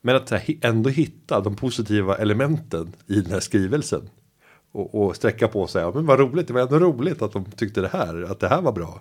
Men 0.00 0.16
att 0.16 0.30
här, 0.30 0.42
ändå 0.60 0.90
hitta 0.90 1.40
de 1.40 1.56
positiva 1.56 2.16
elementen 2.16 2.92
i 3.06 3.20
den 3.20 3.32
här 3.32 3.40
skrivelsen. 3.40 4.08
Och, 4.74 4.94
och 4.94 5.16
sträcka 5.16 5.48
på 5.48 5.66
sig, 5.66 5.82
ja 5.82 5.92
men 5.94 6.06
vad 6.06 6.20
roligt, 6.20 6.46
det 6.46 6.52
var 6.52 6.60
ändå 6.60 6.78
roligt 6.78 7.22
att 7.22 7.32
de 7.32 7.44
tyckte 7.44 7.80
det 7.80 7.88
här, 7.88 8.22
att 8.30 8.40
det 8.40 8.48
här 8.48 8.60
var 8.60 8.72
bra. 8.72 9.00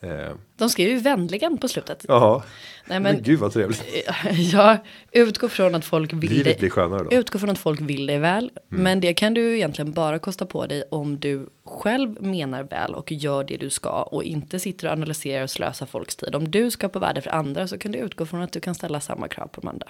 Eh, 0.00 0.34
De 0.56 0.70
skrev 0.70 0.88
ju 0.88 0.98
vänligen 0.98 1.58
på 1.58 1.68
slutet. 1.68 2.04
Nej, 2.08 3.00
men, 3.00 3.02
men, 3.02 3.22
gud 3.22 3.38
vad 3.38 3.52
trevligt. 3.52 3.84
jag 4.52 4.78
utgår 5.12 5.48
från 5.48 5.74
att 5.74 5.84
folk 5.84 6.12
vill 6.12 6.30
Livet 6.30 6.58
blir 6.58 6.70
skönare 6.70 7.04
då. 7.10 7.16
Utgår 7.16 7.38
från 7.38 7.50
att 7.50 7.58
folk 7.58 7.80
vill 7.80 8.06
dig 8.06 8.18
väl. 8.18 8.50
Mm. 8.70 8.82
Men 8.84 9.00
det 9.00 9.14
kan 9.14 9.34
du 9.34 9.56
egentligen 9.56 9.92
bara 9.92 10.18
kosta 10.18 10.46
på 10.46 10.66
dig 10.66 10.84
om 10.90 11.20
du 11.20 11.48
själv 11.64 12.22
menar 12.22 12.62
väl 12.62 12.94
och 12.94 13.12
gör 13.12 13.44
det 13.44 13.56
du 13.56 13.70
ska. 13.70 14.02
Och 14.02 14.24
inte 14.24 14.58
sitter 14.58 14.86
och 14.86 14.92
analyserar 14.92 15.42
och 15.42 15.50
slösar 15.50 15.86
folks 15.86 16.16
tid. 16.16 16.34
Om 16.34 16.50
du 16.50 16.70
skapar 16.70 17.00
värde 17.00 17.20
för 17.20 17.30
andra 17.30 17.68
så 17.68 17.78
kan 17.78 17.92
du 17.92 17.98
utgå 17.98 18.26
från 18.26 18.42
att 18.42 18.52
du 18.52 18.60
kan 18.60 18.74
ställa 18.74 19.00
samma 19.00 19.28
krav 19.28 19.46
på 19.46 19.60
de 19.60 19.68
andra. 19.68 19.88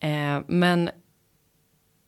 Eh, 0.00 0.44
men 0.46 0.90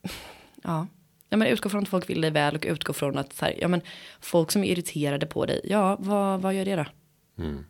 ja 0.63 0.87
ja, 1.31 1.37
men 1.37 1.49
utgå 1.49 1.69
från 1.69 1.83
att 1.83 1.89
folk 1.89 2.11
vill 2.11 2.21
dig 2.21 2.31
väl 2.31 2.57
och 2.57 2.65
utgå 2.69 2.93
från 2.93 3.19
att 3.19 3.33
så 3.33 3.45
här, 3.45 3.55
ja, 3.61 3.69
men 3.69 3.81
folk 4.21 4.51
som 4.51 4.65
är 4.65 4.69
irriterade 4.69 5.27
på 5.27 5.47
dig, 5.47 5.61
ja, 5.65 5.97
vad, 6.01 6.41
vad 6.41 6.55
gör 6.55 6.65
det 6.65 6.77
då? 6.77 6.87
Mm. 7.43 7.65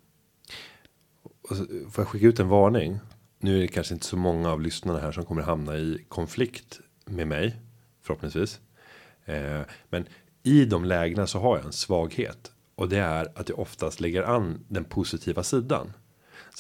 Och 1.42 1.56
så 1.56 1.64
får 1.66 2.02
jag 2.02 2.08
skicka 2.08 2.26
ut 2.26 2.40
en 2.40 2.48
varning. 2.48 2.98
Nu 3.38 3.56
är 3.56 3.60
det 3.60 3.68
kanske 3.68 3.94
inte 3.94 4.06
så 4.06 4.16
många 4.16 4.50
av 4.50 4.60
lyssnarna 4.60 4.98
här 4.98 5.12
som 5.12 5.24
kommer 5.24 5.42
hamna 5.42 5.76
i 5.76 6.04
konflikt 6.08 6.80
med 7.04 7.26
mig. 7.26 7.56
Förhoppningsvis. 8.02 8.60
Eh, 9.24 9.60
men 9.88 10.06
i 10.42 10.64
de 10.64 10.84
lägena 10.84 11.26
så 11.26 11.38
har 11.38 11.56
jag 11.56 11.66
en 11.66 11.72
svaghet. 11.72 12.52
Och 12.74 12.88
det 12.88 12.98
är 12.98 13.32
att 13.34 13.48
jag 13.48 13.58
oftast 13.58 14.00
lägger 14.00 14.22
an 14.22 14.64
den 14.68 14.84
positiva 14.84 15.42
sidan. 15.42 15.92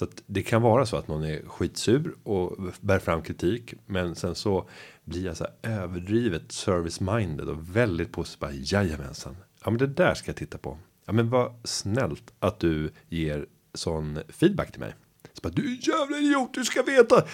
Så 0.00 0.04
att 0.04 0.22
det 0.26 0.42
kan 0.42 0.62
vara 0.62 0.86
så 0.86 0.96
att 0.96 1.08
någon 1.08 1.24
är 1.24 1.42
skitsur 1.46 2.14
och 2.22 2.56
bär 2.80 2.98
fram 2.98 3.22
kritik. 3.22 3.74
Men 3.86 4.14
sen 4.14 4.34
så 4.34 4.68
blir 5.04 5.26
jag 5.26 5.36
så 5.36 5.46
här 5.62 5.72
överdrivet 5.82 6.52
service 6.52 7.00
minded 7.00 7.48
och 7.48 7.76
väldigt 7.76 8.12
positiv. 8.12 8.62
Jajamensan. 8.64 9.36
Ja 9.64 9.70
men 9.70 9.78
det 9.78 9.86
där 9.86 10.14
ska 10.14 10.28
jag 10.28 10.36
titta 10.36 10.58
på. 10.58 10.78
Ja 11.06 11.12
men 11.12 11.30
vad 11.30 11.52
snällt 11.64 12.32
att 12.38 12.60
du 12.60 12.90
ger 13.08 13.46
sån 13.74 14.18
feedback 14.28 14.72
till 14.72 14.80
mig. 14.80 14.94
Så 15.32 15.40
bara, 15.42 15.52
du 15.52 15.62
är 15.62 15.88
jävla 15.88 16.16
idiot, 16.16 16.54
du 16.54 16.64
ska 16.64 16.82
veta. 16.82 17.24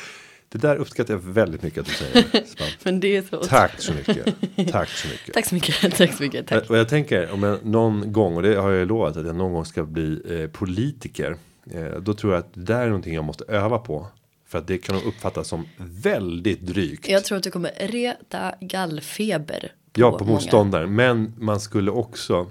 Det 0.49 0.59
där 0.59 0.77
uppskattar 0.77 1.15
jag 1.15 1.21
väldigt 1.21 1.63
mycket 1.63 1.81
att 1.81 1.87
du 1.87 1.93
säger. 1.93 2.45
Men 2.85 3.01
det 3.01 3.17
är 3.17 3.23
så. 3.23 3.37
Tack 3.37 3.81
så 3.81 3.93
mycket. 3.93 4.25
Tack 4.73 4.89
så 4.89 5.09
mycket. 5.09 5.35
Tack 5.35 5.47
så 5.47 5.55
mycket. 5.55 5.81
Tack 5.97 6.15
så 6.15 6.23
mycket. 6.23 6.47
Tack. 6.47 6.71
Och 6.71 6.77
jag 6.77 6.89
tänker 6.89 7.31
om 7.31 7.43
jag 7.43 7.65
någon 7.65 8.13
gång 8.13 8.37
och 8.37 8.43
det 8.43 8.55
har 8.55 8.71
jag 8.71 8.89
lovat 8.89 9.17
att 9.17 9.27
jag 9.27 9.37
någon 9.37 9.53
gång 9.53 9.65
ska 9.65 9.85
bli 9.85 10.21
eh, 10.29 10.51
politiker. 10.51 11.37
Eh, 11.71 12.01
då 12.01 12.15
tror 12.15 12.33
jag 12.33 12.41
att 12.41 12.55
det 12.55 12.61
där 12.61 12.81
är 12.81 12.87
någonting 12.87 13.15
jag 13.15 13.25
måste 13.25 13.45
öva 13.45 13.79
på. 13.79 14.07
För 14.47 14.59
att 14.59 14.67
det 14.67 14.79
kan 14.79 14.95
nog 14.95 15.05
uppfattas 15.05 15.49
som 15.49 15.69
väldigt 15.79 16.61
drygt. 16.61 17.09
Jag 17.09 17.25
tror 17.25 17.39
att 17.39 17.45
du 17.45 17.51
kommer 17.51 17.71
reta 17.79 18.55
gallfeber. 18.61 19.73
ja, 19.95 20.19
på 20.19 20.25
många. 20.25 20.35
motståndaren. 20.35 20.95
Men 20.95 21.35
man 21.39 21.61
skulle 21.61 21.91
också 21.91 22.51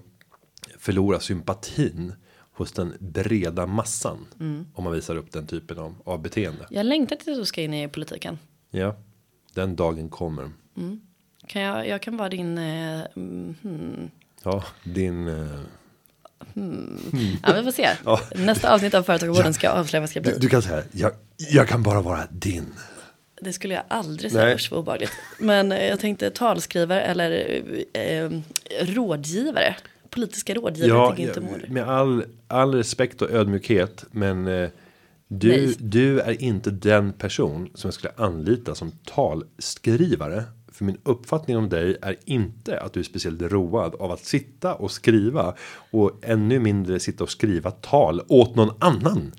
förlora 0.79 1.19
sympatin 1.19 2.13
hos 2.51 2.71
den 2.71 2.93
breda 2.99 3.65
massan. 3.65 4.27
Mm. 4.39 4.67
Om 4.73 4.83
man 4.83 4.93
visar 4.93 5.15
upp 5.15 5.31
den 5.31 5.47
typen 5.47 5.77
av, 5.79 5.95
av 6.03 6.21
beteende. 6.21 6.67
Jag 6.69 6.85
längtar 6.85 7.15
till 7.15 7.33
att 7.33 7.39
du 7.39 7.45
ska 7.45 7.61
in 7.61 7.73
i 7.73 7.87
politiken. 7.87 8.39
Ja, 8.71 8.95
den 9.53 9.75
dagen 9.75 10.09
kommer. 10.09 10.51
Kan 11.47 11.61
jag, 11.61 11.87
jag 11.87 12.01
kan 12.01 12.17
vara 12.17 12.29
din... 12.29 12.57
Eh, 12.57 13.01
mm, 13.15 13.55
hmm. 13.61 14.09
Ja, 14.43 14.63
din... 14.83 15.27
Eh, 15.27 15.59
Ja, 17.43 17.53
vi 17.53 17.63
får 17.63 17.71
se. 17.71 17.89
Ja. 18.05 18.19
Nästa 18.35 18.73
avsnitt 18.73 18.93
av 18.93 19.03
Företagarvården 19.03 19.53
ska 19.53 19.67
jag 19.67 19.75
avslöja 19.75 19.99
vad 20.01 20.09
ska 20.09 20.21
bli. 20.21 20.31
du, 20.31 20.37
du 20.39 20.49
kan 20.49 20.61
säga, 20.61 20.83
jag, 20.91 21.11
jag 21.51 21.67
kan 21.67 21.83
bara 21.83 22.01
vara 22.01 22.27
din. 22.31 22.73
Det 23.41 23.53
skulle 23.53 23.73
jag 23.73 23.83
aldrig 23.87 24.31
säga, 24.31 24.55
usch 24.55 24.71
vad 24.71 24.79
obehagligt. 24.79 25.11
Men 25.39 25.71
eh, 25.71 25.85
jag 25.87 25.99
tänkte 25.99 26.29
talskrivare 26.29 27.01
eller 27.01 27.61
eh, 27.93 28.29
rådgivare. 28.81 29.75
Politiska 30.09 30.53
rådgivare 30.53 30.89
Ja, 30.89 31.09
tycker 31.11 31.27
inte 31.27 31.39
ord. 31.39 31.69
med 31.69 31.89
all, 31.89 32.23
all 32.47 32.75
respekt 32.75 33.21
och 33.21 33.31
ödmjukhet. 33.31 34.05
Men 34.11 34.47
eh, 34.47 34.69
du, 35.27 35.47
Nej. 35.49 35.75
du 35.79 36.19
är 36.19 36.41
inte 36.41 36.69
den 36.71 37.13
person 37.13 37.69
som 37.73 37.87
jag 37.87 37.93
skulle 37.93 38.13
anlita 38.17 38.75
som 38.75 38.91
talskrivare. 39.05 40.43
För 40.75 40.85
min 40.85 40.97
uppfattning 41.03 41.57
om 41.57 41.69
dig 41.69 41.97
är 42.01 42.15
inte 42.25 42.79
att 42.79 42.93
du 42.93 42.99
är 42.99 43.03
speciellt 43.03 43.41
road 43.41 43.95
av 43.95 44.11
att 44.11 44.25
sitta 44.25 44.73
och 44.73 44.91
skriva. 44.91 45.53
Och 45.91 46.11
ännu 46.21 46.59
mindre 46.59 46.99
sitta 46.99 47.23
och 47.23 47.29
skriva 47.29 47.71
tal 47.71 48.21
åt 48.27 48.55
någon 48.55 48.75
annan. 48.79 49.31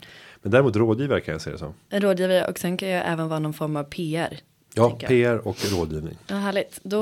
Men 0.42 0.52
däremot 0.52 0.76
rådgivare 0.76 1.20
kan 1.20 1.32
jag 1.32 1.40
säga 1.40 1.52
det 1.52 1.58
som. 1.58 1.74
Rådgivare 1.90 2.44
och 2.44 2.58
sen 2.58 2.76
kan 2.76 2.88
jag 2.88 3.02
även 3.06 3.28
vara 3.28 3.38
någon 3.38 3.54
form 3.54 3.76
av 3.76 3.84
PR. 3.84 4.38
Ja. 4.74 4.90
PR 4.90 5.48
och 5.48 5.56
rådgivning. 5.72 6.18
Ja, 6.26 6.36
härligt. 6.36 6.80
Då, 6.82 7.00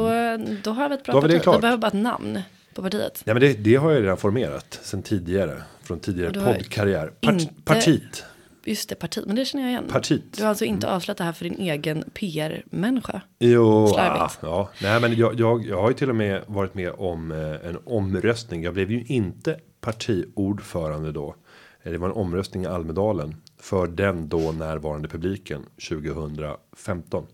då 0.64 0.70
har 0.70 0.88
vi 0.88 0.94
ett 0.94 1.04
bra 1.04 1.14
Då 1.14 1.20
parti. 1.20 1.32
Vi 1.34 1.60
behöver 1.60 1.76
bara 1.78 1.86
ett 1.88 1.92
namn 1.92 2.40
på 2.74 2.82
partiet. 2.82 3.22
Nej 3.26 3.34
men 3.34 3.40
det, 3.40 3.52
det 3.52 3.74
har 3.74 3.90
jag 3.92 4.02
redan 4.02 4.16
formerat 4.16 4.78
sen 4.82 5.02
tidigare. 5.02 5.62
Från 5.82 6.00
tidigare 6.00 6.32
poddkarriär. 6.32 7.06
Part, 7.20 7.32
inte- 7.34 7.54
Partit. 7.64 8.24
Just 8.66 8.88
det, 8.88 8.94
parti. 8.94 9.22
Men 9.26 9.36
det 9.36 9.44
känner 9.44 9.64
jag 9.64 9.70
igen. 9.70 9.84
Partit. 9.88 10.32
Du 10.36 10.42
har 10.42 10.48
alltså 10.48 10.64
inte 10.64 10.90
avslöjat 10.90 11.18
det 11.18 11.24
här 11.24 11.32
för 11.32 11.44
din 11.44 11.58
egen 11.60 12.04
PR-människa. 12.14 13.20
Jo, 13.38 13.86
ah, 13.86 14.30
ja, 14.42 14.70
nej 14.82 15.00
men 15.00 15.14
jag, 15.16 15.40
jag, 15.40 15.66
jag 15.66 15.80
har 15.80 15.88
ju 15.90 15.94
till 15.94 16.10
och 16.10 16.16
med 16.16 16.42
varit 16.46 16.74
med 16.74 16.92
om 16.92 17.30
eh, 17.32 17.68
en 17.68 17.78
omröstning. 17.84 18.62
Jag 18.62 18.74
blev 18.74 18.90
ju 18.90 19.04
inte 19.04 19.60
partiordförande 19.80 21.12
då. 21.12 21.34
Eh, 21.82 21.92
Det 21.92 21.98
var 21.98 22.08
en 22.08 22.14
omröstning 22.14 22.62
i 22.62 22.66
Almedalen 22.66 23.36
för 23.60 23.86
den 23.86 24.28
då 24.28 24.52
närvarande 24.52 25.08
publiken 25.08 25.62
2015. 25.88 27.26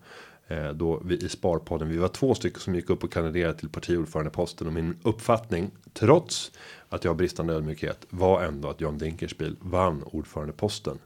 Eh, 0.48 0.68
Då 0.68 1.02
vi 1.04 1.14
i 1.16 1.28
Sparpodden, 1.28 1.88
vi 1.88 1.96
var 1.96 2.08
två 2.08 2.34
stycken 2.34 2.60
som 2.60 2.74
gick 2.74 2.90
upp 2.90 3.04
och 3.04 3.12
kandiderade 3.12 3.58
till 3.58 3.68
partiordförandeposten 3.68 4.66
och 4.66 4.72
min 4.72 4.96
uppfattning, 5.02 5.70
trots 5.92 6.50
att 6.88 7.04
jag 7.04 7.10
har 7.10 7.16
bristande 7.16 7.54
ödmjukhet, 7.54 8.06
var 8.10 8.42
ändå 8.42 8.68
att 8.68 8.80
John 8.80 8.98
Dinkelspiel 8.98 9.56
vann 9.60 10.02
ordförandeposten. 10.02 10.98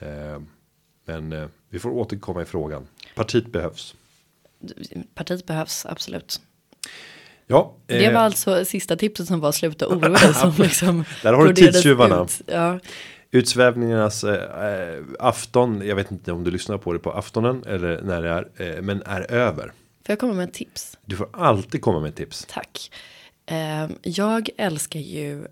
Eh, 0.00 0.40
Men 1.04 1.32
eh, 1.32 1.48
vi 1.68 1.78
får 1.78 1.90
återkomma 1.90 2.42
i 2.42 2.44
frågan. 2.44 2.86
Partiet 3.14 3.46
behövs. 3.52 3.94
Partiet 5.14 5.46
behövs 5.46 5.86
absolut. 5.86 6.40
Ja, 7.46 7.74
Det 7.86 8.04
eh, 8.06 8.12
var 8.14 8.20
alltså 8.20 8.64
sista 8.64 8.96
tipset 8.96 9.26
som 9.26 9.40
var 9.40 9.52
sluta 9.52 9.86
oroa 9.88 10.08
dig 10.08 10.34
som 10.34 10.52
liksom 10.58 11.04
Där 11.22 11.32
har 11.32 11.44
du 11.48 11.54
tidstjuvarna. 11.54 12.22
ut. 12.24 12.40
Ja, 12.46 12.78
utsvävningarnas 13.30 14.24
eh, 14.24 14.66
eh, 14.96 15.04
afton. 15.18 15.82
Jag 15.86 15.96
vet 15.96 16.10
inte 16.10 16.32
om 16.32 16.44
du 16.44 16.50
lyssnar 16.50 16.78
på 16.78 16.92
det 16.92 16.98
på 16.98 17.12
aftonen 17.12 17.64
eller 17.66 18.02
när 18.02 18.22
det 18.22 18.28
är, 18.28 18.76
eh, 18.76 18.82
men 18.82 19.02
är 19.02 19.30
över. 19.32 19.66
får 19.66 19.72
jag 20.12 20.18
komma 20.18 20.34
med 20.34 20.52
tips? 20.52 20.98
Du 21.04 21.16
får 21.16 21.28
alltid 21.32 21.82
komma 21.82 22.00
med 22.00 22.14
tips. 22.16 22.46
Tack. 22.48 22.90
Eh, 23.46 23.88
jag 24.02 24.48
älskar 24.56 25.00
ju 25.00 25.46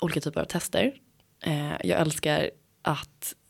olika 0.00 0.20
typer 0.20 0.40
av 0.40 0.44
tester. 0.44 0.92
Eh, 1.44 1.72
jag 1.84 2.00
älskar 2.00 2.50
att 2.82 3.34
eh, 3.34 3.41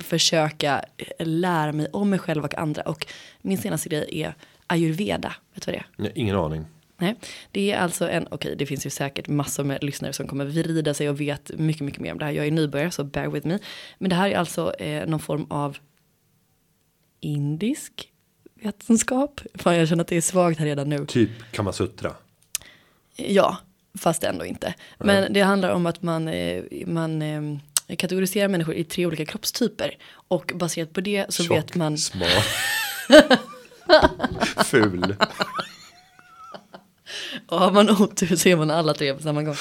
försöka 0.00 0.84
lära 1.18 1.72
mig 1.72 1.86
om 1.92 2.10
mig 2.10 2.18
själv 2.18 2.44
och 2.44 2.58
andra. 2.58 2.82
Och 2.82 3.06
min 3.42 3.58
senaste 3.58 3.88
grej 3.88 4.08
är 4.10 4.34
ayurveda. 4.66 5.34
Vet 5.54 5.66
du 5.66 5.72
vad 5.72 5.80
det 5.80 6.02
är? 6.02 6.04
Har 6.04 6.18
ingen 6.18 6.36
aning. 6.36 6.64
Nej, 6.96 7.14
det 7.50 7.72
är 7.72 7.78
alltså 7.78 8.08
en, 8.08 8.26
okej 8.30 8.56
det 8.56 8.66
finns 8.66 8.86
ju 8.86 8.90
säkert 8.90 9.28
massor 9.28 9.64
med 9.64 9.84
lyssnare 9.84 10.12
som 10.12 10.26
kommer 10.26 10.44
vrida 10.44 10.94
sig 10.94 11.08
och 11.08 11.20
vet 11.20 11.50
mycket, 11.58 11.82
mycket 11.82 12.00
mer 12.00 12.12
om 12.12 12.18
det 12.18 12.24
här. 12.24 12.32
Jag 12.32 12.46
är 12.46 12.50
nybörjare 12.50 12.90
så 12.90 13.04
bear 13.04 13.28
with 13.28 13.46
me. 13.46 13.58
Men 13.98 14.10
det 14.10 14.16
här 14.16 14.30
är 14.30 14.36
alltså 14.36 14.74
eh, 14.74 15.06
någon 15.06 15.20
form 15.20 15.46
av 15.50 15.78
indisk 17.20 18.12
vetenskap. 18.54 19.40
Fan 19.54 19.76
jag 19.76 19.88
känner 19.88 20.02
att 20.02 20.08
det 20.08 20.16
är 20.16 20.20
svagt 20.20 20.58
här 20.58 20.66
redan 20.66 20.88
nu. 20.88 21.06
Typ 21.06 21.30
Kamasutra. 21.52 22.14
Ja, 23.16 23.56
fast 23.98 24.24
ändå 24.24 24.44
inte. 24.44 24.74
Men 24.98 25.32
det 25.32 25.40
handlar 25.40 25.70
om 25.70 25.86
att 25.86 26.02
man, 26.02 26.28
eh, 26.28 26.64
man 26.86 27.22
eh, 27.22 27.58
kategoriserar 27.96 28.48
människor 28.48 28.74
i 28.74 28.84
tre 28.84 29.06
olika 29.06 29.24
kroppstyper. 29.26 29.96
Och 30.28 30.52
baserat 30.54 30.92
på 30.92 31.00
det 31.00 31.26
så 31.28 31.42
Tjock, 31.42 31.56
vet 31.56 31.74
man. 31.74 31.98
Smal. 31.98 32.28
Ful. 34.64 35.14
Och 37.48 37.58
har 37.58 37.72
man 37.72 37.90
otur 37.90 38.36
så 38.36 38.48
är 38.48 38.56
man 38.56 38.70
alla 38.70 38.94
tre 38.94 39.14
på 39.14 39.22
samma 39.22 39.42
gång. 39.42 39.54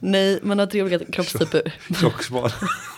Nej, 0.00 0.38
man 0.42 0.58
har 0.58 0.66
tre 0.66 0.82
olika 0.82 1.04
kroppstyper. 1.12 1.72
Tjocksmal. 2.00 2.50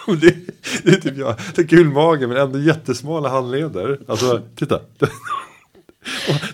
det, 0.07 0.36
det 0.82 0.91
är 0.91 1.01
typ 1.01 1.16
jag. 1.16 1.36
Det 1.55 1.62
är 1.62 1.66
kul 1.66 1.89
mage 1.89 2.26
men 2.26 2.36
ändå 2.36 2.59
jättesmala 2.59 3.28
handleder. 3.28 4.01
Alltså 4.09 4.43
titta. 4.57 4.80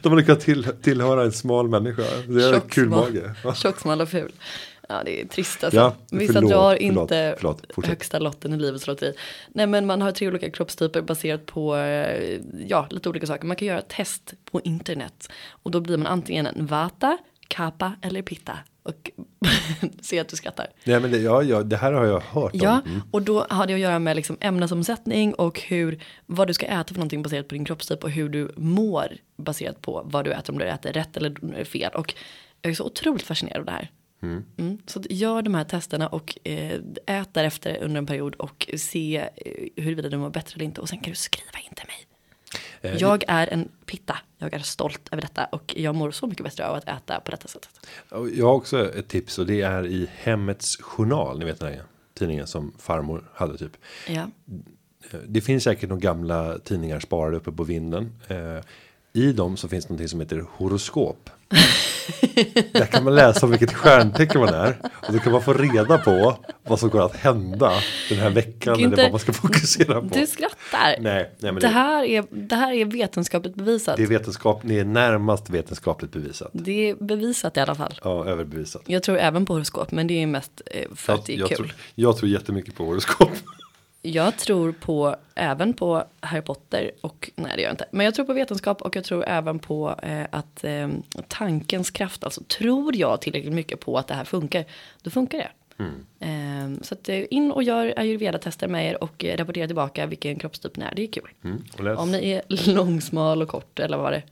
De 0.02 0.12
hade 0.12 0.22
kunnat 0.22 0.40
till, 0.40 0.68
tillhöra 0.82 1.24
en 1.24 1.32
smal 1.32 1.68
människa. 1.68 2.02
Det 2.28 2.44
är 2.44 2.52
Tjock, 2.52 2.70
kul 2.70 2.86
smal. 2.88 3.12
mage. 3.44 3.54
Tjock, 3.54 3.80
smal 3.80 4.00
och 4.00 4.08
ful. 4.08 4.32
Ja 4.88 5.02
det 5.04 5.20
är 5.20 5.26
trist 5.26 5.64
alltså. 5.64 5.80
Ja, 5.80 5.94
Vissa 6.10 6.32
förlåt, 6.32 6.50
drar 6.50 6.76
förlåt, 6.80 7.02
inte 7.10 7.34
förlåt, 7.38 7.62
fortsätt. 7.74 7.88
högsta 7.90 8.18
lotten 8.18 8.52
i 8.52 8.56
livets 8.56 8.86
lotteri. 8.86 9.12
Nej 9.48 9.66
men 9.66 9.86
man 9.86 10.02
har 10.02 10.12
tre 10.12 10.28
olika 10.28 10.50
kroppstyper 10.50 11.02
baserat 11.02 11.46
på 11.46 11.76
eh, 11.76 12.40
ja, 12.66 12.86
lite 12.90 13.08
olika 13.08 13.26
saker. 13.26 13.46
Man 13.46 13.56
kan 13.56 13.68
göra 13.68 13.82
test 13.82 14.34
på 14.50 14.60
internet. 14.60 15.28
Och 15.48 15.70
då 15.70 15.80
blir 15.80 15.96
man 15.96 16.06
antingen 16.06 16.46
en 16.46 16.66
vata, 16.66 17.18
kappa 17.48 17.92
eller 18.02 18.22
pitta. 18.22 18.58
Och 18.82 19.10
se 20.00 20.18
att 20.18 20.28
du 20.28 20.36
skrattar. 20.36 20.66
Nej 20.84 21.00
men 21.00 21.10
det, 21.10 21.18
ja, 21.18 21.42
ja, 21.42 21.62
det 21.62 21.76
här 21.76 21.92
har 21.92 22.04
jag 22.04 22.20
hört 22.20 22.50
Ja, 22.54 22.72
om. 22.84 22.90
Mm. 22.90 23.02
och 23.10 23.22
då 23.22 23.46
har 23.50 23.66
det 23.66 23.74
att 23.74 23.80
göra 23.80 23.98
med 23.98 24.16
liksom 24.16 24.36
ämnesomsättning 24.40 25.34
och 25.34 25.60
hur, 25.60 26.02
vad 26.26 26.46
du 26.46 26.54
ska 26.54 26.66
äta 26.66 26.84
för 26.84 26.94
någonting 26.94 27.22
baserat 27.22 27.48
på 27.48 27.54
din 27.54 27.64
kroppstyp 27.64 28.04
och 28.04 28.10
hur 28.10 28.28
du 28.28 28.52
mår 28.56 29.06
baserat 29.36 29.80
på 29.80 30.02
vad 30.04 30.24
du 30.24 30.32
äter, 30.32 30.52
om 30.52 30.58
du 30.58 30.64
äter 30.64 30.92
rätt 30.92 31.16
eller 31.16 31.64
fel. 31.64 31.90
Och 31.94 32.14
jag 32.62 32.70
är 32.70 32.74
så 32.74 32.84
otroligt 32.84 33.22
fascinerad 33.22 33.58
av 33.60 33.64
det 33.66 33.72
här. 33.72 33.90
Mm. 34.58 34.78
Så 34.86 34.98
att 35.00 35.06
gör 35.10 35.42
de 35.42 35.54
här 35.54 35.64
testerna 35.64 36.08
och 36.08 36.38
eh, 36.44 36.80
ät 37.06 37.34
därefter 37.34 37.78
under 37.82 37.98
en 37.98 38.06
period 38.06 38.34
och 38.34 38.70
se 38.76 39.16
eh, 39.36 39.82
huruvida 39.84 40.08
du 40.08 40.16
mår 40.16 40.30
bättre 40.30 40.54
eller 40.54 40.64
inte. 40.64 40.80
Och 40.80 40.88
sen 40.88 40.98
kan 41.00 41.10
du 41.10 41.16
skriva 41.16 41.58
in 41.58 41.74
till 41.74 41.86
mig. 41.86 42.06
Eh, 42.80 42.96
Jag 43.00 43.24
är 43.28 43.46
en 43.52 43.68
pitta, 43.86 44.16
jag 44.38 44.54
är 44.54 44.58
stolt 44.58 45.08
över 45.12 45.22
detta 45.22 45.44
och 45.44 45.74
jag 45.76 45.94
mår 45.94 46.10
så 46.10 46.26
mycket 46.26 46.44
bättre 46.44 46.66
av 46.68 46.74
att 46.76 46.88
äta 46.88 47.20
på 47.20 47.30
detta 47.30 47.48
sättet. 47.48 47.70
Jag 48.10 48.46
har 48.46 48.54
också 48.54 48.94
ett 48.94 49.08
tips 49.08 49.38
och 49.38 49.46
det 49.46 49.60
är 49.62 49.86
i 49.86 50.08
Hemmets 50.16 50.76
Journal. 50.76 51.38
Ni 51.38 51.44
vet 51.44 51.60
den 51.60 51.72
här 51.72 51.82
tidningen 52.14 52.46
som 52.46 52.72
farmor 52.78 53.30
hade 53.34 53.58
typ. 53.58 53.76
Ja. 54.08 54.30
Det 55.26 55.40
finns 55.40 55.64
säkert 55.64 55.88
några 55.88 56.00
gamla 56.00 56.58
tidningar 56.58 57.00
sparade 57.00 57.36
uppe 57.36 57.52
på 57.52 57.64
vinden. 57.64 58.12
Eh, 58.28 58.60
I 59.12 59.32
dem 59.32 59.56
så 59.56 59.68
finns 59.68 59.88
någonting 59.88 60.08
som 60.08 60.20
heter 60.20 60.46
horoskop. 60.50 61.30
Där 62.72 62.86
kan 62.86 63.04
man 63.04 63.14
läsa 63.14 63.46
om 63.46 63.50
vilket 63.50 63.72
stjärntecken 63.72 64.40
man 64.40 64.54
är. 64.54 64.76
Och 65.06 65.12
då 65.12 65.18
kan 65.18 65.32
man 65.32 65.42
få 65.42 65.52
reda 65.52 65.98
på 65.98 66.36
vad 66.62 66.80
som 66.80 66.90
går 66.90 67.06
att 67.06 67.16
hända 67.16 67.72
den 68.08 68.18
här 68.18 68.30
veckan. 68.30 68.76
Günther, 68.76 68.92
eller 68.92 69.02
vad 69.02 69.10
man 69.10 69.20
ska 69.20 69.32
fokusera 69.32 70.00
på. 70.00 70.08
Du 70.08 70.26
skrattar. 70.26 70.96
Nej, 71.00 71.30
nej 71.38 71.52
men 71.52 71.54
det, 71.54 71.60
det, 71.60 71.68
här 71.68 72.04
är, 72.04 72.24
det 72.30 72.56
här 72.56 72.72
är 72.72 72.84
vetenskapligt 72.84 73.54
bevisat. 73.54 73.96
det 73.96 74.02
är 74.02 74.06
vetenskap, 74.06 74.60
det 74.64 74.78
är 74.78 74.84
närmast 74.84 75.50
vetenskapligt 75.50 76.12
bevisat. 76.12 76.50
Det 76.52 76.90
är 76.90 76.94
bevisat 76.94 77.56
i 77.56 77.60
alla 77.60 77.74
fall. 77.74 77.94
Ja, 78.04 78.26
överbevisat. 78.26 78.82
Jag 78.86 79.02
tror 79.02 79.18
även 79.18 79.46
på 79.46 79.52
horoskop, 79.52 79.90
men 79.90 80.06
det 80.06 80.22
är 80.22 80.26
mest 80.26 80.62
eh, 80.66 80.94
för 80.94 81.12
att 81.12 81.26
det 81.26 81.34
är 81.34 81.38
jag, 81.38 81.48
kul. 81.48 81.56
tror, 81.56 81.74
jag 81.94 82.16
tror 82.16 82.30
jättemycket 82.30 82.74
på 82.74 82.84
horoskop. 82.84 83.30
Jag 84.06 84.36
tror 84.36 84.72
på, 84.72 85.16
även 85.34 85.74
på 85.74 86.04
Harry 86.20 86.42
Potter 86.42 86.90
och, 87.00 87.30
nej 87.36 87.52
det 87.54 87.62
gör 87.62 87.68
jag 87.68 87.72
inte. 87.72 87.86
Men 87.90 88.04
jag 88.04 88.14
tror 88.14 88.26
på 88.26 88.32
vetenskap 88.32 88.82
och 88.82 88.96
jag 88.96 89.04
tror 89.04 89.24
även 89.24 89.58
på 89.58 89.94
eh, 90.02 90.26
att 90.30 90.64
eh, 90.64 90.88
tankens 91.28 91.90
kraft, 91.90 92.24
alltså 92.24 92.42
tror 92.42 92.96
jag 92.96 93.20
tillräckligt 93.20 93.54
mycket 93.54 93.80
på 93.80 93.98
att 93.98 94.08
det 94.08 94.14
här 94.14 94.24
funkar, 94.24 94.64
då 95.02 95.10
funkar 95.10 95.38
det. 95.38 95.50
Eh, 96.20 96.82
så 96.82 96.94
att 96.94 97.08
eh, 97.08 97.22
in 97.30 97.52
och 97.52 97.62
gör 97.62 97.94
ayurveda-tester 97.96 98.68
med 98.68 98.90
er 98.90 99.04
och 99.04 99.24
eh, 99.24 99.36
rapportera 99.36 99.66
tillbaka 99.66 100.06
vilken 100.06 100.38
kroppstyp 100.38 100.76
ni 100.76 100.84
är, 100.84 100.94
det 100.94 101.02
är 101.02 101.06
kul. 101.06 101.30
Mm. 101.44 101.98
Om 101.98 102.10
ni 102.10 102.30
är 102.30 102.42
lång, 102.74 103.00
smal 103.00 103.42
och 103.42 103.48
kort 103.48 103.78
eller 103.78 103.96
vad 103.96 104.04
var 104.04 104.12
det? 104.12 104.22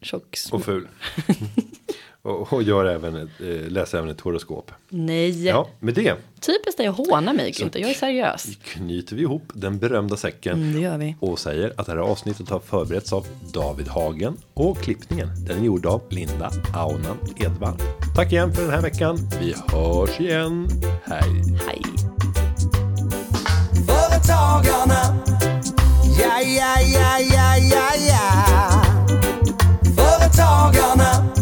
Tjock, 0.00 0.36
och 0.52 0.64
ful. 0.64 0.88
Och, 2.24 2.52
och 2.52 2.62
gör 2.62 2.84
även 2.84 3.16
eh, 3.16 3.26
läser 3.68 3.98
även 3.98 4.10
ett 4.10 4.20
horoskop. 4.20 4.70
Nej. 4.88 5.46
Ja, 5.46 5.68
med 5.80 5.94
det. 5.94 6.14
Typiskt 6.40 6.78
dig 6.78 6.86
att 6.86 6.96
håna 6.96 7.32
mig, 7.32 7.50
Günther. 7.50 7.78
Jag 7.78 7.90
är 7.90 7.94
seriös. 7.94 8.46
knyter 8.64 9.16
vi 9.16 9.22
ihop 9.22 9.42
den 9.54 9.78
berömda 9.78 10.16
säcken. 10.16 10.62
Mm, 10.62 10.74
det 10.74 10.80
gör 10.80 10.98
vi. 10.98 11.16
Och 11.20 11.38
säger 11.38 11.72
att 11.76 11.86
det 11.86 11.92
här 11.92 11.98
avsnittet 11.98 12.48
har 12.48 12.60
förberetts 12.60 13.12
av 13.12 13.26
David 13.52 13.88
Hagen. 13.88 14.36
Och 14.54 14.78
klippningen, 14.78 15.28
den 15.46 15.58
är 15.58 15.64
gjord 15.64 15.86
av 15.86 16.02
Linda 16.10 16.50
Aunan 16.74 17.18
Edvall. 17.36 17.76
Tack 18.16 18.32
igen 18.32 18.52
för 18.52 18.62
den 18.62 18.70
här 18.70 18.82
veckan. 18.82 19.18
Vi 19.40 19.54
hörs 19.68 20.20
igen. 20.20 20.68
Hej. 21.04 21.42
Hej. 21.66 21.82
Företagarna. 23.86 25.18
Ja, 26.20 26.40
ja, 26.40 26.80
ja, 26.80 27.18
ja, 27.18 27.56
ja, 27.56 27.90
ja. 28.08 28.82
Företagarna. 29.96 31.41